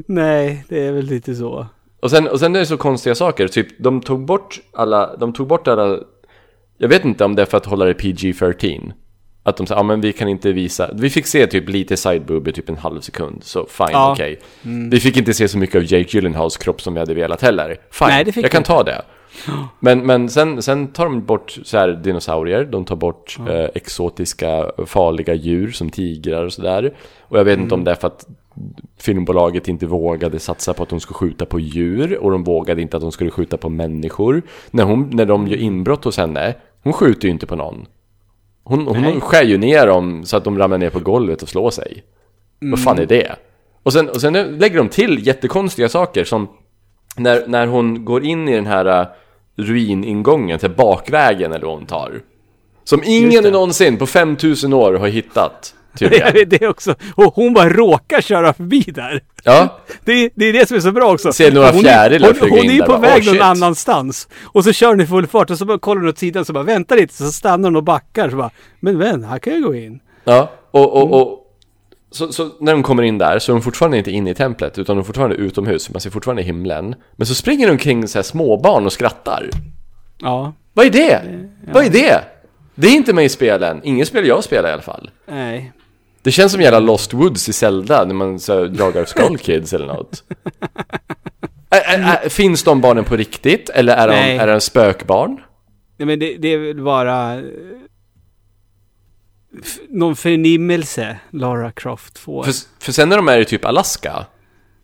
Nej, 0.08 0.66
det 0.70 0.86
är 0.88 0.92
väl 0.92 1.06
lite 1.06 1.36
så. 1.36 1.68
Och 2.02 2.12
sen, 2.12 2.28
och 2.28 2.40
sen 2.40 2.56
är 2.56 2.60
det 2.60 2.66
så 2.66 2.78
konstiga 2.78 3.16
saker, 3.16 3.48
typ 3.48 3.68
de 3.80 4.02
tog 4.02 4.26
bort 4.26 4.60
alla, 4.74 5.16
de 5.18 5.34
tog 5.34 5.48
bort 5.48 5.68
alla 5.68 6.00
Jag 6.78 6.88
vet 6.90 7.06
inte 7.06 7.26
om 7.26 7.36
det 7.36 7.42
är 7.42 7.46
för 7.46 7.58
att 7.58 7.66
hålla 7.66 7.86
det 7.86 7.94
PG-13 7.94 8.92
Att 9.44 9.58
de 9.58 9.68
sa, 9.68 9.76
ja 9.76 9.84
men 9.84 10.02
vi 10.02 10.14
kan 10.14 10.28
inte 10.28 10.52
visa 10.52 10.90
Vi 10.94 11.10
fick 11.10 11.28
se 11.28 11.48
typ 11.48 11.70
lite 11.70 11.98
sideboob 11.98 12.48
i 12.48 12.52
typ 12.54 12.70
en 12.70 12.78
halv 12.78 13.02
sekund 13.02 13.44
Så 13.44 13.66
fine, 13.70 13.88
Ja. 13.92 14.12
okej 14.12 14.40
Vi 14.92 15.00
fick 15.00 15.18
inte 15.18 15.34
se 15.34 15.48
så 15.48 15.58
mycket 15.58 15.76
av 15.76 15.84
Jake 15.84 16.18
Gyllenhaals 16.18 16.58
kropp 16.58 16.82
som 16.82 16.94
vi 16.94 17.00
hade 17.00 17.14
velat 17.14 17.42
heller 17.42 17.78
Fine, 17.92 18.08
Nej, 18.08 18.24
jag 18.26 18.52
kan 18.52 18.60
inte. 18.60 18.68
ta 18.68 18.84
det 18.84 19.02
men, 19.80 20.06
men 20.06 20.30
sen, 20.30 20.62
sen 20.62 20.88
tar 20.88 21.06
de 21.06 21.26
bort 21.26 21.58
så 21.64 21.78
här 21.78 21.88
dinosaurier, 21.90 22.66
de 22.66 22.86
tar 22.86 22.96
bort 22.96 23.38
eh, 23.50 23.70
exotiska 23.76 24.72
farliga 24.86 25.34
djur 25.34 25.72
som 25.72 25.90
tigrar 25.90 26.44
och 26.44 26.54
sådär. 26.54 26.94
Och 27.22 27.40
jag 27.40 27.46
vet 27.46 27.60
inte 27.60 27.76
om 27.76 27.84
det 27.84 27.92
är 27.92 27.96
för 27.96 28.08
att 28.08 28.28
filmbolaget 29.00 29.68
inte 29.68 29.86
vågade 29.86 30.40
satsa 30.40 30.74
på 30.74 30.84
att 30.84 30.90
de 30.90 31.00
skulle 31.00 31.16
skjuta 31.16 31.46
på 31.46 31.60
djur 31.60 32.18
och 32.18 32.32
de 32.32 32.44
vågade 32.44 32.82
inte 32.82 32.98
att 32.98 33.02
de 33.02 33.12
skulle 33.12 33.32
skjuta 33.32 33.58
på 33.58 33.70
människor. 33.70 34.42
När, 34.72 34.84
hon, 34.84 35.10
när 35.14 35.26
de 35.26 35.48
gör 35.48 35.58
inbrott 35.58 36.04
hos 36.04 36.18
henne, 36.18 36.56
hon 36.84 36.94
skjuter 36.94 37.28
ju 37.28 37.32
inte 37.32 37.46
på 37.46 37.56
någon. 37.56 37.86
Hon, 38.64 38.88
hon 38.88 39.22
skär 39.22 39.44
ju 39.44 39.58
ner 39.58 39.88
dem 39.88 40.26
så 40.26 40.38
att 40.38 40.44
de 40.44 40.58
ramlar 40.58 40.78
ner 40.78 40.90
på 40.90 41.00
golvet 41.00 41.42
och 41.42 41.50
slår 41.50 41.70
sig. 41.70 42.04
Vad 42.60 42.84
fan 42.84 43.00
är 43.00 43.06
det? 43.06 43.36
Och 43.84 43.94
sen, 43.94 44.10
och 44.10 44.22
sen 44.22 44.34
lägger 44.34 44.78
de 44.78 44.90
till 44.90 45.28
jättekonstiga 45.28 45.90
saker 45.90 46.24
som 46.24 46.48
när, 47.18 47.48
när 47.48 47.68
hon 47.68 48.06
går 48.06 48.24
in 48.24 48.50
i 48.50 48.56
den 48.56 48.66
här 48.66 49.08
ruiningången 49.58 50.60
till 50.60 50.70
bakvägen 50.70 51.54
eller 51.54 51.66
vad 51.66 51.76
hon 51.76 51.86
tar. 51.86 52.22
Som 52.84 53.04
ingen 53.06 53.44
någonsin 53.44 53.98
på 53.98 54.06
5000 54.06 54.74
år 54.74 54.94
har 54.94 55.08
hittat. 55.08 55.74
Tydligen. 56.00 56.50
det 56.50 56.68
också. 56.68 56.96
Och 57.16 57.36
hon 57.36 57.54
bara 57.54 57.70
råkar 57.70 58.22
köra 58.22 58.54
förbi 58.54 58.82
där. 58.82 59.24
Ja, 59.44 59.80
Det, 60.06 60.30
det 60.36 60.46
är 60.46 60.54
det 60.54 60.68
som 60.68 60.78
är 60.78 60.82
så 60.82 60.92
bra 60.92 61.14
också. 61.14 61.34
Ser 61.34 61.52
några 61.52 61.72
hon 61.72 61.82
fjärilar 61.82 62.30
är, 62.30 62.34
hon, 62.34 62.40
flyga 62.40 62.56
hon 62.56 62.66
in 62.66 62.70
är 62.72 62.74
ju 62.74 62.82
på 62.82 62.88
bara, 62.88 63.00
väg 63.00 63.22
oh, 63.22 63.26
någon 63.26 63.34
shit. 63.34 63.42
annanstans. 63.42 64.28
Och 64.44 64.64
så 64.64 64.74
kör 64.74 64.90
den 64.90 65.02
i 65.02 65.08
full 65.08 65.28
fart 65.28 65.50
och 65.50 65.58
så 65.58 65.66
bara 65.66 65.80
kollar 65.80 66.02
hon 66.02 66.10
åt 66.10 66.18
sidan 66.18 66.46
så 66.46 66.54
bara 66.54 66.64
vänta 66.64 66.96
lite. 66.96 67.14
Så 67.14 67.32
stannar 67.32 67.70
hon 67.70 67.76
och 67.76 67.84
backar. 67.84 68.30
Så 68.30 68.36
bara, 68.36 68.52
men 68.80 69.00
vän, 69.00 69.24
här 69.24 69.40
kan 69.40 69.54
jag 69.54 69.64
gå 69.64 69.76
in. 69.76 70.00
ja. 70.24 70.52
Och, 70.72 70.94
och, 70.94 71.22
och 71.22 71.47
så, 72.18 72.34
så 72.34 72.50
när 72.60 72.72
de 72.72 72.84
kommer 72.84 73.04
in 73.04 73.18
där 73.18 73.40
så 73.40 73.52
är 73.52 73.54
de 73.54 73.62
fortfarande 73.62 73.98
inte 73.98 74.12
inne 74.12 74.30
i 74.30 74.34
templet 74.34 74.78
utan 74.78 74.96
de 74.96 75.02
är 75.02 75.06
fortfarande 75.06 75.36
utomhus. 75.36 75.90
Man 75.90 76.02
ser 76.02 76.10
fortfarande 76.10 76.42
himlen. 76.44 76.96
Men 77.16 77.28
så 77.28 77.36
springer 77.36 77.68
de 77.68 77.72
omkring 77.72 78.08
så 78.08 78.18
här 78.18 78.24
småbarn 78.24 78.86
och 78.86 78.94
skrattar. 78.94 79.50
Ja, 80.22 80.54
Vad 80.74 80.86
är 80.86 80.90
det? 80.90 81.22
Vad 81.74 81.86
är 81.86 81.90
det? 81.90 82.24
Det 82.76 82.88
är 82.88 82.92
inte 82.96 83.14
med 83.14 83.26
i 83.26 83.30
spelen. 83.30 83.82
Inget 83.84 84.08
spel 84.08 84.28
jag 84.28 84.44
spelar 84.44 84.70
i 84.70 84.74
alla 84.74 84.82
fall. 84.82 85.10
nej. 85.28 85.72
Det 86.22 86.32
känns 86.32 86.52
som 86.52 86.62
jävla 86.62 86.80
Lost 86.80 87.14
Woods 87.14 87.50
i 87.50 87.54
Zelda 87.54 88.06
när 88.06 88.14
man 88.14 88.40
så, 88.40 88.54
här 88.54 88.74
jagar 88.78 89.06
Skull 89.16 89.38
Kids 89.38 89.74
eller 89.74 89.86
något. 89.86 90.24
Ä, 91.70 91.78
ä, 91.78 92.20
ä, 92.24 92.30
finns 92.30 92.64
de 92.64 92.82
barnen 92.82 93.04
på 93.04 93.16
riktigt? 93.16 93.70
Eller 93.70 93.96
är 93.96 94.08
de, 94.08 94.14
är 94.14 94.48
de 94.48 94.62
spökbarn? 94.62 95.42
Nej 95.98 96.06
men 96.06 96.20
det, 96.20 96.38
det 96.38 96.48
är 96.48 96.58
väl 96.58 96.84
bara... 96.84 97.42
Någon 99.90 100.16
förnimmelse 100.16 101.20
Lara 101.32 101.72
Croft 101.72 102.18
får. 102.20 102.44
För, 102.44 102.54
för 102.80 102.92
sen 102.92 103.10
när 103.10 103.16
de 103.18 103.28
är 103.28 103.40
i 103.40 103.46
typ 103.46 103.66
Alaska, 103.66 104.26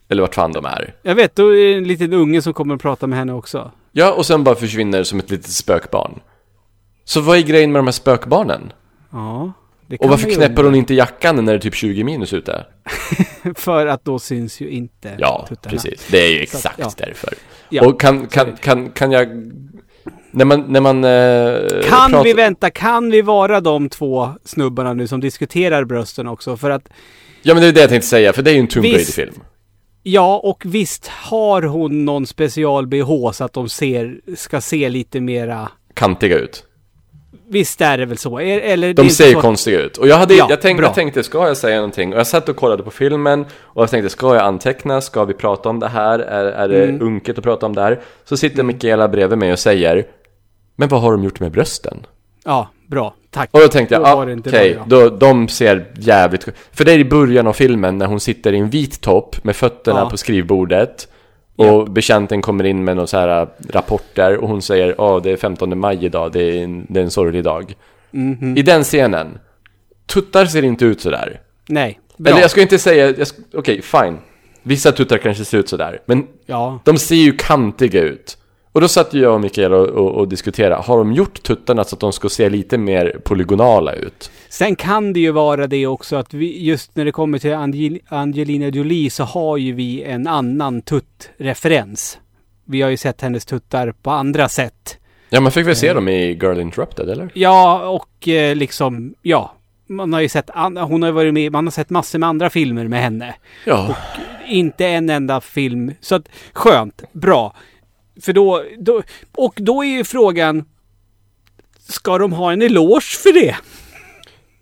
eller 0.10 0.22
vart 0.22 0.36
fan 0.36 0.52
de 0.52 0.66
är. 0.66 0.96
Jag 1.02 1.16
vet, 1.16 1.36
då 1.36 1.48
är 1.56 1.68
det 1.68 1.74
en 1.74 1.84
liten 1.88 2.14
unge 2.14 2.42
som 2.42 2.54
kommer 2.54 2.76
och 2.76 2.82
pratar 2.82 3.08
med 3.08 3.20
henne 3.20 3.34
också. 3.34 3.72
Ja, 3.92 4.12
och 4.14 4.26
sen 4.26 4.44
bara 4.44 4.56
försvinner 4.56 5.04
som 5.04 5.20
ett 5.20 5.30
litet 5.32 5.52
spökbarn. 5.52 6.20
Så 7.06 7.22
vad 7.22 7.38
är 7.38 7.42
grejen 7.42 7.72
med 7.72 7.80
de 7.80 7.88
här 7.88 7.92
spökbarnen? 7.92 8.74
Ja. 9.12 9.54
Det 9.88 9.98
Och 9.98 10.10
varför 10.10 10.30
knäpper 10.30 10.50
undra. 10.50 10.64
hon 10.64 10.76
inte 10.76 10.94
jackan 10.94 11.36
när 11.46 11.54
det 11.54 11.58
är 11.58 11.62
typ 11.62 11.76
20 11.76 12.04
minus 12.04 12.34
ute? 12.34 12.66
För 13.56 13.88
att 13.88 14.06
då 14.06 14.20
syns 14.20 14.62
ju 14.62 14.70
inte 14.70 15.16
Ja, 15.18 15.46
tuttarna. 15.50 15.72
precis. 15.72 16.08
Det 16.12 16.18
är 16.18 16.30
ju 16.40 16.46
Så 16.46 16.58
att, 16.58 16.66
exakt 16.66 16.80
ja. 16.80 17.06
därför. 17.06 17.34
Ja, 17.70 17.86
och 17.88 18.02
kan, 18.02 18.28
kan, 18.28 18.56
kan, 18.56 18.90
kan 18.90 19.12
jag... 19.12 19.28
När 20.32 20.46
man, 20.46 20.62
när 20.68 20.82
man 20.82 21.04
eh, 21.04 21.82
Kan 21.90 22.12
pratar- 22.12 22.24
vi 22.24 22.34
vänta, 22.34 22.70
kan 22.70 23.10
vi 23.12 23.22
vara 23.22 23.62
de 23.62 23.90
två 23.90 24.30
snubbarna 24.46 24.94
nu 24.94 25.08
som 25.08 25.20
diskuterar 25.20 25.84
brösten 25.84 26.28
också? 26.28 26.58
För 26.58 26.70
att, 26.70 26.90
Ja 27.42 27.54
men 27.54 27.64
det 27.64 27.70
är 27.70 27.72
det 27.72 27.80
jag 27.82 27.90
tänkte 27.90 28.08
säga, 28.08 28.34
för 28.34 28.42
det 28.42 28.52
är 28.52 28.54
ju 28.54 28.60
en 28.60 28.68
Tomb. 28.68 28.86
Raider-film. 28.86 29.34
ja, 30.04 30.40
och 30.44 30.64
visst 30.66 31.08
har 31.08 31.62
hon 31.62 32.06
någon 32.06 32.26
special-bh 32.26 33.32
så 33.32 33.44
att 33.44 33.54
de 33.54 33.70
ser, 33.70 34.20
ska 34.36 34.62
se 34.62 34.90
lite 34.90 35.20
mera... 35.22 35.70
Kantiga 35.94 36.38
ut. 36.38 36.64
Visst 37.54 37.82
är 37.82 37.98
det 37.98 38.06
väl 38.06 38.18
så? 38.18 38.40
Eller 38.40 38.94
De 38.94 39.10
ser 39.10 39.34
så- 39.34 39.42
konstiga 39.42 39.80
ut. 39.80 39.98
Och 39.98 40.08
jag, 40.08 40.16
hade, 40.18 40.34
Ja, 40.34 40.46
jag, 40.50 40.62
tänkte, 40.62 40.84
jag 40.84 40.94
tänkte, 40.94 41.24
ska 41.24 41.48
jag 41.48 41.58
säga 41.58 41.76
någonting? 41.76 42.14
Och 42.14 42.20
jag 42.20 42.28
satt 42.28 42.50
och 42.50 42.56
kollade 42.56 42.84
på 42.84 42.92
filmen 42.92 43.46
och 43.62 43.82
jag 43.82 43.90
tänkte, 43.90 44.10
ska 44.10 44.36
jag 44.36 44.44
anteckna? 44.44 45.02
Ska 45.02 45.26
vi 45.26 45.34
prata 45.34 45.70
om 45.70 45.80
det 45.80 45.88
här? 45.88 46.20
Är, 46.20 46.46
är 46.46 46.68
det 46.68 46.84
Mm. 46.84 47.02
unket 47.02 47.38
att 47.38 47.44
prata 47.44 47.66
om 47.66 47.76
det 47.76 47.82
här? 47.82 48.00
Så 48.26 48.38
sitter 48.38 48.64
Mikaela 48.64 49.08
bredvid 49.08 49.38
mig 49.38 49.52
och 49.52 49.60
säger 49.60 50.06
Men 50.76 50.90
vad 50.90 51.02
har 51.02 51.12
de 51.12 51.24
gjort 51.24 51.40
med 51.40 51.52
brösten? 51.52 52.06
Ja, 52.46 52.70
bra. 52.88 53.14
Tack. 53.32 53.50
Och 53.52 53.60
då 53.60 53.68
tänkte 53.68 53.96
jag, 53.96 54.04
ah, 54.06 54.26
okej, 54.48 54.80
då, 54.86 55.10
de 55.10 55.48
ser 55.48 55.86
jävligt... 56.00 56.48
För 56.72 56.86
det 56.86 56.92
är 56.92 57.00
i 57.00 57.06
början 57.06 57.48
av 57.48 57.54
filmen 57.54 57.98
när 57.98 58.06
hon 58.06 58.20
sitter 58.20 58.54
i 58.54 58.58
en 58.58 58.70
vit 58.70 59.02
topp 59.02 59.44
med 59.44 59.56
fötterna 59.56 60.00
Ja. 60.00 60.10
på 60.10 60.18
skrivbordet 60.18 61.08
och 61.56 61.92
betjänten 61.92 62.42
kommer 62.42 62.64
in 62.64 62.84
med 62.84 62.96
några 62.96 63.08
så 63.08 63.18
här 63.18 63.42
äh, 63.42 63.48
rapporter 63.70 64.38
och 64.38 64.48
hon 64.50 64.62
säger 64.62 64.96
ja 64.98 65.20
det 65.24 65.32
är 65.32 65.38
15 65.38 65.80
maj 65.80 66.06
idag, 66.06 66.32
det 66.32 66.42
är 66.44 66.64
en, 66.64 66.86
det 66.90 67.00
är 67.00 67.04
en 67.04 67.12
sorglig 67.12 67.44
dag. 67.44 67.74
Mhm. 68.12 68.58
I 68.58 68.62
den 68.62 68.84
scenen, 68.84 69.38
tuttar 70.06 70.46
ser 70.46 70.64
inte 70.64 70.86
ut 70.86 71.02
sådär. 71.02 71.40
Nej, 71.68 72.00
bra. 72.18 72.32
Eller 72.32 72.42
jag 72.42 72.52
ska 72.52 72.62
inte 72.62 72.80
säga, 72.80 73.14
okej 73.54 73.82
fine. 73.82 74.18
Vissa 74.64 74.92
tuttar 74.92 75.18
kanske 75.18 75.46
ser 75.46 75.58
ut 75.58 75.70
sådär, 75.70 76.00
men 76.06 76.28
Ja. 76.46 76.80
de 76.84 76.98
ser 76.98 77.16
ju 77.16 77.32
kantiga 77.38 78.02
ut. 78.02 78.38
Och 78.72 78.82
då 78.82 78.88
satt 78.88 79.14
jag 79.14 79.34
och 79.34 79.42
Mikael 79.42 79.74
och, 79.74 79.88
och, 79.88 80.12
och 80.12 80.28
diskuterade, 80.28 80.76
har 80.76 80.98
de 80.98 81.14
gjort 81.14 81.44
tuttarna 81.44 81.84
så 81.84 81.96
att 81.96 82.00
de 82.00 82.12
ska 82.14 82.30
se 82.30 82.50
lite 82.50 82.78
mer 82.78 83.20
polygonala 83.24 83.94
ut? 83.94 84.32
Sen 84.54 84.76
kan 84.76 85.14
det 85.14 85.20
ju 85.20 85.32
vara 85.32 85.68
det 85.68 85.88
också 85.88 86.16
att 86.16 86.34
vi, 86.34 86.66
just 86.66 86.96
när 86.96 87.06
det 87.06 87.12
kommer 87.12 87.40
till 87.40 87.54
Angel 87.54 88.00
Angelina 88.08 88.68
Jolie 88.68 89.10
så 89.10 89.24
har 89.24 89.58
ju 89.58 89.74
vi 89.74 90.04
en 90.04 90.28
annan 90.28 90.82
tuttreferens. 90.82 92.20
Vi 92.66 92.82
har 92.82 92.90
ju 92.90 92.98
sett 92.98 93.22
hennes 93.22 93.46
tuttar 93.46 93.92
på 93.92 94.12
andra 94.12 94.50
sätt. 94.50 94.98
Ja, 95.30 95.40
man 95.42 95.52
fick 95.52 95.68
väl 95.68 95.76
se 95.76 95.88
Eh. 95.88 95.96
dem 95.96 96.08
i 96.08 96.28
Girl 96.34 96.60
Interrupted, 96.60 97.10
eller? 97.10 97.30
Ja, 97.34 97.88
och 97.90 98.28
eh, 98.28 98.56
liksom, 98.56 99.14
ja. 99.22 99.54
man 99.88 100.14
har 100.14 100.22
ju 100.22 100.30
sett, 100.30 100.50
hon 100.56 101.02
har 101.02 101.10
ju 101.10 101.12
varit 101.12 101.34
med, 101.34 101.52
man 101.52 101.66
har 101.66 101.72
sett 101.72 101.90
massor 101.90 102.20
med 102.20 102.30
andra 102.30 102.50
filmer 102.50 102.88
med 102.88 103.02
henne. 103.02 103.36
Ja. 103.66 103.96
Inte 104.48 104.88
en 104.88 105.10
enda 105.10 105.42
film. 105.42 105.92
Så 106.02 106.16
att, 106.16 106.30
skönt, 106.54 107.04
bra. 107.12 107.56
För 108.22 108.34
då, 108.34 108.64
då, 108.80 109.02
och 109.36 109.54
då 109.58 109.84
är 109.84 109.88
ju 109.98 110.04
frågan, 110.04 110.66
ska 111.90 112.18
de 112.18 112.34
ha 112.34 112.54
en 112.54 112.62
eloge 112.62 113.18
för 113.24 113.34
det? 113.34 113.56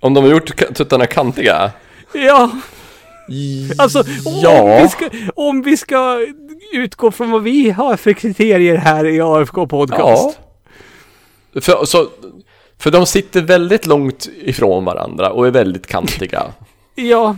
Om 0.02 0.14
de 0.14 0.24
har 0.24 0.32
gjort 0.32 0.76
tuttarna 0.76 1.06
kantiga? 1.06 1.72
Ja, 2.14 2.52
alltså 3.78 4.04
Ja. 4.44 4.62
om, 4.62 4.82
vi 4.84 4.90
ska, 4.90 5.10
om 5.36 5.62
vi 5.62 5.78
ska 5.78 6.26
utgå 6.74 7.12
från 7.12 7.32
vad 7.32 7.44
vi 7.44 7.70
har 7.70 7.98
för 7.98 8.14
kriterier 8.14 8.76
här 8.76 9.06
i 9.06 9.22
AFK 9.22 9.68
Podcast. 9.68 10.38
Ja. 11.54 11.62
För, 11.62 11.86
så, 11.86 12.08
för 12.80 12.92
de 12.92 13.06
sitter 13.06 13.42
väldigt 13.42 13.86
långt 13.86 14.30
ifrån 14.42 14.86
varandra 14.86 15.32
och 15.32 15.48
är 15.48 15.52
väldigt 15.52 15.88
kantiga. 15.88 16.44
Ja. 16.96 17.36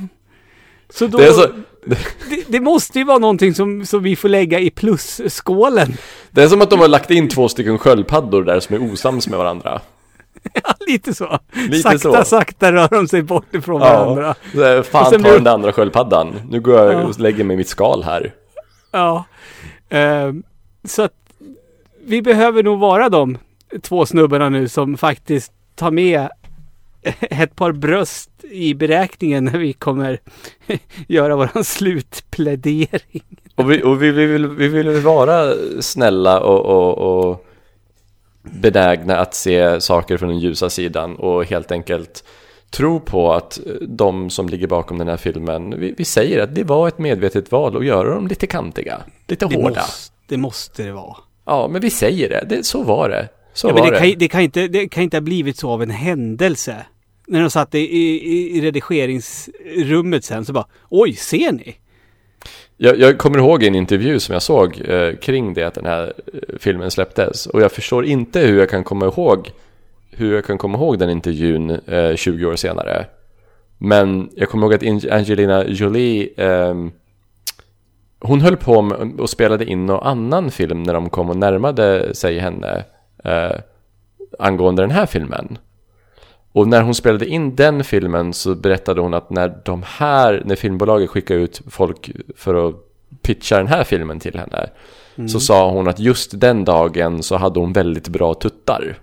Så 0.89 1.07
då, 1.07 1.17
Det 1.17 1.33
så, 1.33 1.47
det, 1.85 1.97
det 2.47 2.59
måste 2.59 2.99
ju 2.99 3.05
vara 3.05 3.17
någonting 3.17 3.53
som, 3.55 3.85
som 3.85 4.03
vi 4.03 4.15
får 4.15 4.29
lägga 4.29 4.59
i 4.59 4.69
plusskålen. 4.69 5.97
det 6.31 6.43
är 6.43 6.47
som 6.47 6.61
att 6.61 6.69
de 6.69 6.79
har 6.79 6.87
lagt 6.87 7.11
in 7.11 7.29
två 7.29 7.49
stycken 7.49 7.77
sköldpaddor 7.77 8.43
där 8.43 8.59
som 8.59 8.75
är 8.75 8.91
osams 8.93 9.27
med 9.27 9.37
varandra. 9.39 9.81
Ja, 10.63 10.73
lite 10.87 11.13
så. 11.13 11.39
Lite 11.53 11.77
sakta, 11.81 11.99
så. 11.99 12.23
sakta 12.25 12.71
rör 12.71 12.87
de 12.91 13.07
sig 13.07 13.21
bort 13.21 13.55
ifrån 13.55 13.79
varandra. 13.79 14.35
Ja, 14.53 14.59
så 14.73 14.79
Och 14.79 14.85
fan 14.85 15.11
ta 15.11 15.17
blir- 15.17 15.31
den 15.31 15.47
andra 15.47 15.71
sköldpaddan. 15.73 16.35
Nu 16.49 16.59
går 16.61 16.75
jag 16.79 16.93
Ja. 16.93 17.03
och 17.03 17.19
lägger 17.19 17.43
mig 17.43 17.53
i 17.53 17.57
mitt 17.57 17.67
skal 17.67 18.03
här. 18.03 18.33
Ja. 18.91 19.25
Ehm, 19.89 20.43
så 20.83 21.01
att 21.01 21.13
vi 22.05 22.21
behöver 22.21 22.63
nog 22.63 22.79
vara 22.79 23.09
de 23.09 23.37
två 23.81 24.05
snubbarna 24.05 24.49
nu 24.49 24.67
som 24.67 24.97
faktiskt 24.97 25.51
tar 25.75 25.91
med 25.91 26.29
ett 27.21 27.55
par 27.55 27.71
bröst 27.71 28.29
i 28.51 28.73
beräkningen 28.73 29.45
när 29.45 29.57
vi 29.59 29.73
kommer 29.73 30.19
göra 31.07 31.35
våran 31.35 31.63
slutplädering. 31.63 33.23
Och 33.55 33.71
vi, 33.71 33.83
och 33.83 34.03
vi, 34.03 34.11
vi, 34.11 34.25
vill, 34.25 34.47
vi 34.47 34.67
vill 34.67 34.89
vara 35.01 35.53
snälla 35.79 36.39
och, 36.39 36.65
och, 36.65 36.97
och 37.29 37.45
benägna 38.43 39.17
att 39.17 39.33
se 39.35 39.81
saker 39.81 40.17
från 40.17 40.29
den 40.29 40.39
ljusa 40.39 40.69
sidan 40.69 41.15
och 41.15 41.45
helt 41.45 41.71
enkelt 41.71 42.23
tro 42.69 42.99
på 42.99 43.33
att 43.33 43.59
de 43.81 44.29
som 44.29 44.49
ligger 44.49 44.67
bakom 44.67 44.97
den 44.97 45.07
här 45.07 45.17
filmen, 45.17 45.79
vi, 45.79 45.93
vi 45.97 46.05
säger 46.05 46.43
att 46.43 46.55
det 46.55 46.63
var 46.63 46.87
ett 46.87 46.97
medvetet 46.99 47.51
val 47.51 47.77
att 47.77 47.85
göra 47.85 48.15
dem 48.15 48.27
lite 48.27 48.47
kantiga, 48.47 49.01
lite 49.27 49.45
Det 49.45 49.55
hårda. 49.55 49.69
måste, 49.81 50.13
det 50.27 50.37
måste 50.37 50.83
det 50.83 50.91
vara. 50.91 51.15
Ja, 51.45 51.67
men 51.71 51.81
vi 51.81 51.89
säger 51.89 52.29
det, 52.29 52.45
det 52.55 52.65
så 52.65 52.83
var 52.83 53.09
det. 53.09 53.27
Så 53.53 53.67
Ja, 53.67 53.73
var 53.73 53.85
det, 53.85 53.91
det. 53.91 54.09
kan, 54.09 54.19
det, 54.19 54.27
kan 54.27 54.41
inte, 54.41 54.67
det 54.67 54.87
kan 54.87 55.03
inte 55.03 55.17
ha 55.17 55.21
blivit 55.21 55.57
så 55.57 55.69
av 55.69 55.83
en 55.83 55.89
händelse. 55.89 56.85
När 57.27 57.41
de 57.41 57.49
satt 57.49 57.75
i, 57.75 57.79
i, 57.79 58.57
i 58.57 58.61
redigeringsrummet 58.61 60.23
sen 60.25 60.45
så 60.45 60.53
bara 60.53 60.65
Oj, 60.89 61.13
ser 61.13 61.51
ni? 61.51 61.75
Jag, 62.77 62.99
jag 62.99 63.17
kommer 63.17 63.37
ihåg 63.37 63.63
en 63.63 63.75
intervju 63.75 64.19
som 64.19 64.33
jag 64.33 64.41
såg 64.41 64.81
eh, 64.85 65.15
kring 65.15 65.53
det 65.53 65.63
att 65.63 65.73
den 65.73 65.85
här 65.85 66.13
eh, 66.33 66.57
filmen 66.59 66.91
släpptes 66.91 67.47
och 67.47 67.61
jag 67.61 67.71
förstår 67.71 68.05
inte 68.05 68.39
hur 68.39 68.59
jag 68.59 68.69
kan 68.69 68.83
komma 68.83 69.05
ihåg 69.05 69.51
hur 70.11 70.35
jag 70.35 70.45
kan 70.45 70.57
komma 70.57 70.77
ihåg 70.77 70.99
den 70.99 71.09
intervjun 71.09 71.69
eh, 71.69 72.15
20 72.15 72.45
år 72.45 72.55
senare. 72.55 73.05
Men 73.77 74.29
jag 74.35 74.49
kommer 74.49 74.63
ihåg 74.63 74.73
att 74.73 75.11
Angelina 75.11 75.65
Jolie 75.67 76.29
eh, 76.37 76.75
hon 78.19 78.41
höll 78.41 78.57
på 78.57 78.81
med, 78.81 79.19
och 79.19 79.29
spelade 79.29 79.65
in 79.65 79.85
någon 79.85 80.07
annan 80.07 80.51
film 80.51 80.83
när 80.83 80.93
de 80.93 81.09
kom 81.09 81.29
och 81.29 81.37
närmade 81.37 82.15
sig 82.15 82.39
henne 82.39 82.83
eh, 83.23 83.59
angående 84.39 84.81
den 84.81 84.91
här 84.91 85.05
filmen. 85.05 85.57
Och 86.53 86.67
när 86.67 86.81
hon 86.81 86.95
spelade 86.95 87.27
in 87.27 87.55
den 87.55 87.83
filmen 87.83 88.33
så 88.33 88.55
berättade 88.55 89.01
hon 89.01 89.13
att 89.13 89.29
när 89.29 89.61
de 89.65 89.83
här, 89.85 90.41
när 90.45 90.55
filmbolaget 90.55 91.09
skickade 91.09 91.39
ut 91.39 91.61
folk 91.67 92.11
för 92.35 92.67
att 92.67 92.75
pitcha 93.21 93.57
den 93.57 93.67
här 93.67 93.83
filmen 93.83 94.19
till 94.19 94.39
henne 94.39 94.69
så 95.27 95.39
sa 95.39 95.69
hon 95.71 95.87
att 95.87 95.99
just 95.99 96.39
den 96.39 96.65
dagen 96.65 97.23
så 97.23 97.35
hade 97.35 97.59
hon 97.59 97.73
väldigt 97.73 98.07
bra 98.07 98.33
tuttar. 98.33 98.97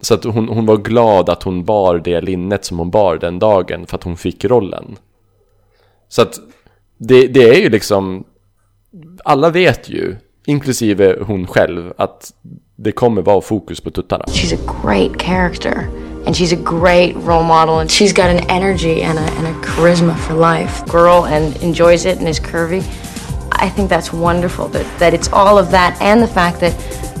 Så 0.00 0.14
att 0.14 0.24
hon, 0.24 0.48
hon 0.48 0.66
var 0.66 0.76
glad 0.76 1.28
att 1.28 1.42
hon 1.42 1.64
bar 1.64 1.98
det 1.98 2.20
linnet 2.20 2.64
som 2.64 2.78
hon 2.78 2.90
bar 2.90 3.16
den 3.16 3.38
dagen 3.38 3.86
för 3.86 3.96
att 3.96 4.02
hon 4.02 4.16
fick 4.16 4.44
rollen. 4.44 4.96
Så 6.08 6.22
att 6.22 6.40
det, 6.98 7.26
det 7.26 7.48
är 7.48 7.60
ju 7.60 7.68
liksom, 7.70 8.24
alla 9.24 9.50
vet 9.50 9.88
ju, 9.88 10.16
inklusive 10.46 11.16
hon 11.26 11.46
själv, 11.46 11.92
att 11.96 12.32
det 12.76 12.92
kommer 12.92 13.22
vara 13.22 13.40
fokus 13.40 13.80
på 13.80 13.90
tuttarna. 13.90 14.24
She's 14.24 14.54
a 14.54 14.78
great 14.82 15.22
character, 15.22 15.88
and 16.26 16.36
she's 16.36 16.52
a 16.52 16.56
great 16.56 17.14
role 17.16 17.44
model, 17.44 17.78
and 17.78 17.90
she's 17.90 18.12
got 18.12 18.30
an 18.30 18.50
energy 18.50 19.02
and 19.02 19.18
a, 19.18 19.22
and 19.22 19.46
a 19.46 19.60
charisma 19.60 20.18
for 20.18 20.34
life. 20.34 20.84
Girl 20.86 21.24
and 21.26 21.56
enjoys 21.62 22.04
it 22.04 22.18
and 22.18 22.28
is 22.28 22.40
curvy. 22.40 22.82
I 23.52 23.70
think 23.70 23.88
that's 23.88 24.12
wonderful 24.12 24.68
that, 24.68 24.98
that 24.98 25.14
it's 25.14 25.28
all 25.32 25.56
of 25.56 25.70
that 25.70 26.00
and 26.02 26.20
the 26.20 26.28
fact 26.28 26.60
that 26.60 26.74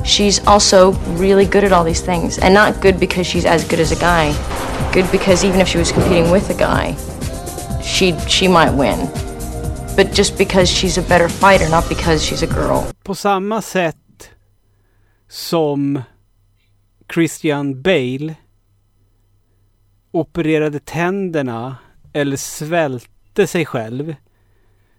she's 0.04 0.44
also 0.46 0.92
really 1.16 1.46
good 1.46 1.64
at 1.64 1.72
all 1.72 1.84
these 1.84 2.00
things. 2.00 2.38
And 2.38 2.52
not 2.52 2.80
good 2.80 2.98
because 3.00 3.26
she's 3.26 3.46
as 3.46 3.64
good 3.66 3.80
as 3.80 3.92
a 3.92 3.96
guy, 3.96 4.32
good 4.92 5.10
because 5.10 5.44
even 5.44 5.60
if 5.60 5.68
she 5.68 5.78
was 5.78 5.92
competing 5.92 6.30
with 6.30 6.50
a 6.50 6.54
guy, 6.54 6.94
she 7.80 8.12
she 8.28 8.48
might 8.48 8.70
win. 8.70 9.08
But 9.96 10.12
just 10.12 10.36
because 10.36 10.68
she's 10.68 10.98
a 10.98 11.02
better 11.02 11.28
fighter, 11.28 11.68
not 11.70 11.88
because 11.88 12.22
she's 12.24 12.42
a 12.42 12.46
girl. 12.46 12.86
På 13.04 13.14
samma 13.14 13.62
sätt 13.62 13.96
som 15.28 16.02
Christian 17.06 17.82
Bale 17.82 18.34
opererade 20.16 20.78
tänderna 20.78 21.76
eller 22.12 22.36
svälte 22.36 23.46
sig 23.46 23.66
själv 23.66 24.14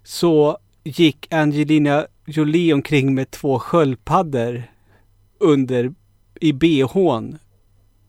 så 0.04 0.58
gick 0.84 1.34
Angelina 1.34 2.08
Jolie 2.26 2.74
omkring 2.74 3.16
med 3.16 3.32
två 3.32 3.60
sköldpaddor 3.60 4.64
under 5.40 5.94
i 6.42 6.54
bhn 6.54 7.38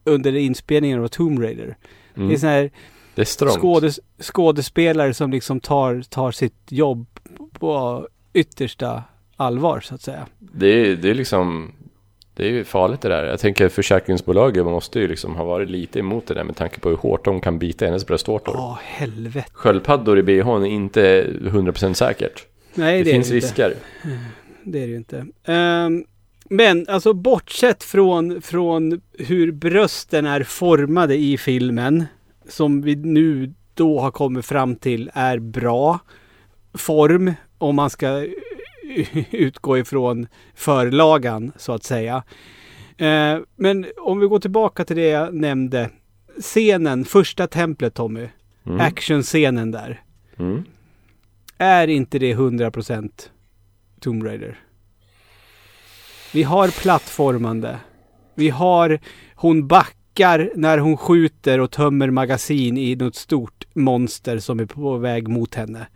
under 0.04 0.36
inspelningen 0.36 1.02
av 1.02 1.08
Tomb 1.08 1.38
Raider. 1.38 1.76
Det 2.14 2.34
är 2.34 2.36
sån 2.36 2.48
här 2.48 2.70
Det 3.14 3.22
är 3.22 3.48
skådes, 3.48 4.00
skådespelare 4.20 5.14
som 5.14 5.30
liksom 5.30 5.60
tar, 5.60 6.02
tar 6.02 6.30
sitt 6.30 6.72
jobb 6.72 7.06
på 7.52 8.06
yttersta 8.32 9.02
allvar 9.36 9.80
så 9.80 9.94
att 9.94 10.02
säga. 10.02 10.26
Det 10.38 10.66
är, 10.66 10.96
det 10.96 11.10
är 11.10 11.14
liksom 11.14 11.72
Det 12.38 12.44
är 12.46 12.50
ju 12.50 12.64
farligt 12.64 13.00
det 13.00 13.08
där. 13.08 13.24
Jag 13.24 13.40
tänker 13.40 13.68
försäkringsbolaget 13.68 14.64
måste 14.64 15.00
ju 15.00 15.08
liksom 15.08 15.36
ha 15.36 15.44
varit 15.44 15.70
lite 15.70 15.98
emot 15.98 16.26
det 16.26 16.34
där 16.34 16.44
med 16.44 16.56
tanke 16.56 16.80
på 16.80 16.88
hur 16.88 16.96
hårt 16.96 17.24
de 17.24 17.40
kan 17.40 17.58
bita 17.58 17.84
hennes 17.84 18.06
bröstvårtor. 18.06 18.54
Ja, 18.56 18.78
helvete. 18.82 19.48
Sköldpaddor 19.52 20.18
i 20.18 20.22
bhn 20.22 20.62
är 20.62 20.66
inte 20.66 21.26
100% 21.40 21.94
säkert. 21.94 22.46
Nej, 22.74 22.98
Det, 22.98 23.04
det, 23.04 23.10
finns 23.12 23.28
det 23.28 23.34
inte. 23.34 23.46
risker. 23.46 23.74
Det 24.62 24.78
är 24.78 24.86
det 24.86 24.90
ju 24.90 24.96
inte. 24.96 25.26
Ehm, 25.44 26.04
men 26.50 26.86
alltså 26.88 27.12
bortsett 27.12 27.82
från, 27.84 28.42
från 28.42 29.00
hur 29.18 29.52
brösten 29.52 30.26
är 30.26 30.42
formade 30.42 31.14
i 31.16 31.38
filmen, 31.38 32.04
som 32.48 32.82
vi 32.82 32.96
nu 32.96 33.52
då 33.74 34.00
har 34.00 34.10
kommit 34.10 34.46
fram 34.46 34.76
till 34.76 35.10
är 35.14 35.38
bra 35.38 35.98
form, 36.74 37.32
om 37.58 37.76
man 37.76 37.90
ska 37.90 38.26
utgå 39.30 39.78
ifrån 39.78 40.26
förlagan 40.54 41.52
så 41.56 41.72
att 41.72 41.84
säga. 41.84 42.22
Eh, 42.96 43.38
men 43.56 43.86
om 43.98 44.20
vi 44.20 44.26
går 44.26 44.40
tillbaka 44.40 44.84
till 44.84 44.96
det 44.96 45.08
jag 45.08 45.34
nämnde. 45.34 45.90
Scenen, 46.40 47.04
första 47.04 47.46
templet 47.46 47.94
Tommy. 47.94 48.28
Mm. 48.66 48.80
Actionscenen 48.80 49.70
där. 49.70 50.02
Mm. 50.38 50.64
Är 51.58 51.88
inte 51.88 52.18
det 52.18 52.34
100% 52.34 53.10
Tomb 54.00 54.24
Raider? 54.24 54.60
Vi 56.32 56.42
har 56.42 56.68
plattformande. 56.68 57.78
Vi 58.34 58.48
har 58.48 59.00
hon 59.34 59.68
backar 59.68 60.50
när 60.54 60.78
hon 60.78 60.96
skjuter 60.96 61.60
och 61.60 61.70
tömmer 61.70 62.10
magasin 62.10 62.78
i 62.78 62.96
något 62.96 63.14
stort 63.14 63.64
monster 63.74 64.38
som 64.38 64.60
är 64.60 64.66
på 64.66 64.96
väg 64.96 65.28
mot 65.28 65.54
henne. 65.54 65.86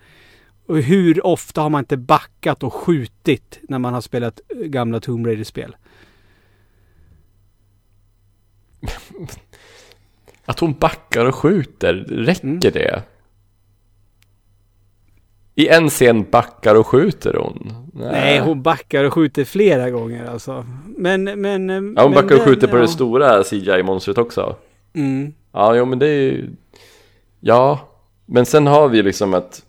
Och 0.73 0.79
hur 0.79 1.27
ofta 1.27 1.61
har 1.61 1.71
man 1.71 1.79
inte 1.79 1.97
backat 1.97 2.63
och 2.63 2.73
skjutit 2.75 3.59
när 3.63 3.79
man 3.79 3.95
har 3.95 4.01
spelat 4.01 4.41
gamla 4.65 5.01
Tomb 5.01 5.27
Raider-spel? 5.27 5.77
Att 10.45 10.59
hon 10.59 10.73
backar 10.73 11.27
och 11.27 11.35
skjuter, 11.35 11.95
räcker 11.95 12.45
Mm. 12.45 12.59
det? 12.61 13.03
I 15.55 15.69
en 15.69 15.89
scen 15.91 16.27
backar 16.31 16.75
och 16.75 16.87
skjuter 16.87 17.35
hon? 17.35 17.73
Nej, 17.93 18.39
hon 18.41 18.63
backar 18.63 19.05
och 19.05 19.13
skjuter 19.13 19.45
flera 19.45 19.91
gånger 19.91 20.27
alltså. 20.27 20.67
Men, 20.97 21.25
men... 21.25 21.69
Ja, 21.69 21.75
hon 21.77 21.95
men 21.95 22.13
backar 22.13 22.23
och 22.23 22.29
den- 22.29 22.41
skjuter 22.49 22.67
på 22.69 22.77
ja. 22.77 22.81
det 22.81 22.89
stora 22.89 23.43
CGI-monstret 23.45 24.19
också. 24.19 24.57
Mm. 24.93 25.35
Ja, 25.53 25.75
jo 25.77 25.85
men 25.85 25.99
det 25.99 26.07
är 26.09 26.21
ju... 26.33 26.51
Ja, 27.41 27.89
men 28.27 28.47
sen 28.47 28.67
har 28.67 28.89
vi 28.89 29.03
liksom 29.03 29.35
att... 29.35 29.67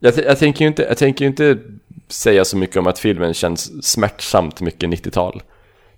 Jag, 0.00 0.18
jag 0.18 0.38
tänker 0.38 0.64
ju 0.64 0.68
inte, 0.68 0.82
jag 0.82 0.96
tänker 0.98 1.24
ju 1.24 1.28
inte 1.28 1.58
säga 2.08 2.44
så 2.44 2.56
mycket 2.56 2.76
om 2.76 2.86
att 2.86 2.98
filmen 2.98 3.34
känns 3.34 3.86
smärtsamt 3.86 4.60
mycket 4.60 4.90
90-tal. 4.90 5.42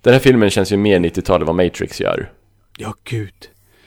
Den 0.01 0.13
här 0.13 0.19
filmen 0.19 0.49
känns 0.49 0.71
ju 0.71 0.77
mer 0.77 0.99
90-tal 0.99 1.41
än 1.41 1.47
vad 1.47 1.55
Matrix 1.55 1.99
gör. 2.01 2.31
Ja, 2.77 2.93
gud. 3.03 3.33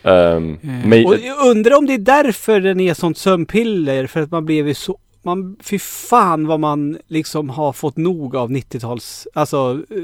Um, 0.03 0.59
men, 0.63 1.07
Och 1.07 1.17
jag 1.19 1.47
undrar 1.47 1.77
om 1.77 1.87
det 1.87 1.95
är 1.95 1.99
därför 1.99 2.61
den 2.61 2.81
är 2.81 2.95
sånt 2.95 3.19
sömnpiller. 3.19 4.07
För 4.07 4.21
att 4.21 4.31
man 4.31 4.45
blev 4.45 4.69
ju 4.69 4.75
så... 4.75 4.99
Man, 5.23 5.57
fy 5.63 5.79
fan 5.79 6.47
vad 6.47 6.61
man 6.61 6.99
liksom 7.09 7.51
har 7.51 7.73
fått 7.73 7.97
nog 7.97 8.37
av 8.37 8.51
90-tals... 8.51 9.27
Alltså... 9.35 9.83
eh, 9.91 9.97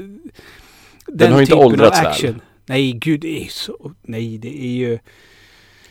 Den, 1.07 1.31
har 1.31 1.39
ju 1.39 1.43
inte 1.43 1.55
åldrats 1.55 1.99
väl. 1.99 2.07
action. 2.07 2.41
Nej, 2.65 2.91
gud 2.91 3.19
det 3.21 3.43
är 3.43 3.47
så... 3.49 3.91
Nej, 4.01 4.37
det 4.37 4.63
är 4.63 4.71
ju... 4.71 4.99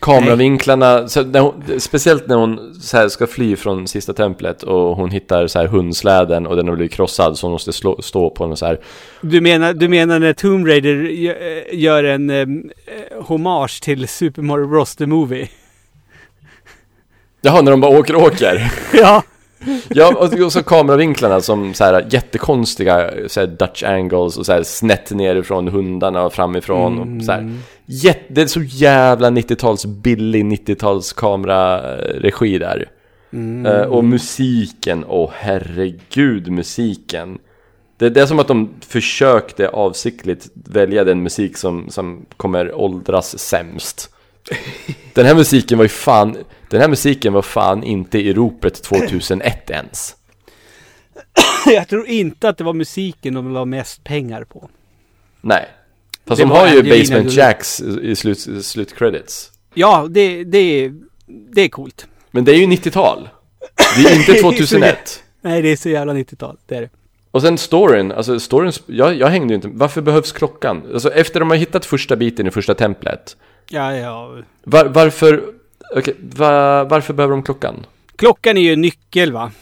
kameravinklarna, 0.01 1.09
så 1.09 1.23
när 1.23 1.41
hon, 1.41 1.81
speciellt 1.81 2.27
när 2.27 2.37
hon 2.37 2.75
så 2.75 3.11
ska 3.11 3.27
fly 3.27 3.57
från 3.57 3.89
sista 3.89 4.13
templet 4.13 4.63
och 4.63 4.97
hon 4.97 5.11
hittar 5.11 5.47
så 5.47 5.59
här 5.59 5.67
hundsläden 5.67 6.47
och 6.47 6.57
den 6.57 6.69
har 6.69 6.77
blivit 6.77 6.93
krossad 6.93 7.39
så 7.39 7.47
hon 7.47 7.53
måste 7.53 7.73
slå, 7.73 8.03
stå 8.03 8.31
på 8.31 8.45
en 8.45 8.57
så 8.57 8.67
här 8.67 8.81
Du 9.21 9.41
menar, 9.41 9.75
du 9.75 9.89
menar 9.89 10.19
när 10.19 10.33
Tomb 10.33 10.67
Raider 10.67 11.05
eh, 11.05 11.79
gör 11.81 12.05
en 12.05 12.31
eh, 12.31 12.47
hommage 13.21 13.83
till 13.83 14.09
Super 14.09 14.43
Mario 14.43 14.67
Bros. 14.67 14.97
The 14.97 15.07
Movie? 15.07 15.49
Jaha, 17.41 17.63
när 17.63 17.71
de 17.71 17.81
bara 17.81 17.99
åker 17.99 18.17
och 18.17 18.23
åker. 18.23 18.73
ja. 18.93 19.23
Ja, 19.89 20.15
och 20.17 20.41
och 20.41 20.53
så 20.53 20.63
kameravinklarna 20.63 21.41
som 21.41 21.75
så 21.75 21.85
här 21.85 22.07
jättekonstiga 22.11 23.11
så 23.27 23.41
här 23.41 23.47
Dutch 23.47 23.83
angles 23.83 24.37
och 24.37 24.47
så 24.47 24.53
här 24.53 24.63
snett 24.63 25.11
nerifrån 25.11 25.69
hundarna 25.69 26.23
och 26.23 26.33
framifrån 26.33 26.99
och 27.19 27.25
så 27.25 27.33
här. 27.33 27.53
Jätte, 27.87 28.25
det 28.29 28.43
är 28.43 28.47
så 28.47 28.63
jävla 28.63 29.31
90-tals 29.31 29.87
billig 29.87 30.45
90-tals 30.45 31.13
kameraregi 31.13 32.59
där. 32.59 32.89
Eh, 33.67 33.83
och 33.83 34.05
musiken, 34.05 35.05
åh 35.09 35.31
herregud 35.35 36.51
musiken. 36.51 37.39
Det, 37.97 38.11
det 38.11 38.21
är 38.21 38.27
som 38.27 38.39
att 38.39 38.49
de 38.49 38.71
försökte 38.81 39.69
avsiktligt 39.69 40.49
välja 40.55 41.05
den 41.05 41.23
musik 41.23 41.57
som, 41.57 41.91
som 41.91 42.27
kommer 42.37 42.75
åldras 42.75 43.39
sämst. 43.39 44.11
Den 45.15 45.27
här 45.27 45.35
musiken 45.35 45.79
var 45.79 45.85
ju 45.85 45.89
fan, 45.89 46.37
den 46.71 46.81
här 46.81 46.89
musiken 46.89 47.33
var 47.33 47.43
fan 47.43 47.83
inte 47.85 48.19
i 48.19 48.33
ropet 48.33 48.83
2001 48.83 49.71
ens. 49.71 50.15
Jag 51.67 51.89
tror 51.89 52.07
inte 52.07 52.49
att 52.49 52.59
det 52.59 52.65
var 52.65 52.73
musiken 52.73 53.35
de 53.35 53.53
la 53.53 53.65
mest 53.65 54.05
pengar 54.05 54.45
på. 54.45 54.71
Nej. 55.41 55.69
Fast 56.27 56.39
Det 56.39 56.45
de 56.45 56.51
har 56.51 56.69
ju 56.69 56.83
Basement. 56.99 57.33
Jacks 57.33 57.81
i 57.81 58.17
slut, 58.17 58.65
slutcredits. 58.65 59.51
Ja, 59.75 60.07
det, 60.11 60.45
det, 60.45 60.93
det 61.27 61.63
är 61.63 61.69
coolt. 61.69 62.07
Men 62.31 62.45
det 62.45 62.53
är 62.53 62.57
ju 62.57 62.67
90-tal. 62.67 63.29
Det 63.97 64.09
är 64.09 64.17
inte 64.17 64.33
2001. 64.43 65.23
Nej, 65.41 65.63
det 65.63 65.69
är 65.69 65.77
så 65.77 65.89
jävla 65.89 66.13
90-tal. 66.15 66.57
Det 66.67 66.77
är 66.77 66.81
det. 66.81 66.91
Och 67.31 67.43
sen 67.43 67.59
storyn, 67.59 68.13
alltså 68.13 68.41
storyn, 68.41 68.73
jag, 68.87 69.15
jag 69.15 69.29
hängde 69.29 69.53
ju 69.53 69.55
inte, 69.55 69.69
varför 69.73 70.01
behövs 70.01 70.33
klockan? 70.33 70.83
Alltså 70.93 71.13
efter 71.13 71.41
de 71.41 71.51
har 71.51 71.57
hittat 71.57 71.87
första 71.87 72.17
biten 72.17 72.47
i 72.47 72.51
första 72.51 72.75
templet, 72.75 73.37
Ja, 73.71 73.97
ja. 73.97 74.37
var, 74.65 74.85
varför, 74.85 75.45
okej, 75.97 76.15
va, 76.19 76.85
varför 76.85 77.15
behöver 77.15 77.35
de 77.35 77.43
klockan? 77.43 77.87
Klockan 78.17 78.57
är 78.57 78.63
ju 78.63 78.77
nyckel 78.77 79.33
va? 79.33 79.53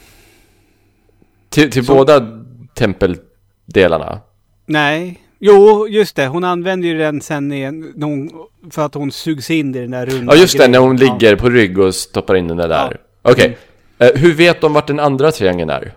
Till, 1.49 1.71
till 1.71 1.87
båda 1.87 2.43
tempeldelarna? 2.75 4.21
Nej. 4.67 5.21
Jo, 5.39 5.89
just 5.89 6.17
det. 6.17 6.27
Hon 6.27 6.45
använder 6.45 6.89
ju 6.89 6.99
den 6.99 7.21
sen 7.21 7.53
en, 7.53 8.03
hon, 8.03 8.31
för 8.71 8.87
att 8.87 8.95
hon 8.95 9.13
sugs 9.13 9.51
in 9.51 9.75
i 9.75 9.81
den 9.81 9.91
där 9.91 10.07
runda 10.07 10.35
Ja 10.35 10.41
just 10.41 10.59
det, 10.59 10.69
när 10.69 10.79
hon 10.79 10.97
ligger 10.97 11.37
på 11.37 11.49
rygg 11.49 11.79
och 11.79 11.95
stoppar 11.95 12.35
in 12.35 12.49
den 12.49 12.57
där 12.57 12.69
där. 12.69 12.97
Okej, 13.23 13.59
Eh, 13.99 14.11
hur 14.15 14.35
vet 14.35 14.61
de 14.61 14.73
vart 14.73 14.87
den 14.87 15.01
andra 15.01 15.33
triangeln 15.33 15.71
är? 15.71 15.93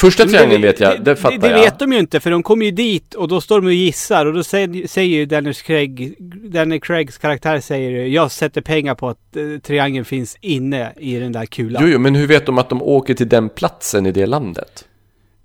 Första 0.00 0.24
triangeln 0.24 0.62
vet 0.62 0.80
jag, 0.80 1.04
det, 1.04 1.16
fattar 1.16 1.38
det, 1.38 1.48
det 1.48 1.50
jag. 1.50 1.64
vet 1.64 1.78
de 1.78 1.92
ju 1.92 1.98
inte 1.98 2.20
för 2.20 2.30
de 2.30 2.42
kommer 2.42 2.64
ju 2.64 2.70
dit 2.70 3.14
och 3.14 3.28
då 3.28 3.40
står 3.40 3.60
de 3.60 3.66
och 3.66 3.72
gissar 3.72 4.26
och 4.26 4.34
då 4.34 4.42
säger, 4.42 4.86
säger 4.86 5.16
ju 5.16 5.26
Dennis 5.26 5.62
Craig, 5.62 6.14
Daniel 6.52 6.80
Craigs 6.80 7.18
karaktär 7.18 7.60
säger 7.60 8.06
jag 8.06 8.30
sätter 8.30 8.60
pengar 8.60 8.94
på 8.94 9.08
att 9.08 9.36
eh, 9.36 9.42
triangeln 9.62 10.04
finns 10.04 10.36
inne 10.40 10.92
i 10.96 11.16
den 11.16 11.32
där 11.32 11.46
kulan. 11.46 11.82
Jo, 11.82 11.88
jo, 11.92 11.98
men 11.98 12.14
hur 12.14 12.26
vet 12.26 12.46
de 12.46 12.58
att 12.58 12.68
de 12.68 12.82
åker 12.82 13.14
till 13.14 13.28
den 13.28 13.48
platsen 13.48 14.06
i 14.06 14.12
det 14.12 14.26
landet? 14.26 14.84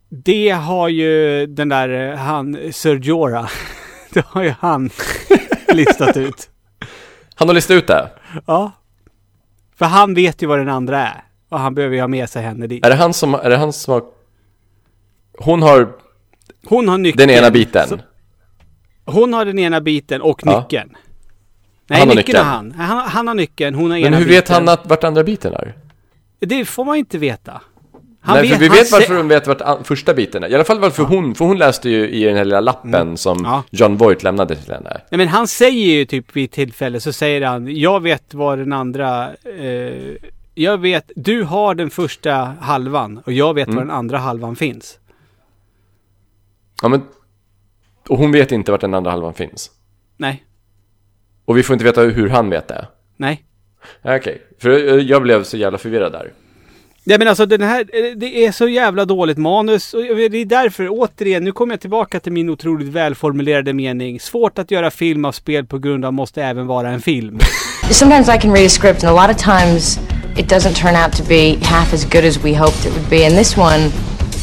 Det 0.10 0.50
har 0.50 0.90
ju 0.90 1.46
den 1.46 1.70
där 1.70 2.12
eh, 2.12 2.18
han, 2.18 2.58
Sir 2.72 3.00
Jorah, 3.04 3.50
det 4.14 4.26
har 4.26 4.44
ju 4.44 4.54
han 4.60 4.90
listat 5.74 6.18
ut. 6.18 6.50
Han 7.36 7.48
har 7.48 7.56
listat 7.56 7.76
ut 7.76 7.88
det. 7.88 8.10
Ja. 8.48 8.72
För 9.78 9.86
han 9.86 10.14
vet 10.14 10.42
ju 10.44 10.48
vad 10.48 10.60
den 10.60 10.70
andra 10.70 11.08
är. 11.08 11.24
Och 11.50 11.60
han 11.60 11.76
behöver 11.76 11.96
ju 11.96 12.02
ha 12.02 12.08
med 12.08 12.30
sig 12.30 12.44
henne 12.44 12.68
dit. 12.68 12.86
Är 12.86 12.90
det 12.90 12.96
han 12.96 13.14
som, 13.14 13.34
är 13.34 13.50
det 13.50 13.58
han 13.58 13.74
som 13.74 13.94
har... 13.94 14.15
Hon 15.38 15.62
har 15.62 15.88
Hon 16.66 16.88
har 16.88 16.98
nyckeln. 16.98 17.28
den 17.28 17.38
ena 17.38 17.52
biten. 17.52 17.88
Så- 17.88 18.00
Hon 19.06 19.34
har 19.34 19.46
den 19.46 19.60
ena 19.60 19.82
biten 19.82 20.22
och 20.22 20.42
Ja. 20.46 20.60
nyckeln. 20.62 20.90
Nej, 21.88 22.00
Han 22.00 22.08
har 22.08 22.16
nyckeln 22.16 22.28
nyckeln. 22.28 22.46
har 22.48 22.54
han. 22.56 22.72
han. 22.72 23.10
Han 23.10 23.28
har 23.28 23.36
nyckeln, 23.36 23.76
hon 23.76 23.92
har 23.92 23.98
Men 23.98 24.08
ena 24.08 24.18
hur 24.18 24.26
biten. 24.26 24.36
vet 24.36 24.50
han 24.50 24.70
att 24.70 24.90
vart 24.90 25.04
andra 25.04 25.24
biten 25.24 25.54
är? 25.54 25.76
Det 26.40 26.66
får 26.66 26.86
man 26.86 26.96
inte 26.98 27.18
veta. 27.18 27.62
Han 28.22 28.38
Nej, 28.38 28.50
för 28.50 28.60
vi 28.60 28.70
vet 28.70 28.92
varför 28.92 29.16
de 29.16 29.28
vet 29.28 29.48
vart 29.48 29.88
första 29.88 30.14
biten 30.14 30.44
är. 30.44 30.48
I 30.50 30.56
alla 30.56 30.64
fall 30.64 30.80
varför 30.80 31.04
hon, 31.04 31.36
för 31.36 31.46
hon 31.46 31.58
läste 31.58 31.90
ju 31.90 32.10
i 32.10 32.24
den 32.24 32.36
här 32.38 32.46
lilla 32.46 32.60
lappen 32.60 33.18
som 33.18 33.38
Mm. 33.38 33.52
Ja. 33.52 33.64
John 33.70 33.98
Voight 33.98 34.24
lämnade 34.24 34.56
till 34.56 34.74
henne. 34.74 34.90
Nej, 35.10 35.18
men 35.18 35.28
han 35.28 35.48
säger 35.48 35.96
ju 35.96 36.06
typ 36.06 36.36
vid 36.36 36.52
tillfälle 36.52 37.00
så 37.00 37.14
säger 37.14 37.42
han 37.42 37.76
Jag 37.78 38.00
vet 38.04 38.34
vad 38.34 38.58
den 38.58 38.74
andra 38.74 39.30
eh, 39.60 39.94
Jag 40.56 40.78
vet, 40.78 41.12
du 41.16 41.44
har 41.44 41.76
den 41.76 41.90
första 41.90 42.34
halvan 42.62 43.22
och 43.26 43.32
jag 43.34 43.54
vet 43.54 43.68
Mm. 43.68 43.76
var 43.76 43.84
den 43.84 43.92
andra 43.96 44.18
halvan 44.18 44.56
finns. 44.56 45.00
Ja, 46.82 46.88
men... 46.88 47.02
Och 48.10 48.18
hon 48.18 48.32
vet 48.32 48.52
inte 48.52 48.72
vart 48.72 48.82
den 48.82 48.94
andra 48.94 49.12
halvan 49.12 49.34
finns. 49.34 49.72
Nej, 50.18 50.44
Och 51.46 51.58
vi 51.58 51.64
får 51.64 51.74
inte 51.74 51.86
veta 51.86 52.02
hur 52.02 52.30
han 52.30 52.50
vet 52.50 52.68
det. 52.68 52.88
nej. 53.18 53.44
Ja, 54.02 54.16
Okej, 54.16 54.42
för 54.60 54.70
eh, 54.70 54.96
jag 55.04 55.22
blev 55.22 55.44
så 55.44 55.58
jävla 55.58 55.78
förvirrad 55.78 56.12
där. 56.12 56.34
Nej 57.04 57.18
men 57.20 57.28
alltså 57.28 57.46
den 57.46 57.62
här, 57.62 58.16
det 58.16 58.46
är 58.46 58.52
så 58.52 58.68
jävla 58.68 59.06
dåligt 59.06 59.38
manus 59.38 59.94
och 59.94 60.02
det 60.02 60.38
är 60.38 60.46
därför, 60.46 60.88
återigen, 60.90 61.44
nu 61.44 61.52
kommer 61.52 61.74
jag 61.74 61.82
tillbaka 61.82 62.20
till 62.20 62.32
min 62.32 62.50
otroligt 62.50 62.88
välformulerade 62.88 63.74
mening. 63.74 64.20
Svårt 64.20 64.60
att 64.60 64.72
göra 64.72 64.92
film 64.92 65.26
av 65.26 65.32
spel 65.32 65.66
på 65.66 65.80
grund 65.80 66.06
av 66.06 66.14
måste 66.14 66.44
även 66.44 66.68
vara 66.68 66.90
en 66.90 67.02
film. 67.02 67.40
Sometimes 67.92 68.30
I 68.30 68.40
can 68.42 68.54
read 68.54 68.66
a 68.66 68.70
script, 68.70 69.04
and 69.04 69.20
a 69.20 69.28
lot 69.28 69.36
of 69.36 69.44
times 69.44 70.00
it 70.38 70.52
doesn't 70.52 70.74
turn 70.82 70.96
out 71.06 71.18
to 71.18 71.24
be 71.30 71.58
half 71.62 71.94
as 71.94 72.06
good 72.06 72.26
as 72.26 72.44
we 72.46 72.58
hoped 72.58 72.86
it 72.86 72.94
would 72.98 73.10
be. 73.10 73.26
And 73.28 73.36
this 73.38 73.58
one 73.58 73.84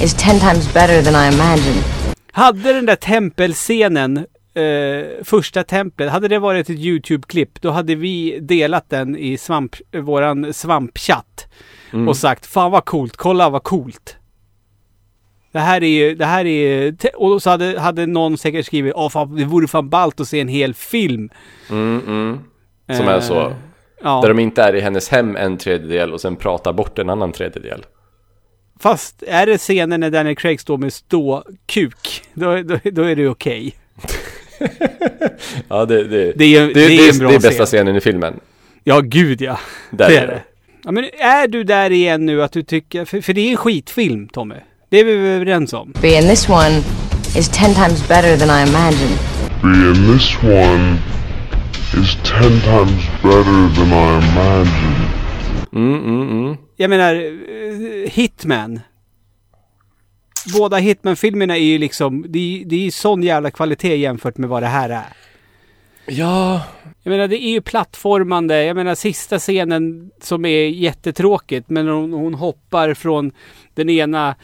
is 0.05 0.15
ten 0.15 0.39
times 0.41 0.75
better 0.75 1.03
than 1.03 1.15
I 1.15 1.35
imagined. 1.35 2.02
Hade 2.33 2.73
den 2.73 2.87
där 2.87 2.97
tempelscenen, 2.97 4.17
eh, 4.55 5.25
första 5.25 5.63
templet, 5.65 6.11
hade 6.11 6.29
det 6.29 6.39
varit 6.39 6.71
ett 6.71 6.79
YouTube-klipp, 6.79 7.61
då 7.61 7.71
hade 7.71 7.95
vi 7.95 8.39
delat 8.41 8.91
den 8.91 9.17
i 9.17 9.39
svamp, 9.39 9.77
våran 9.93 10.53
svampchatt. 10.53 11.47
Och 12.09 12.17
sagt, 12.17 12.47
fan 12.47 12.71
vad 12.71 12.85
coolt, 12.85 13.17
kolla 13.17 13.51
vad 13.51 13.63
coolt. 13.63 14.17
Det 15.53 15.59
här 15.59 15.83
är 15.83 15.89
ju, 15.89 16.15
det 16.15 16.25
här 16.25 16.45
är 16.47 16.97
och 17.15 17.43
så 17.43 17.51
hade, 17.51 17.81
hade 17.81 18.07
någon 18.07 18.39
säkert 18.39 18.67
skrivit, 18.67 18.93
åh 18.97 19.09
fan, 19.09 19.37
det 19.37 19.45
vore 19.45 19.69
fan 19.69 19.89
ballt 19.89 20.21
att 20.21 20.29
se 20.29 20.41
en 20.41 20.49
hel 20.49 20.75
film. 20.75 21.31
Mm, 21.71 22.03
mm. 22.07 22.39
Som 22.99 23.09
är 23.09 23.21
så. 23.21 23.41
Eh, 23.41 23.53
Ja. 24.03 24.21
Där 24.23 24.29
de 24.29 24.39
inte 24.39 24.63
är 24.63 24.75
i 24.75 24.81
hennes 24.81 25.09
hem 25.09 25.37
en 25.37 25.59
tredjedel 25.59 26.13
och 26.13 26.21
sen 26.21 26.37
pratar 26.37 26.73
bort 26.73 26.99
en 26.99 27.11
annan 27.11 27.33
tredjedel. 27.33 27.85
Fast 28.83 29.23
är 29.27 29.47
det 29.47 29.59
scenen 29.59 30.01
när 30.01 30.11
Daniel 30.11 30.37
Craig 30.37 30.61
står 30.61 30.79
med 30.79 30.93
stå-kuk, 30.93 32.23
då, 32.35 32.63
då, 32.63 32.79
då 32.93 33.03
är 33.03 33.17
det 33.17 33.29
okej. 33.29 33.75
Ja, 35.69 35.85
det, 35.85 36.05
det, 36.09 36.33
Det 36.37 36.57
är- 36.57 36.67
det, 36.67 36.73
det 36.75 36.85
är 36.85 36.89
det, 36.89 37.09
en 37.11 37.19
bra 37.19 37.29
det 37.29 37.35
är 37.35 37.41
bästa 37.41 37.67
scen. 37.67 37.79
scenen 37.79 37.97
i 37.97 38.01
filmen. 38.01 38.35
Ja, 38.85 39.01
gud 39.01 39.41
ja. 39.43 39.59
Där 39.91 40.09
det 40.09 40.17
är 40.17 40.27
det. 40.27 40.43
Ja, 40.85 40.93
men 40.93 41.05
är 41.05 41.49
du 41.49 41.65
där 41.65 41.91
igen 41.91 42.27
nu 42.27 42.43
att 42.43 42.53
du 42.53 42.63
tycker, 42.63 43.05
för, 43.05 43.21
för 43.21 43.33
det 43.33 43.41
är 43.41 43.51
en 43.51 43.57
skitfilm 43.57 44.29
Tommy. 44.29 44.55
Det 44.89 45.01
är 45.01 45.05
vi 45.05 45.13
överens 45.13 45.73
om? 45.73 45.93
Be 46.03 46.19
and 46.19 46.29
this 46.29 46.49
one 46.49 46.83
is 47.39 47.49
ten 47.49 47.75
times 47.75 48.09
better 48.09 48.37
than 48.37 48.49
I 48.49 48.69
imagined. 48.69 49.19
And 49.63 49.97
this 50.19 50.37
one 50.43 50.97
is 52.03 52.17
ten 52.25 52.61
times 52.61 53.03
better 53.23 53.75
than 53.75 53.89
I 53.89 54.25
imagined. 54.31 55.09
Mm, 55.73 56.05
mm, 56.05 56.31
mm. 56.31 56.57
Jag 56.83 56.91
menar, 56.91 57.15
eh, 57.15 58.11
Hitman. 58.11 58.81
Båda 60.59 60.77
Hitman-filmerna 60.77 61.57
är 61.57 61.63
ju 61.63 61.79
liksom, 61.79 62.25
det 62.29 62.39
är, 62.39 62.65
det 62.65 62.77
är 62.77 62.81
ju 62.81 62.91
sån 62.91 63.23
jävla 63.23 63.51
kvalitet 63.51 63.97
jämfört 63.97 64.39
med 64.39 64.49
vad 64.49 64.63
det 64.63 64.67
här 64.67 64.91
är. 64.91 65.07
Ja, 66.07 66.63
Jag 67.03 67.11
menar 67.11 67.29
det 67.29 67.45
är 67.45 67.51
ju 67.51 67.61
plattformande. 67.61 68.65
Jag 68.65 68.77
menar 68.77 68.95
sista 68.95 69.39
scenen 69.39 70.11
som 70.21 70.45
är 70.45 70.69
jättetråkigt. 70.69 71.71
Men 71.71 71.89
hon, 71.89 72.13
hon 72.13 72.35
hoppar 72.35 72.95
från 72.95 73.33
den 73.75 73.91
ena 73.91 74.35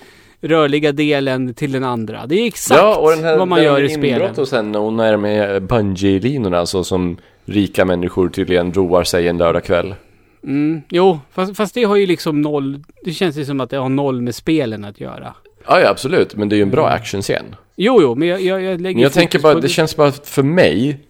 rörliga 0.41 0.93
delen 0.93 1.55
till 1.55 1.72
den 1.72 1.84
andra. 1.84 2.26
Det 2.26 2.34
är 2.41 2.47
exakt 2.47 2.80
ja 2.80 2.97
och 2.97 3.11
den 3.11 3.24
här, 3.24 3.39
vad 3.39 3.49
man 3.49 3.59
den 3.59 3.66
gör 3.66 3.82
i 3.82 3.89
spelen. 3.89 4.34
och 4.36 4.49
sen 4.49 4.72
när 4.72 4.78
hon 4.78 5.01
är 5.01 5.16
med 5.16 5.62
bungee-linorna 5.62 6.66
så 6.66 6.84
som 6.84 7.16
rika 7.45 7.84
människor 7.84 8.28
tydligen 8.28 8.72
roar 8.72 9.05
sig 9.05 9.28
en 9.28 9.39
lördagkväll. 9.39 9.95
Mm, 10.43 10.82
jo, 10.89 11.20
fast, 11.30 11.57
fast 11.57 11.74
det 11.74 11.84
har 11.84 11.97
ju 11.97 12.07
liksom 12.07 12.41
noll... 12.41 12.84
Det 13.05 13.12
känns 13.12 13.36
ju 13.36 13.45
som 13.45 13.61
att 13.61 13.70
det 13.70 13.76
har 13.76 13.89
noll 13.89 14.22
med 14.22 14.34
spelen 14.34 14.84
att 14.84 15.01
göra. 15.01 15.34
Ja, 15.66 15.80
ja, 15.80 15.89
absolut, 15.89 16.36
men 16.36 16.49
det 16.49 16.55
är 16.55 16.57
ju 16.57 16.62
en 16.62 16.70
bra 16.70 16.89
actionscen. 16.89 17.45
Jo, 17.76 17.99
jo, 18.03 18.14
men 18.14 18.28
jag, 18.28 18.41
jag, 18.41 18.62
jag 18.62 18.80
lägger 18.80 18.95
Men 18.95 19.03
jag 19.03 19.12
tänker 19.12 19.39
bara, 19.39 19.55
det 19.55 19.68
känns 19.68 19.97
bara 19.97 20.12
för 20.12 20.43
mig 20.43 21.01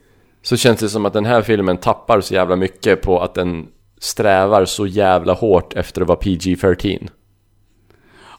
Så 0.42 0.56
känns 0.56 0.80
det 0.80 0.88
som 0.88 1.06
att 1.06 1.12
den 1.12 1.24
här 1.24 1.42
filmen 1.42 1.76
tappar 1.76 2.20
så 2.20 2.34
jävla 2.34 2.56
mycket 2.56 3.02
på 3.02 3.20
att 3.20 3.34
den 3.34 3.66
strävar 4.00 4.64
så 4.64 4.86
jävla 4.86 5.32
hårt 5.32 5.74
efter 5.74 6.02
att 6.02 6.08
vara 6.08 6.18
PG-13. 6.18 7.08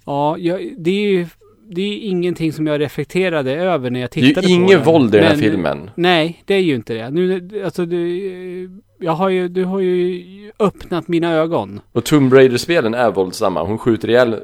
Ja, 0.05 0.37
jag, 0.37 0.73
det 0.77 0.91
är 0.91 1.11
ju 1.11 1.27
det 1.72 1.82
är 1.82 1.97
ingenting 2.09 2.53
som 2.53 2.67
jag 2.67 2.82
reflekterade 2.82 3.51
över 3.55 3.89
när 3.89 3.99
jag 3.99 4.09
Det 4.13 4.20
är 4.20 4.22
ju 4.22 4.28
tittade 4.30 4.47
på 4.47 4.53
inget 4.53 4.78
den. 4.78 4.84
våld 4.86 5.15
i 5.15 5.17
den 5.17 5.26
här 5.28 5.34
Men- 5.34 5.41
filmen. 5.41 5.89
Nej, 5.95 6.43
det 6.45 6.53
är 6.53 6.59
ju 6.59 6.76
inte 6.76 6.93
det. 6.93 7.09
Nu, 7.09 7.49
alltså, 7.65 7.86
du, 7.86 8.70
jag 8.99 9.11
har 9.11 9.30
ju, 9.30 9.47
du 9.47 9.63
har 9.65 9.80
ju 9.80 10.51
öppnat 10.59 11.07
mina 11.07 11.34
ögon. 11.34 11.82
Och 11.91 12.03
Tomb 12.05 12.34
Raider-spelen 12.34 12.93
är 12.93 13.11
våldsamma. 13.11 13.63
Hon 13.63 13.78
skjuter 13.78 14.09
ihjäl... 14.09 14.39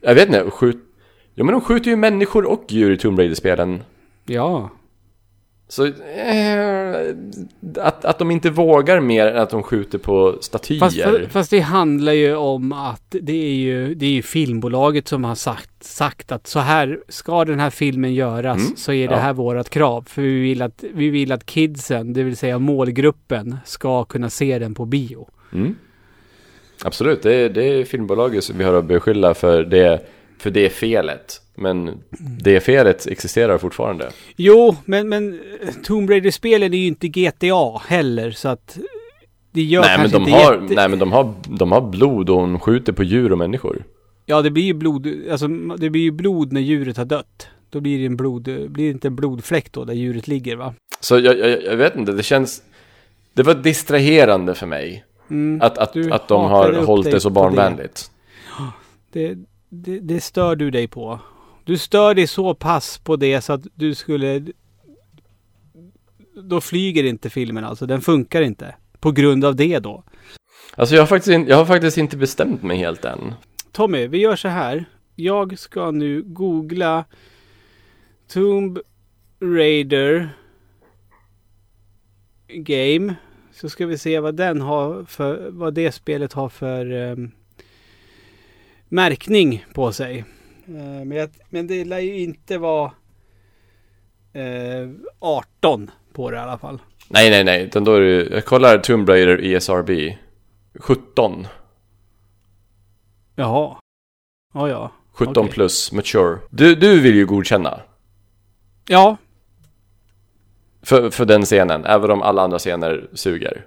Jag 0.00 0.14
vet 0.14 0.26
inte, 0.26 0.50
skjut... 0.50 0.76
Ja 1.34 1.44
men 1.44 1.52
de 1.52 1.60
skjuter 1.60 1.90
ju 1.90 1.96
människor 1.96 2.44
och 2.44 2.64
djur 2.68 2.90
i 2.92 2.96
Tomb 2.98 3.18
Raider-spelen. 3.18 3.82
Ja. 4.26 4.70
Så... 5.70 5.86
Eh, 5.86 7.14
att, 7.78 8.04
att 8.04 8.18
de 8.18 8.30
inte 8.30 8.50
vågar 8.50 9.00
mer 9.00 9.26
än 9.26 9.36
att 9.36 9.50
de 9.50 9.62
skjuter 9.62 9.98
på 9.98 10.38
statyer. 10.40 10.80
Fast, 10.80 11.32
fast 11.32 11.50
det 11.50 11.60
handlar 11.60 12.12
ju 12.12 12.36
om 12.36 12.72
att 12.72 13.06
det 13.20 13.32
är 13.32 13.54
ju, 13.54 13.94
det 13.94 14.06
är 14.06 14.10
ju 14.10 14.22
filmbolaget 14.22 15.08
som 15.08 15.24
har 15.24 15.34
sagt, 15.34 15.84
sagt 15.84 16.32
att 16.32 16.46
så 16.46 16.58
här 16.58 17.00
ska 17.08 17.44
den 17.44 17.60
här 17.60 17.70
filmen 17.70 18.14
göras 18.14 18.60
Mm, 18.60 18.76
så 18.76 18.92
är 18.92 19.08
det 19.08 19.14
ja. 19.14 19.20
här 19.20 19.32
vårat 19.32 19.70
krav. 19.70 20.04
För 20.08 20.22
vi 20.22 20.40
vill, 20.40 20.62
att, 20.62 20.84
vi 20.94 21.10
vill 21.10 21.32
att 21.32 21.46
kidsen, 21.46 22.12
det 22.12 22.22
vill 22.22 22.36
säga 22.36 22.58
målgruppen, 22.58 23.56
ska 23.64 24.04
kunna 24.04 24.30
se 24.30 24.58
den 24.58 24.74
på 24.74 24.84
bio. 24.84 25.28
Mm. 25.52 25.76
Absolut, 26.84 27.22
det 27.22 27.34
är, 27.34 27.48
det 27.48 27.64
är 27.64 27.84
filmbolaget 27.84 28.44
som 28.44 28.58
vi 28.58 28.64
har 28.64 28.74
att 28.74 28.84
beskylla 28.84 29.34
för 29.34 29.64
det, 29.64 30.06
för 30.38 30.50
det 30.50 30.70
felet. 30.70 31.42
Men 31.60 32.02
det 32.42 32.60
felet 32.60 33.06
existerar 33.06 33.58
fortfarande. 33.58 34.10
Jo, 34.36 34.76
men, 34.84 35.08
men 35.08 35.40
eh, 35.62 35.74
Tomb 35.84 36.10
Raider-spelen 36.10 36.74
är 36.74 36.78
ju 36.78 36.86
inte 36.86 37.08
GTA 37.08 37.78
heller 37.86 38.30
så 38.30 38.48
att 38.48 38.78
det 39.52 39.62
gör 39.62 39.80
Nej 39.80 39.98
men, 39.98 40.10
kanske 40.10 40.18
de 40.18 40.22
inte 40.22 40.44
har, 40.44 40.62
jätte... 40.62 40.74
nej 40.74 40.88
men 40.88 40.98
de 40.98 41.12
har, 41.12 41.34
de 41.48 41.72
har 41.72 41.80
blod 41.80 42.30
och 42.30 42.36
hon 42.36 42.60
skjuter 42.60 42.92
på 42.92 43.02
djur 43.02 43.32
och 43.32 43.38
människor. 43.38 43.84
Ja, 44.26 44.42
det 44.42 44.50
blir 44.50 44.64
ju 44.64 44.74
blod, 44.74 45.08
alltså 45.30 45.48
det 45.78 45.90
blir 45.90 46.02
ju 46.02 46.10
blod 46.10 46.52
när 46.52 46.60
djuret 46.60 46.96
har 46.96 47.04
dött. 47.04 47.48
Då 47.70 47.80
blir 47.80 47.98
det 47.98 48.06
en 48.06 48.16
blod, 48.16 48.42
blir 48.42 48.84
det 48.84 48.90
inte 48.90 49.08
en 49.08 49.16
blodfläck 49.16 49.72
då 49.72 49.84
där 49.84 49.94
djuret 49.94 50.28
ligger 50.28 50.56
va? 50.56 50.74
Så 51.00 51.18
jag, 51.18 51.38
jag, 51.38 51.62
jag 51.62 51.76
vet 51.76 51.96
inte, 51.96 52.12
det 52.12 52.22
känns... 52.22 52.62
Det 53.34 53.42
var 53.42 53.54
distraherande 53.54 54.54
för 54.54 54.66
mig. 54.66 55.04
Mm, 55.30 55.60
Att, 55.62 55.78
att, 55.78 55.96
att 56.12 56.28
de 56.28 56.50
har 56.50 56.72
hållit 56.72 57.10
det 57.10 57.20
så 57.20 57.30
på 57.30 57.34
det. 57.34 57.34
barnvänligt. 57.34 58.10
Det, 59.12 59.38
det, 59.68 59.98
det 60.00 60.20
stör 60.20 60.56
du 60.56 60.70
dig 60.70 60.88
på. 60.88 61.20
Du 61.64 61.78
stör 61.78 62.14
dig 62.14 62.26
så 62.26 62.54
pass 62.54 62.98
på 62.98 63.16
det 63.16 63.40
så 63.40 63.52
att 63.52 63.66
du 63.74 63.94
skulle... 63.94 64.42
Då 66.42 66.60
flyger 66.60 67.04
inte 67.04 67.30
filmen 67.30 67.64
alltså, 67.64 67.86
den 67.86 68.00
funkar 68.00 68.42
inte. 68.42 68.74
På 69.00 69.12
grund 69.12 69.44
av 69.44 69.56
det 69.56 69.78
då. 69.78 70.04
Alltså 70.76 70.94
jag 70.94 71.02
har, 71.02 71.06
faktiskt 71.06 71.34
in, 71.34 71.46
jag 71.46 71.56
har 71.56 71.66
faktiskt 71.66 71.98
inte 71.98 72.16
bestämt 72.16 72.62
mig 72.62 72.76
helt 72.76 73.04
än. 73.04 73.34
Tommy, 73.72 74.06
vi 74.06 74.18
gör 74.18 74.36
så 74.36 74.48
här. 74.48 74.84
Jag 75.16 75.58
ska 75.58 75.90
nu 75.90 76.22
googla 76.22 77.04
Tomb 78.28 78.78
Raider 79.40 80.30
Game. 82.48 83.14
Så 83.52 83.68
ska 83.68 83.86
vi 83.86 83.98
se 83.98 84.20
vad 84.20 84.34
den 84.34 84.60
har 84.60 85.04
för, 85.04 85.50
vad 85.50 85.74
det 85.74 85.92
spelet 85.92 86.32
har 86.32 86.48
för 86.48 86.92
ehm, 86.92 87.30
märkning 88.88 89.64
på 89.74 89.92
sig. 89.92 90.24
Eh, 90.70 91.04
men, 91.04 91.10
jag, 91.12 91.30
men 91.48 91.66
det 91.66 91.84
lär 91.84 91.98
ju 91.98 92.18
inte 92.20 92.58
vara 92.58 92.92
eh, 94.32 94.88
18 95.18 95.90
på 96.12 96.30
det 96.30 96.36
i 96.36 96.40
alla 96.40 96.58
fall. 96.58 96.82
Nej, 97.08 97.30
nej, 97.30 97.44
nej. 97.44 97.62
Utan 97.62 97.84
då 97.84 97.94
är 97.94 98.00
det, 98.00 98.28
jag 98.34 98.44
kollar 98.44 98.78
Tomb 98.78 99.08
Raider 99.08 99.44
ESRB. 99.44 99.90
17. 100.80 101.46
Jaha. 103.34 103.76
Ja, 104.54 104.68
ja. 104.68 104.92
17 105.12 105.36
Okej. 105.36 105.52
plus 105.52 105.92
mature. 105.92 106.38
Du, 106.50 106.74
du 106.74 107.00
vill 107.00 107.14
ju 107.14 107.26
godkänna. 107.26 107.80
Ja, 108.88 109.16
För, 110.82 111.10
för 111.10 111.24
den 111.24 111.42
scenen. 111.44 111.84
Även 111.84 112.10
om 112.10 112.22
alla 112.22 112.42
andra 112.42 112.58
scener 112.58 113.08
suger. 113.12 113.66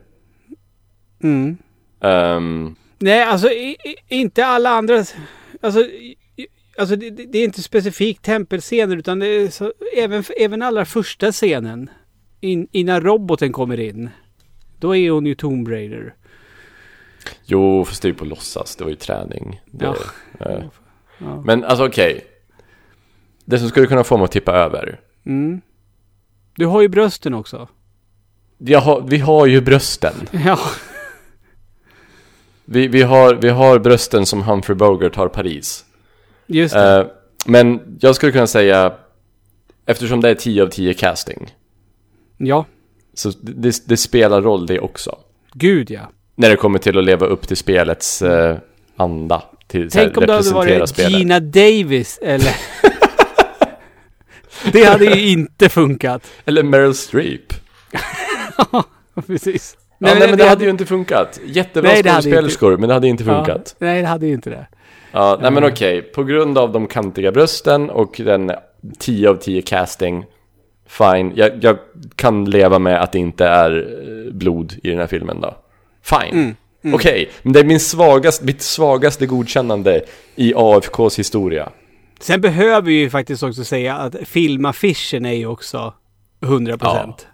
mm. 1.23 1.57
Ehm, 2.01 2.75
Nej, 2.99 3.23
alltså 3.23 3.49
i, 3.49 3.69
i, 3.83 3.95
inte 4.07 4.45
alla 4.45 4.69
andra. 4.69 5.03
Alltså, 5.61 5.79
alltså 6.77 6.95
det, 6.95 7.09
det 7.09 7.37
är 7.37 7.43
inte 7.43 7.61
specifikt 7.63 8.23
tempelscener 8.25 8.97
utan 8.97 9.19
det 9.19 9.27
är 9.27 9.49
så, 9.49 9.73
även, 9.97 10.23
även 10.37 10.61
allra 10.61 10.85
första 10.85 11.31
scenen. 11.31 11.89
In, 12.39 12.67
innan 12.71 13.01
roboten 13.01 13.51
kommer 13.51 13.79
in. 13.79 14.09
Då 14.79 14.95
är 14.95 15.11
hon 15.11 15.25
ju 15.25 15.35
Tomb 15.35 15.67
Raider. 15.67 16.15
jo, 17.45 17.85
fast 17.85 18.01
det 18.01 18.05
är 18.05 18.09
ju 18.09 18.15
på 18.15 18.25
låtsas. 18.25 18.75
Det 18.75 18.83
var 18.83 18.91
ju 18.91 18.97
träning. 18.97 19.61
Det, 19.65 19.85
Ja. 19.85 19.95
eh. 20.49 20.63
Ja. 21.17 21.41
Men 21.45 21.63
alltså 21.63 21.85
okej. 21.87 22.25
Det 23.45 23.59
som 23.59 23.69
skulle 23.69 23.87
kunna 23.87 24.03
få 24.03 24.17
mig 24.17 24.23
att 24.25 24.31
tippa 24.31 24.51
över. 24.53 24.99
Mm. 25.25 25.61
Du 26.55 26.65
har 26.65 26.81
ju 26.81 26.87
brösten 26.87 27.33
också. 27.33 27.67
Har, 28.75 29.01
vi 29.01 29.17
har 29.17 29.45
ju 29.45 29.61
brösten. 29.61 30.13
Ja. 30.45 30.59
Vi, 32.65 32.87
vi, 32.87 33.01
har, 33.01 33.35
vi 33.35 33.49
har 33.49 33.79
brösten 33.79 34.25
som 34.25 34.41
Humphrey 34.43 34.75
Bogart 34.75 35.15
har 35.15 35.27
Paris. 35.27 35.85
Just 36.53 36.73
det. 36.73 36.99
Eh, 36.99 37.05
men 37.45 37.97
jag 37.99 38.15
skulle 38.15 38.31
kunna 38.31 38.47
säga, 38.47 38.93
eftersom 39.85 40.21
det 40.21 40.29
är 40.29 40.35
10 40.35 40.63
av 40.63 40.67
10 40.67 40.93
casting, 40.93 41.55
ja. 42.37 42.65
så 43.13 43.31
det, 43.41 43.87
det 43.87 43.97
spelar 43.97 44.41
roll 44.41 44.65
det 44.65 44.79
också. 44.79 45.17
Gud 45.53 45.91
ja. 45.91 46.11
När 46.35 46.49
det 46.49 46.55
kommer 46.55 46.79
till 46.79 46.97
att 46.97 47.03
leva 47.03 47.25
upp 47.25 47.47
till 47.47 47.57
spelets 47.57 48.21
eh, 48.21 48.57
anda. 48.95 49.43
Till 49.67 49.91
så 49.91 49.97
här, 49.97 50.05
Tänk 50.05 50.17
om 50.17 50.25
det 50.25 50.33
hade 50.33 50.49
varit 50.49 50.89
spelet. 50.89 51.11
Gina 51.11 51.39
Davis 51.39 52.19
eller... 52.21 52.55
det 54.71 54.83
hade 54.83 55.05
ju 55.05 55.29
inte 55.31 55.69
funkat. 55.69 56.31
Eller 56.45 56.63
Meryl 56.63 56.93
Streep. 56.93 57.53
Precis. 59.27 59.77
Ja, 59.97 60.13
nej, 60.19 60.29
men 60.29 60.37
det, 60.37 60.49
hade 60.49 60.63
ju 60.63 60.69
inte 60.69 60.85
funkat. 60.85 61.39
Jättebra 61.45 61.91
Nej, 61.91 62.03
det 62.03 62.09
skådespelerskor, 62.09 62.77
men 62.77 62.89
det 62.89 62.93
hade 62.93 63.07
inte 63.07 63.23
funkat. 63.23 63.75
Ja, 63.79 63.85
nej, 63.85 64.01
det 64.01 64.07
hade 64.07 64.27
ju 64.27 64.33
inte 64.33 64.49
det. 64.49 64.67
Ja, 65.13 65.37
nej 65.41 65.51
men 65.51 65.63
okej. 65.63 66.01
På 66.01 66.23
grund 66.23 66.57
av 66.57 66.71
de 66.71 66.87
kantiga 66.87 67.31
brösten 67.31 67.89
och 67.89 68.15
den 68.25 68.51
10 68.99 69.29
av 69.29 69.35
10 69.35 69.61
casting, 69.61 70.25
fine. 70.87 71.31
Jag, 71.35 71.51
jag 71.63 71.77
kan 72.15 72.45
leva 72.45 72.79
med 72.79 73.01
att 73.01 73.11
det 73.11 73.19
inte 73.19 73.45
är 73.45 73.99
eh, 74.27 74.33
blod 74.33 74.73
i 74.83 74.89
den 74.89 74.99
här 74.99 75.07
filmen 75.07 75.41
då. 75.41 75.55
Fine. 76.01 76.31
Mm, 76.39 76.55
mm. 76.83 76.95
Okej, 76.95 77.31
men 77.41 77.53
det 77.53 77.59
är 77.59 77.63
min 77.63 77.79
svagaste, 77.79 78.45
mitt 78.45 78.61
svagaste 78.61 79.25
godkännande 79.25 80.01
i 80.35 80.53
AFKs 80.55 81.19
historia. 81.19 81.69
Sen 82.19 82.41
behöver 82.41 82.81
vi 82.81 82.93
ju 82.93 83.09
faktiskt 83.09 83.43
också 83.43 83.63
säga 83.63 83.95
att 83.95 84.15
filmaffischen 84.25 85.25
är 85.25 85.33
ju 85.33 85.47
också 85.47 85.93
100%. 86.41 86.77
procent. 86.77 87.27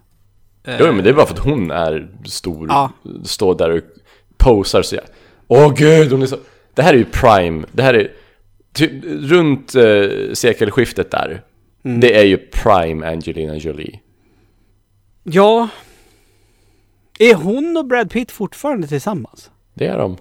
Jo, 0.80 0.91
men 0.91 1.03
det 1.03 1.09
är 1.09 1.13
bara 1.13 1.25
för 1.25 1.34
att 1.34 1.39
hon 1.39 1.71
är 1.71 2.07
stor, 2.25 2.67
Ja. 2.69 2.91
står 3.25 3.55
där 3.55 3.69
och 3.69 3.84
posar 4.38 4.82
så 4.82 4.95
jag. 4.95 5.03
Åh 5.47 5.73
gud, 5.77 6.11
hon 6.11 6.21
är 6.21 6.25
så... 6.25 6.38
Det 6.80 6.84
här 6.84 6.93
är 6.93 6.97
ju 6.97 7.05
prime, 7.05 7.65
det 7.71 7.84
här 7.84 7.93
är... 7.93 8.11
Ty, 8.73 9.01
runt 9.27 9.75
eh, 9.75 10.34
sekelskiftet 10.34 11.11
där. 11.11 11.41
Mm. 11.86 11.99
Det 11.99 12.17
är 12.19 12.23
ju 12.23 12.38
prime 12.38 13.07
Angelina 13.07 13.55
Jolie. 13.55 13.99
Ja. 15.23 15.67
Är 17.19 17.34
hon 17.36 17.77
och 17.77 17.86
Brad 17.86 18.11
Pitt 18.11 18.32
fortfarande 18.32 18.88
tillsammans? 18.88 19.51
Det 19.73 19.88
är 19.88 19.97
de. 19.97 20.17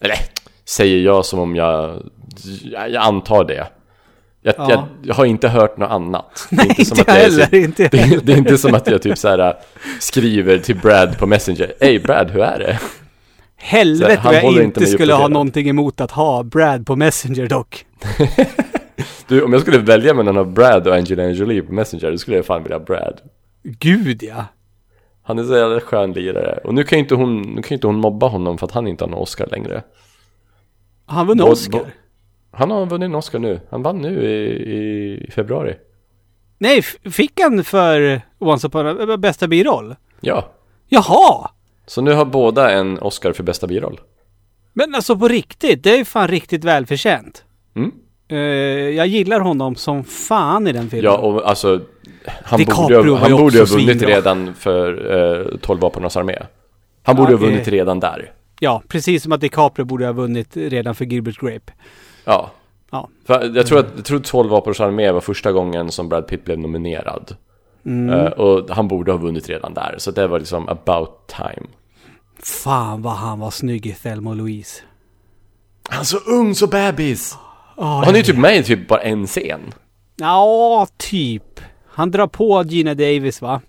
Eller, 0.00 0.16
säger 0.64 0.98
jag 1.00 1.24
som 1.26 1.38
om 1.38 1.56
jag... 1.56 2.02
Jag, 2.64 2.94
antar 2.96 3.44
det. 3.44 3.66
Jag, 4.42 4.54
Ja. 4.58 4.70
jag, 4.70 4.84
jag 5.02 5.14
har 5.14 5.24
inte 5.24 5.48
hört 5.48 5.76
något 5.76 5.90
annat. 5.90 6.48
Det 6.50 6.56
är 6.62 6.66
Nej, 6.66 6.84
som 6.84 6.98
inte 6.98 7.12
att 7.12 7.16
jag 7.16 7.22
heller, 7.24 7.46
så- 7.46 7.56
inte 7.56 7.88
det, 7.88 8.20
det 8.26 8.32
är 8.32 8.36
inte 8.38 8.58
som 8.58 8.74
att 8.74 8.86
jag 8.86 9.02
typ 9.02 9.18
så 9.18 9.28
här 9.28 9.54
skriver 10.00 10.58
till 10.58 10.76
Brad 10.76 11.18
på 11.18 11.26
Messenger. 11.26 11.72
Hej 11.80 11.98
Brad, 11.98 12.30
hur 12.30 12.42
är 12.42 12.58
det? 12.58 12.80
Helvete 13.60 14.20
vad 14.24 14.34
han 14.34 14.54
jag 14.54 14.64
inte 14.64 14.86
skulle 14.86 15.14
ha 15.14 15.28
någonting 15.28 15.68
emot 15.68 16.00
att 16.00 16.10
ha 16.10 16.42
Brad 16.42 16.86
på 16.86 16.96
Messenger 16.96 17.46
dock. 17.48 17.86
Du, 19.26 19.42
om 19.42 19.52
jag 19.52 19.62
skulle 19.62 19.78
välja 19.78 20.14
mellan 20.14 20.38
att 20.38 20.46
ha 20.46 20.52
Brad 20.52 20.86
och 20.88 20.94
Angelina 20.94 21.30
Jolie 21.30 21.62
på 21.62 21.72
Messenger, 21.72 22.10
då 22.10 22.18
skulle 22.18 22.36
jag 22.36 22.46
fan 22.46 22.62
vilja 22.62 22.78
ha 22.78 22.84
Brad. 22.84 23.20
Gud 23.62 24.22
ja. 24.22 24.44
Han 25.22 25.38
är 25.38 25.44
så 25.44 25.56
jävla 25.56 25.80
skön 25.80 26.12
lirare. 26.12 26.58
Och 26.64 26.74
nu 26.74 26.84
kan 26.84 26.98
ju 26.98 27.02
inte 27.02 27.14
hon, 27.14 27.42
nu 27.42 27.62
kan 27.62 27.74
inte 27.74 27.86
hon 27.86 27.96
mobba 27.96 28.26
honom 28.28 28.58
för 28.58 28.66
att 28.66 28.72
han 28.72 28.86
inte 28.86 29.04
har 29.04 29.08
någon 29.10 29.20
Oscar 29.20 29.46
längre. 29.46 29.82
Han 31.06 31.26
vann 31.26 31.36
Både- 31.36 31.50
Oscar. 31.50 31.78
bo- 31.78 31.84
Han 32.52 32.70
har 32.70 32.86
vunnit 32.86 33.06
en 33.06 33.14
Oscar 33.14 33.38
nu. 33.38 33.60
Han 33.70 33.82
vann 33.82 33.98
nu 33.98 34.22
i, 34.22 35.26
i 35.26 35.30
februari. 35.30 35.74
Nej, 36.58 36.82
fick 37.10 37.40
han 37.40 37.64
för 37.64 38.20
Once 38.38 38.66
upon 38.66 39.10
a, 39.10 39.16
bästa 39.16 39.48
biroll? 39.48 39.96
Ja. 40.20 40.50
Jaha! 40.88 41.50
Så 41.90 42.02
nu 42.02 42.12
har 42.12 42.24
båda 42.24 42.70
en 42.70 42.98
Oscar 42.98 43.32
för 43.32 43.42
bästa 43.42 43.66
biroll. 43.66 44.00
Men 44.72 44.94
alltså 44.94 45.16
på 45.18 45.28
riktigt, 45.28 45.82
det 45.84 45.98
är 46.00 46.04
fan 46.04 46.28
riktigt 46.28 46.64
välförtjänt. 46.64 47.44
Mm. 47.76 47.92
Eh, 48.28 48.38
jag 48.96 49.06
gillar 49.06 49.40
honom 49.40 49.74
som 49.76 50.04
fan 50.04 50.66
i 50.66 50.72
den 50.72 50.90
filmen. 50.90 51.04
Ja, 51.12 51.18
och 51.18 51.48
alltså 51.48 51.80
han 52.26 52.58
DiCaprio 52.58 52.98
borde, 52.98 53.10
ha- 53.10 53.18
han 53.18 53.30
ju 53.30 53.36
borde 53.36 53.58
ha 53.58 53.64
vunnit 53.64 54.02
redan 54.02 54.54
för 54.54 55.16
eh, 55.52 55.58
12 55.58 55.80
vapenas 55.80 56.16
armé. 56.16 56.36
Han 57.02 57.16
borde 57.16 57.32
Ja, 57.32 57.38
ha 57.38 57.46
vunnit 57.46 57.68
eh. 57.68 57.70
redan 57.70 58.00
där. 58.00 58.32
Ja, 58.60 58.82
precis 58.88 59.22
som 59.22 59.32
att 59.32 59.40
DiCaprio 59.40 59.84
borde 59.84 60.06
ha 60.06 60.12
vunnit 60.12 60.56
redan 60.56 60.94
för 60.94 61.04
Gilbert 61.04 61.38
Grape. 61.40 61.72
Ja. 62.24 62.50
Ja. 62.90 63.08
För 63.26 63.56
jag 63.56 63.66
tror 63.66 63.78
att 63.78 63.86
jag 63.96 64.04
tror 64.04 64.18
12 64.18 64.50
vapenas 64.50 64.80
armé 64.80 65.10
var 65.12 65.20
första 65.20 65.52
gången 65.52 65.90
som 65.90 66.08
Brad 66.08 66.26
Pitt 66.26 66.44
blev 66.44 66.58
nominerad. 66.58 67.36
Mm. 67.86 68.10
Eh, 68.18 68.26
och 68.32 68.70
han 68.70 68.88
borde 68.88 69.12
ha 69.12 69.18
vunnit 69.18 69.48
redan 69.48 69.74
där. 69.74 69.94
Så 69.98 70.10
det 70.10 70.26
var 70.26 70.38
liksom 70.38 70.68
about 70.68 71.10
time. 71.26 71.66
Fan 72.42 73.02
vad 73.02 73.12
han 73.12 73.38
var 73.38 73.50
snygg 73.50 73.86
i 73.86 73.92
Thelma 73.92 74.30
och 74.30 74.36
Louise. 74.36 74.82
Han 75.88 76.00
är 76.00 76.04
så 76.04 76.18
ung, 76.18 76.54
så 76.54 76.66
bebis! 76.66 77.36
Ja, 77.76 78.02
han 78.04 78.14
är 78.14 78.18
ju 78.18 78.24
typ 78.24 78.36
med 78.38 78.56
i 78.56 78.62
typ 78.62 78.88
bara 78.88 79.00
en 79.00 79.26
scen. 79.26 79.60
Ja, 80.16 80.86
typ. 80.96 81.60
Han 81.86 82.10
drar 82.10 82.26
på 82.26 82.62
Gina 82.66 82.94
Davis 82.94 83.42
va? 83.42 83.60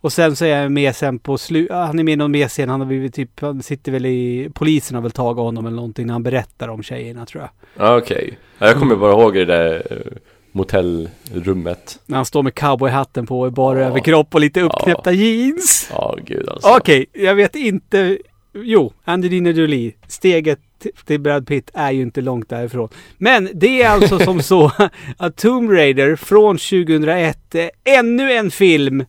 Och 0.00 0.12
sen 0.12 0.36
så 0.36 0.44
är 0.44 0.62
han 0.62 0.72
med 0.72 0.96
sen 0.96 1.18
på 1.18 1.38
slu... 1.38 1.68
ah, 1.70 1.84
Han 1.86 1.98
är 1.98 2.04
med 2.04 2.12
i 2.12 2.16
någon 2.16 2.30
mer 2.30 2.48
scen. 2.48 2.68
Han 2.68 2.80
har 2.80 2.86
blivit 2.86 3.14
typ... 3.14 3.40
Han 3.40 3.62
sitter 3.62 3.92
väl 3.92 4.06
i... 4.06 4.50
Polisen 4.54 4.94
har 4.94 5.02
väl 5.02 5.10
tagit 5.10 5.38
honom 5.38 5.66
eller 5.66 5.76
någonting 5.76 6.06
när 6.06 6.12
han 6.14 6.22
berättar 6.22 6.68
om 6.68 6.82
tjejerna 6.82 7.26
tror 7.26 7.42
jag. 7.42 7.50
Ja, 7.86 7.96
Okej. 7.96 8.38
Ja, 8.58 8.66
Jag 8.66 8.76
kommer 8.78 8.96
bara 8.96 9.12
ihåg 9.12 9.34
det 9.34 9.44
där 9.44 9.86
eh, 9.90 10.12
motellrummet. 10.58 11.98
När 12.06 12.16
han 12.16 12.26
står 12.26 12.42
med 12.42 12.54
cowboyhatten 12.54 13.26
på 13.26 13.40
och 13.40 13.52
bara 13.52 13.84
överkropp 13.86 14.34
och 14.34 14.40
lite 14.40 14.60
uppknäppta 14.60 15.12
jeans. 15.12 15.88
Ja, 15.92 16.16
gud 16.26 16.48
alltså. 16.48 16.68
Okej, 16.76 17.06
jag 17.12 17.34
vet 17.34 17.56
inte. 17.56 18.18
Jo, 18.54 18.92
Angelina 19.04 19.50
Jolie. 19.50 19.92
Steget 20.08 20.58
till 21.06 21.20
Brad 21.20 21.46
Pitt 21.46 21.70
är 21.74 21.90
ju 21.90 22.02
inte 22.02 22.20
långt 22.20 22.48
därifrån. 22.48 22.88
Men 23.18 23.48
det 23.54 23.82
är 23.82 23.90
alltså 23.90 24.18
som 24.24 24.42
så 24.42 24.72
att 25.16 25.36
Tomb 25.36 25.70
Raider 25.70 26.16
från 26.16 26.56
2001 26.58 27.54
är 27.54 27.70
ännu 27.84 28.32
en 28.32 28.50
film 28.50 29.04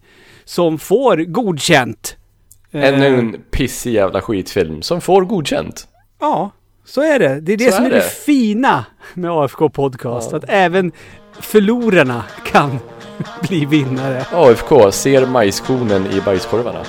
som 0.45 0.79
får 0.79 1.17
godkänt. 1.17 2.15
Ännu 2.71 3.05
Eh, 3.07 3.19
en 3.19 3.37
pissig 3.51 3.93
jävla 3.93 4.21
skitfilm 4.21 4.81
som 4.81 5.01
får 5.01 5.21
godkänt. 5.25 5.87
Ja, 6.19 6.51
så 6.85 7.01
är 7.01 7.19
det. 7.19 7.41
Det 7.41 7.53
är 7.53 7.57
det 7.57 7.71
Så 7.71 7.75
som 7.75 7.85
är 7.85 7.89
är 7.89 7.93
det. 7.93 7.97
det. 7.99 8.09
fina 8.25 8.85
med 9.13 9.31
AFK 9.31 9.69
Podcast. 9.69 10.33
Att 10.33 10.43
även 10.47 10.91
förlorarna 11.39 12.23
kan 12.51 12.79
bli 13.41 13.65
vinnare. 13.65 14.25
AFK 14.31 14.93
ser 14.93 15.25
majskornen 15.25 16.07
i 16.11 16.21
bajskorvarna. 16.21 16.79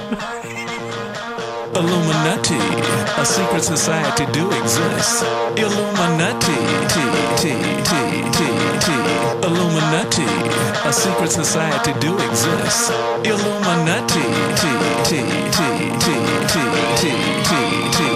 Illuminati, 1.74 2.60
a 3.20 3.24
secret 3.24 3.64
society 3.64 4.24
do 4.34 4.50
exist. 4.62 5.24
Illuminati, 5.56 6.58
T, 6.88 6.94
T, 7.36 7.48
T, 7.84 7.92
T, 8.32 8.40
T. 8.80 8.92
Illuminati, 9.46 10.26
a 10.88 10.92
secret 10.92 11.32
society 11.32 11.92
do 12.00 12.16
exist. 12.30 12.92
Illuminati, 13.24 14.24
T, 14.56 14.66
T, 15.04 15.10
T, 15.50 15.56
T, 15.56 15.60
T, 15.98 16.14
T, 16.46 16.60
T, 16.96 17.10
T, 17.40 17.54
T, 17.70 18.06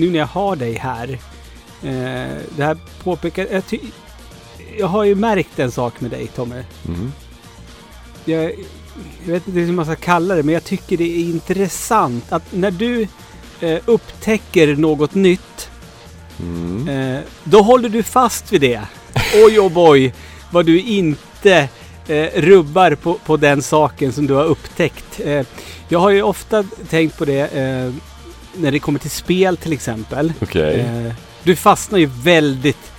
nu 0.04 0.12
när 0.12 0.20
jag 0.20 0.28
har 0.28 0.56
dig 0.56 0.74
här. 0.74 1.10
Eh, 1.84 2.38
det 2.56 2.64
här 2.64 2.78
påpekar... 3.04 3.48
Jag, 3.52 3.68
ty, 3.68 3.80
jag 4.78 4.88
har 4.88 5.04
ju 5.04 5.16
märkt 5.16 5.60
en 5.60 5.72
sak 5.72 6.02
med 6.02 6.12
dig 6.12 6.28
Tommy. 6.28 6.64
Mhm. 6.84 7.12
Jag, 8.26 8.44
jag 9.26 9.34
vet 9.34 9.48
inte 9.48 9.60
hur 9.60 9.74
man 9.74 9.86
ska 9.86 9.96
kalla 9.96 10.36
det, 10.36 10.44
men 10.44 10.54
jag 10.54 10.64
tycker 10.64 10.98
det 10.98 11.04
är 11.04 11.20
intressant 11.20 12.32
att 12.32 12.44
när 12.54 12.72
du 12.72 13.08
eh, 13.60 13.80
upptäcker 13.86 14.76
något 14.76 15.16
nytt, 15.16 15.70
Mm. 16.40 16.88
eh, 16.88 17.22
då 17.44 17.62
håller 17.62 17.90
du 17.90 18.04
fast 18.04 18.52
vid 18.54 18.62
det. 18.62 18.82
Oj, 19.46 19.60
oh 19.60 19.72
boy, 19.72 20.14
vad 20.52 20.66
du 20.66 20.82
inte 20.82 21.70
eh, 22.08 22.28
rubbar 22.42 22.96
på, 22.96 23.14
på 23.14 23.38
den 23.38 23.62
saken 23.62 24.12
som 24.14 24.28
du 24.28 24.34
har 24.34 24.44
upptäckt. 24.44 25.20
Eh, 25.26 25.46
jag 25.90 26.00
har 26.00 26.10
ju 26.10 26.22
ofta 26.22 26.64
tänkt 26.90 27.18
på 27.18 27.26
det 27.26 27.48
eh, 27.48 27.94
när 28.56 28.72
det 28.72 28.80
kommer 28.80 29.00
till 29.00 29.12
spel 29.12 29.58
till 29.58 29.74
exempel. 29.74 30.34
Okej. 30.42 30.80
Eh, 30.80 31.14
du 31.44 31.56
fastnar 31.56 32.00
ju 32.00 32.10
väldigt 32.24 32.92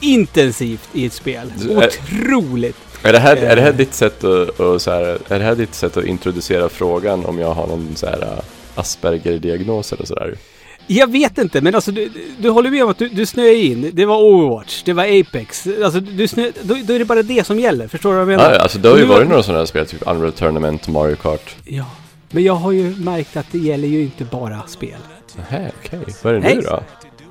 intensivt 0.00 0.88
i 0.92 1.06
ett 1.06 1.12
spel. 1.12 1.52
Du 1.58 1.70
är- 1.72 1.86
Otroligt. 1.88 2.76
Är 3.02 3.12
det, 3.12 3.18
här, 3.18 3.36
är 3.36 3.56
det 3.56 3.62
här 3.62 3.68
Eh. 3.70 3.76
ditt 3.76 3.94
sätt 3.94 4.24
att, 4.24 4.82
så 4.82 4.90
här, 4.90 5.18
är 5.28 5.38
det 5.38 5.44
här 5.44 5.54
ditt 5.54 5.74
sätt 5.74 5.96
att 5.96 6.04
introducera 6.04 6.68
frågan 6.68 7.24
om 7.26 7.38
jag 7.38 7.54
har 7.54 7.66
någon 7.66 7.88
så 7.96 8.06
här 8.06 8.18
uh, 8.24 8.40
Asperger-diagnos 8.74 9.92
eller 9.92 10.06
sådär? 10.06 10.34
Jag 10.86 11.12
vet 11.12 11.38
inte, 11.38 11.60
men 11.60 11.74
alltså 11.74 11.90
du, 11.92 12.10
du 12.38 12.50
håller 12.50 12.70
med 12.70 12.84
om 12.84 12.90
att 12.90 12.98
du, 12.98 13.08
du 13.08 13.26
snöar 13.26 13.54
in. 13.54 13.90
Det 13.92 14.04
var 14.06 14.22
Overwatch, 14.22 14.82
det 14.82 14.92
var 14.92 15.04
Apex. 15.20 15.66
Alltså 15.84 16.00
du 16.00 16.28
snö, 16.28 16.50
då, 16.62 16.76
då 16.84 16.94
är 16.94 16.98
det 16.98 17.04
bara 17.04 17.22
det 17.22 17.46
som 17.46 17.58
gäller. 17.58 17.88
Förstår 17.88 18.10
du 18.10 18.14
vad 18.14 18.22
jag 18.32 18.38
menar? 18.38 18.54
Ja, 18.54 18.58
alltså 18.60 18.78
det 18.78 18.88
har 18.88 18.98
ju 18.98 19.04
varit 19.04 19.28
några 19.28 19.42
sådana 19.42 19.58
här 19.58 19.66
spel, 19.66 19.86
typ 19.86 20.02
Unreal 20.06 20.32
Tournament, 20.32 20.88
Mario 20.88 21.16
Kart. 21.16 21.56
Ja, 21.64 21.84
men 22.32 22.42
jag 22.44 22.54
har 22.54 22.72
ju 22.72 22.94
märkt 22.98 23.36
att 23.36 23.46
det 23.52 23.58
gäller 23.58 23.88
ju 23.88 24.02
inte 24.02 24.24
bara 24.24 24.62
spel. 24.66 24.96
Nähä, 25.36 25.70
okej. 25.84 25.98
Vad 26.22 26.32
är 26.34 26.38
det 26.40 26.44
Nej. 26.44 26.56
nu 26.56 26.62
då? 26.62 26.82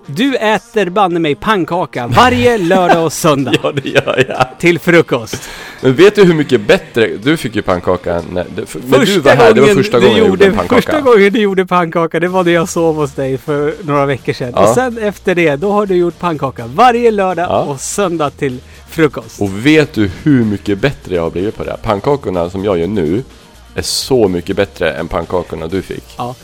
Du 0.05 0.35
äter 0.35 0.89
banne 0.89 1.19
mig 1.19 1.35
pannkaka 1.35 2.07
varje 2.07 2.57
lördag 2.57 3.05
och 3.05 3.13
söndag. 3.13 3.53
ja, 3.63 3.71
det 3.71 3.89
gör 3.89 4.25
jag. 4.29 4.45
Till 4.59 4.79
frukost. 4.79 5.49
Men 5.81 5.93
vet 5.95 6.15
du 6.15 6.23
hur 6.23 6.33
mycket 6.33 6.61
bättre, 6.67 7.07
du 7.23 7.37
fick 7.37 7.55
ju 7.55 7.61
pannkaka 7.61 8.23
när, 8.31 8.45
för- 8.65 8.81
när 8.87 9.05
du 9.05 9.19
var 9.19 9.31
här, 9.35 9.53
det 9.53 9.61
var 9.61 9.67
första 9.67 9.99
du 9.99 10.05
gången 10.05 10.17
jag 10.19 10.27
gjorde 10.27 10.45
gjorde, 10.45 10.57
pannkaka. 10.57 10.75
Första 10.81 11.01
gången 11.01 11.33
du 11.33 11.39
gjorde 11.41 11.65
pannkaka, 11.65 12.19
det 12.19 12.27
var 12.27 12.43
när 12.43 12.51
jag 12.51 12.69
sov 12.69 12.95
hos 12.95 13.11
dig 13.11 13.37
för 13.37 13.73
några 13.81 14.05
veckor 14.05 14.33
sedan. 14.33 14.51
Ja. 14.55 14.69
Och 14.69 14.75
sen 14.75 14.97
efter 14.97 15.35
det, 15.35 15.55
då 15.55 15.71
har 15.71 15.85
du 15.85 15.95
gjort 15.95 16.19
pannkaka 16.19 16.65
varje 16.67 17.11
lördag 17.11 17.45
Ja. 17.49 17.61
och 17.63 17.79
söndag 17.79 18.29
till 18.29 18.59
frukost. 18.89 19.41
Och 19.41 19.65
vet 19.65 19.93
du 19.93 20.09
hur 20.23 20.43
mycket 20.43 20.79
bättre 20.79 21.15
jag 21.15 21.21
har 21.23 21.31
blivit 21.31 21.57
på 21.57 21.63
det? 21.63 21.77
Pannkakorna 21.83 22.49
som 22.49 22.63
jag 22.65 22.79
gör 22.79 22.87
nu 22.87 23.23
är 23.75 23.81
så 23.81 24.27
mycket 24.27 24.55
bättre 24.55 24.93
än 24.93 25.07
pannkakorna 25.07 25.67
du 25.67 25.81
fick. 25.81 26.03
Ja. 26.17 26.35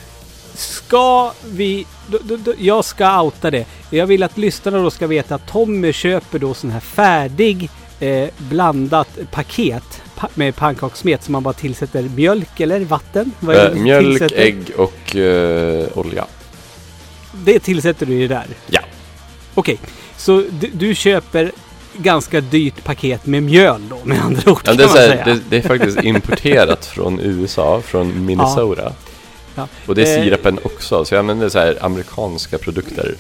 Ska 0.54 1.32
vi... 1.46 1.86
Då, 2.08 2.18
då, 2.24 2.38
då, 2.38 2.54
jag 2.58 2.86
ska 2.86 3.22
outa 3.22 3.52
det. 3.52 3.66
Jag 3.90 4.08
vill 4.08 4.24
att 4.24 4.38
lyssnarna 4.38 4.78
då 4.78 4.92
ska 4.92 5.08
veta 5.08 5.36
att 5.36 5.48
Tommy 5.48 5.94
köper 5.94 6.40
då 6.40 6.54
sån 6.54 6.70
här 6.70 6.80
färdig 6.80 7.70
eh, 8.00 8.30
blandat 8.38 9.08
paket 9.32 10.02
pa 10.16 10.30
med 10.36 10.56
pannkakssmet 10.56 11.24
som 11.24 11.32
man 11.32 11.44
bara 11.44 11.54
tillsätter 11.54 12.02
mjölk 12.02 12.60
eller 12.60 12.80
vatten. 12.80 13.32
Du 13.40 13.80
mjölk, 13.80 14.08
tillsätter? 14.08 14.42
ägg 14.42 14.72
och 14.78 15.16
eh, 15.16 15.88
olja. 15.98 16.26
Det 17.46 17.60
tillsätter 17.60 18.06
du 18.06 18.14
i 18.14 18.28
det 18.28 18.36
där? 18.36 18.48
Ja. 18.68 18.82
Okej, 19.54 19.80
så 20.18 20.44
du, 20.60 20.68
du 20.74 20.96
köper 20.96 21.52
ganska 21.98 22.42
dyrt 22.42 22.84
paket 22.84 23.26
med 23.26 23.44
mjöl 23.44 23.82
då 23.90 24.00
med 24.04 24.22
andra 24.22 24.52
ord 24.52 24.62
Ja, 24.64 24.74
det, 24.74 24.84
är 24.84 24.88
här, 24.88 25.26
det, 25.26 25.40
det 25.50 25.58
är 25.58 25.62
faktiskt 25.62 25.98
importerat 26.04 26.86
från 26.86 27.20
USA, 27.20 27.82
från 27.86 28.26
Minnesota. 28.26 28.94
Ja. 29.56 29.68
Och 29.86 29.96
det 29.96 30.02
är 30.02 30.18
Eh, 30.18 30.24
sirapen 30.24 30.60
också, 30.64 31.06
så 31.06 31.16
jag 31.16 31.20
använder 31.20 31.50
så 31.50 31.60
här 31.60 31.78
amerikanska 31.86 32.58
produkter. 32.58 33.16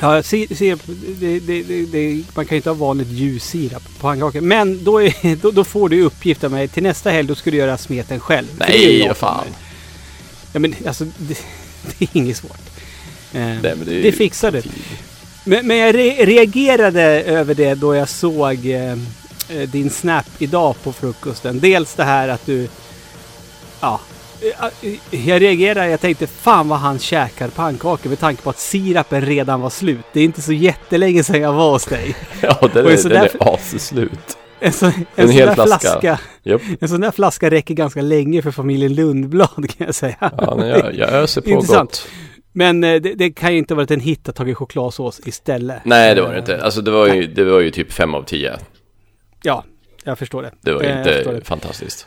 Ja, 0.00 0.22
si- 0.22 0.54
sirap, 0.54 0.80
det, 0.86 1.40
det, 1.40 1.62
det, 1.86 2.22
man 2.34 2.46
kan 2.46 2.54
ju 2.54 2.56
inte 2.56 2.70
ha 2.70 2.74
vanligt 2.74 3.08
ljussirap 3.08 3.84
på 3.84 4.00
pannkakor. 4.00 4.40
Men 4.40 4.84
då, 4.84 5.02
är, 5.02 5.36
då, 5.42 5.50
då 5.50 5.64
får 5.64 5.88
du 5.88 6.02
uppgift 6.02 6.44
av 6.44 6.50
mig. 6.50 6.68
Till 6.68 6.82
nästa 6.82 7.10
helg 7.10 7.28
då 7.28 7.34
ska 7.34 7.50
du 7.50 7.56
göra 7.56 7.78
smeten 7.78 8.20
själv. 8.20 8.46
Nej, 8.58 9.04
vad 9.08 9.16
fan. 9.16 9.46
Ja 10.52 10.60
men 10.60 10.74
alltså, 10.86 11.04
det, 11.18 11.38
är 11.98 12.08
inget 12.12 12.36
svårt. 12.36 12.60
Eh, 13.32 13.40
Nej, 13.40 13.74
det 13.84 14.12
fixar 14.12 14.50
du. 14.52 14.62
Men, 15.44 15.66
men 15.66 15.76
jag 15.76 15.94
re 15.94 16.24
reagerade 16.26 17.02
över 17.22 17.54
det 17.54 17.74
då 17.74 17.94
jag 17.94 18.08
såg 18.08 18.66
eh, 18.66 18.92
eh, 18.92 18.96
din 19.68 19.90
snap 19.90 20.26
idag 20.38 20.76
på 20.82 20.92
frukosten. 20.92 21.60
Dels 21.60 21.94
det 21.94 22.04
här 22.04 22.28
att 22.28 22.46
du... 22.46 22.68
Ja. 23.80 24.00
eh, 24.82 25.26
Jag 25.26 25.42
reagerade, 25.42 25.88
jag 25.90 26.00
tänkte 26.00 26.26
fan 26.26 26.68
vad 26.68 26.78
han 26.78 26.98
käkar 26.98 27.48
pannkakor 27.48 28.08
med 28.10 28.18
tanke 28.20 28.42
på 28.42 28.50
att 28.50 28.58
sirapen 28.58 29.20
redan 29.20 29.60
var 29.60 29.70
slut. 29.70 30.04
Det 30.12 30.20
är 30.20 30.24
inte 30.24 30.42
så 30.42 30.52
jättelänge 30.52 31.24
sedan 31.24 31.40
jag 31.40 31.52
var 31.52 31.70
hos 31.70 31.84
dig. 31.84 32.14
Ja, 32.40 32.68
den 32.74 32.86
är, 32.86 33.08
den 33.08 33.12
är 33.24 33.54
asslut. 33.54 34.36
En, 34.60 34.72
så, 34.72 34.86
en, 34.86 34.92
En 35.16 35.26
sån 35.28 35.36
hel 35.36 35.54
flaska. 35.54 35.78
flaska. 35.78 36.18
Japp. 36.42 36.62
En 36.80 36.88
sån 36.88 37.00
där 37.00 37.10
flaska 37.10 37.50
räcker 37.50 37.74
ganska 37.74 38.02
länge 38.02 38.42
för 38.42 38.50
familjen 38.50 38.94
Lundblad 38.94 39.48
kan 39.76 39.86
jag 39.86 39.94
säga. 39.94 40.16
Ja, 40.20 40.54
nej, 40.58 40.68
jag, 40.68 40.94
jag 40.94 41.08
öser 41.10 41.40
på 41.40 41.50
Intressant. 41.50 41.90
gott. 41.90 42.08
Men 42.52 42.84
eh, 42.84 43.00
det, 43.00 43.14
det 43.14 43.30
kan 43.30 43.52
ju 43.52 43.58
inte 43.58 43.74
ha 43.74 43.76
varit 43.76 43.90
en 43.90 44.00
hit 44.00 44.28
att 44.28 44.36
tagit 44.36 44.56
chokladsås 44.56 45.20
istället. 45.26 45.82
Nej, 45.84 46.14
det 46.14 46.22
var 46.22 46.32
det 46.32 46.38
inte. 46.38 46.62
Alltså 46.64 46.80
det 46.80 46.90
var 46.90 47.06
ju, 47.14 47.26
det 47.26 47.44
var 47.44 47.60
ju 47.60 47.70
typ 47.70 47.92
fem 47.92 48.14
av 48.14 48.22
tio. 48.22 48.52
Ja, 49.42 49.64
jag 50.04 50.18
förstår 50.18 50.42
det. 50.42 50.50
Det 50.60 50.72
var 50.72 50.82
ju 50.82 50.88
Eh, 50.88 50.98
inte 50.98 51.22
det. 51.32 51.44
fantastiskt. 51.44 52.06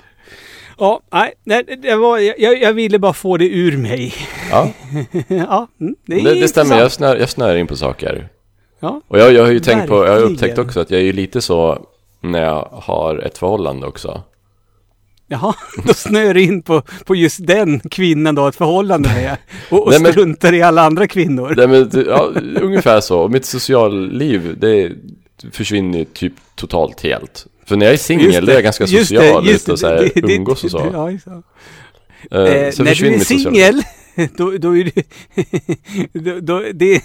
Ja, 0.77 1.01
nej, 1.11 1.33
nej 1.43 1.63
det 1.81 1.95
var, 1.95 2.19
jag, 2.19 2.61
jag 2.61 2.73
ville 2.73 2.99
bara 2.99 3.13
få 3.13 3.37
det 3.37 3.49
ur 3.49 3.77
mig. 3.77 4.13
Ja, 4.51 4.71
ja, 5.27 5.67
mm, 5.81 5.95
det 6.05 6.15
det, 6.23 6.39
det 6.39 6.47
stämmer. 6.47 6.79
Jag 6.79 6.91
snör, 6.91 7.15
jag 7.15 7.29
snör 7.29 7.55
in 7.55 7.67
på 7.67 7.75
saker. 7.75 8.27
Ja, 8.79 9.01
Och 9.07 9.19
jag, 9.19 9.33
jag 9.33 9.43
har 9.43 9.51
ju 9.51 9.59
tänkt 9.59 9.87
på, 9.87 9.93
jag 9.95 9.99
har 9.99 10.07
Verkligen. 10.07 10.33
upptäckt 10.33 10.57
också 10.57 10.79
att 10.79 10.91
jag 10.91 10.99
är 11.01 11.05
ju 11.05 11.13
lite 11.13 11.41
så 11.41 11.85
när 12.21 12.43
jag 12.43 12.67
har 12.71 13.17
ett 13.17 13.37
förhållande 13.37 13.87
också. 13.87 14.21
Jaha, 15.27 15.53
då 15.85 15.93
snöar 15.93 16.33
du 16.33 16.41
in 16.41 16.61
på, 16.61 16.81
på 17.05 17.15
just 17.15 17.47
den 17.47 17.79
kvinnan 17.79 18.35
du 18.35 18.41
har 18.41 18.49
ett 18.49 18.55
förhållande 18.55 19.09
med. 19.09 19.37
Och, 19.69 19.83
och 19.83 19.89
Nej, 19.91 19.99
men- 20.01 20.11
struntar 20.11 20.53
i 20.53 20.61
alla 20.61 20.81
andra 20.81 21.07
kvinnor. 21.07 21.53
Nej, 21.57 21.67
men, 21.67 21.89
det- 21.89 22.01
ja, 22.05 22.31
ungefär 22.61 23.01
så. 23.01 23.19
Och 23.19 23.31
mitt 23.31 23.45
socialliv, 23.45 24.55
det 24.59 24.91
försvinner 25.51 26.05
typ 26.13 26.33
totalt 26.55 27.01
helt. 27.01 27.45
För 27.65 27.75
när 27.75 27.85
jag 27.85 27.93
är 27.93 27.97
singel, 27.97 28.45
då 28.45 28.51
är 28.51 28.55
jag 28.55 28.63
ganska 28.63 28.85
just 28.85 29.09
det, 29.09 29.15
social 29.17 29.47
just 29.47 29.63
ute 29.63 29.71
och 29.71 29.79
så 29.79 29.87
här, 29.87 30.11
det, 30.15 30.21
det- 30.27 30.33
umgås 30.35 30.63
och 30.63 30.71
så. 30.71 30.89
Ja, 30.93 31.11
just 31.11 31.25
det. 31.25 31.41
Eh, 32.31 32.41
Eh, 32.65 32.71
så 32.71 32.83
när 32.83 32.95
du 32.95 33.13
är 33.13 33.19
singel, 33.19 33.81
då, 34.37 34.51
då 34.57 34.77
är 34.77 34.83
du... 34.83 34.91
då, 36.19 36.39
då, 36.39 36.63
det, 36.73 37.01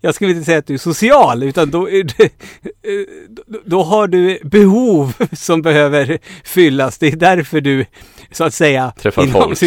jag 0.00 0.14
skulle 0.14 0.30
inte 0.30 0.44
säga 0.44 0.58
att 0.58 0.66
du 0.66 0.74
är 0.74 0.78
social, 0.78 1.42
utan 1.42 1.70
då, 1.70 1.90
är 1.90 2.02
du, 2.02 2.24
eh, 2.24 3.06
då, 3.46 3.58
då 3.64 3.82
har 3.82 4.08
du 4.08 4.38
behov 4.42 5.12
som 5.32 5.62
behöver 5.62 6.18
fyllas. 6.44 6.98
Det 6.98 7.06
är 7.06 7.16
därför 7.16 7.60
du, 7.60 7.86
så 8.32 8.44
att 8.44 8.54
säga... 8.54 8.92
Träffar 8.98 9.26
folk. 9.26 9.58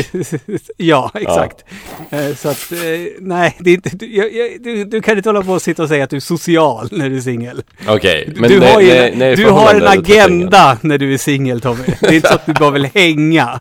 ja, 0.77 1.11
exakt. 1.13 1.65
Eh, 2.09 2.35
Så 2.35 2.49
att, 2.49 2.71
eh, 2.71 2.77
nej, 3.19 3.55
det 3.59 3.77
du, 3.77 4.59
du, 4.59 4.83
du 4.83 5.01
kan 5.01 5.17
inte 5.17 5.29
hålla 5.29 5.43
på 5.43 5.51
och 5.51 5.61
sitta 5.61 5.83
och 5.83 5.89
säga 5.89 6.03
att 6.03 6.09
du 6.09 6.15
är 6.15 6.19
social 6.21 6.89
när 6.91 7.09
du 7.09 7.17
är 7.17 7.21
singel. 7.21 7.63
Okej, 7.87 8.33
men 8.35 8.49
du 8.49 8.59
nej, 8.59 8.73
har, 8.73 8.81
ju, 8.81 8.87
nej, 8.87 9.13
nej, 9.15 9.35
du 9.35 9.45
har 9.45 9.73
en 9.73 9.87
agenda 9.87 10.77
när 10.81 10.97
du 10.97 11.13
är 11.13 11.17
singel 11.17 11.61
Tommy. 11.61 11.83
Det 11.99 12.07
är 12.07 12.13
inte 12.13 12.27
så 12.27 12.33
att 12.33 12.45
du 12.45 12.53
bara 12.53 12.71
vill 12.71 12.89
hänga. 12.93 13.59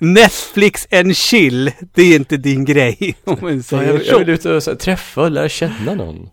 Netflix 0.00 0.88
and 0.92 1.16
chill, 1.16 1.70
det 1.94 2.02
är 2.02 2.16
inte 2.16 2.36
din 2.36 2.64
grej. 2.64 3.16
Om 3.24 3.36
man 3.40 3.56
Ja, 3.56 3.62
säger 3.62 3.86
jag, 3.86 3.94
jag 3.96 4.06
så. 4.06 4.18
vill 4.18 4.28
ut 4.28 4.44
och 4.44 4.52
här, 4.52 4.74
träffa 4.74 5.22
och 5.22 5.30
lära 5.30 5.48
känna 5.48 5.94
någon. 5.94 6.28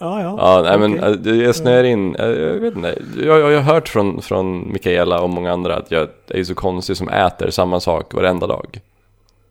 Ja, 0.00 0.22
ja. 0.22 0.34
Ja, 0.38 0.62
nej 0.62 0.78
men 0.88 1.00
eh, 1.04 1.10
det- 1.10 1.36
jag 1.36 1.54
snöar 1.54 1.84
in, 1.84 2.14
eh, 2.14 2.26
jag 2.26 2.54
vet 2.54 2.76
inte. 2.76 2.98
Jag, 3.16 3.40
jag, 3.40 3.52
jag 3.52 3.60
har 3.60 3.74
hört 3.74 3.88
från, 3.88 4.22
från 4.22 4.72
Mikaela 4.72 5.20
och 5.20 5.30
många 5.30 5.52
andra 5.52 5.76
att 5.76 5.90
jag 5.90 6.08
är 6.28 6.44
så 6.44 6.54
konstig 6.54 6.96
som 6.96 7.08
äter 7.08 7.50
samma 7.50 7.80
sak 7.80 8.14
varenda 8.14 8.46
dag. 8.46 8.80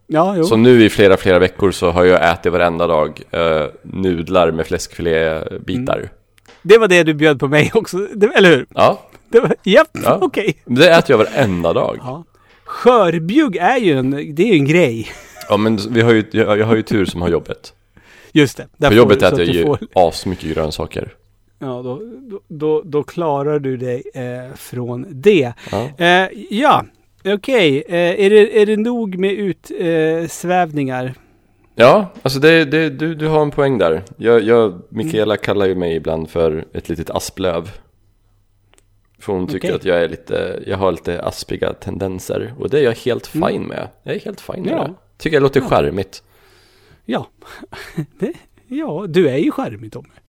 Ja, 0.08 0.36
jo. 0.38 0.44
Så 0.44 0.56
nu 0.58 0.84
i 0.86 0.90
flera, 0.90 1.18
flera 1.18 1.40
veckor 1.40 1.72
så 1.72 1.92
har 1.92 2.06
jag 2.06 2.32
ätit 2.34 2.52
varenda 2.52 2.88
dag 2.88 3.22
eh, 3.32 3.64
nudlar 3.84 4.52
med 4.52 4.68
fläskfilébitar. 4.68 5.98
Mm. 5.98 6.10
Det 6.62 6.78
var 6.78 6.88
det 6.88 7.04
du 7.04 7.14
bjöd 7.14 7.40
på 7.40 7.48
mig 7.48 7.72
också, 7.74 7.98
det, 7.98 8.28
eller 8.28 8.50
hur? 8.50 8.66
Ja, 8.76 9.00
Det 9.30 9.40
var, 9.40 9.56
japp, 9.64 9.88
Ja. 10.04 10.18
okej. 10.22 10.58
det 10.66 10.90
äter 10.90 11.12
jag 11.12 11.18
varenda 11.18 11.74
dag. 11.74 11.98
Ja. 12.02 12.24
Skörbjugg 12.68 13.56
är 13.56 13.78
ju 13.78 13.98
en, 14.00 14.12
det 14.36 14.44
är 14.44 14.48
ju 14.48 14.54
en 14.54 14.66
grej. 14.66 15.08
Ja 15.50 15.58
men 15.58 15.80
vi 15.90 16.02
har 16.02 16.14
ju, 16.14 16.26
jag, 16.32 16.60
jag 16.60 16.66
har 16.66 16.76
ju 16.76 16.82
tur 16.82 17.06
som 17.06 17.22
har 17.22 17.30
jobbet. 17.30 17.74
Just 18.32 18.58
det. 18.58 18.68
där 18.78 18.88
får 18.88 18.98
jobbet 18.98 19.22
jag 19.22 19.32
att 19.32 19.38
du 19.38 19.44
ju 19.44 19.64
får- 19.64 19.80
asmycket 19.94 20.54
grönsaker. 20.56 21.14
Ja, 21.60 21.68
då, 21.68 22.02
då, 22.30 22.40
då, 22.48 22.82
då 22.86 23.04
klarar 23.04 23.60
du 23.60 23.78
dig 23.78 24.04
eh, 24.14 24.56
från 24.56 25.06
det. 25.10 25.54
Ja. 25.72 25.90
Eh, 26.06 26.30
ja, 26.50 26.86
okej. 27.26 27.84
Eh, 27.88 27.96
är, 28.26 28.30
det, 28.30 28.62
är 28.62 28.66
det 28.66 28.78
nog 28.78 29.18
med 29.18 29.32
utsvävningar? 29.34 31.06
Eh? 31.06 31.12
Ja, 31.76 32.12
alltså 32.22 32.40
det, 32.40 32.66
det, 32.66 32.90
du, 32.90 33.16
du 33.16 33.28
har 33.28 33.42
en 33.42 33.52
poäng 33.52 33.78
där. 33.78 34.04
Jag, 34.18 34.44
jag, 34.44 34.82
Mikaela 34.90 35.38
kallar 35.38 35.66
ju 35.66 35.76
mig 35.76 35.96
ibland 35.96 36.30
för 36.30 36.66
ett 36.74 36.90
litet 36.90 37.10
asplöv. 37.10 37.72
För 39.20 39.34
hon 39.34 39.48
tycker 39.48 39.68
Okej. 39.68 39.76
att 39.76 39.86
jag 39.86 40.04
är 40.04 40.10
lite, 40.10 40.64
jag 40.68 40.78
har 40.78 40.92
lite 40.92 41.22
aspiga 41.22 41.74
tendenser. 41.74 42.54
Och 42.60 42.70
det 42.70 42.80
är 42.80 42.84
jag 42.84 42.96
helt 42.96 43.28
Mm. 43.56 43.68
med. 43.68 43.88
Jag 44.04 44.16
är 44.16 44.20
helt 44.20 44.42
fine 44.42 44.62
med 44.64 44.74
Ja. 44.74 44.84
det. 44.84 44.94
Tycker 45.18 45.36
jag 45.36 45.42
låter 45.44 45.60
Ja. 45.62 45.68
charmigt. 45.68 46.24
Ja. 47.06 47.28
ja, 48.68 49.06
du 49.10 49.30
är 49.30 49.38
ju 49.38 49.52
charmig 49.52 49.92
Tommy. 49.94 50.10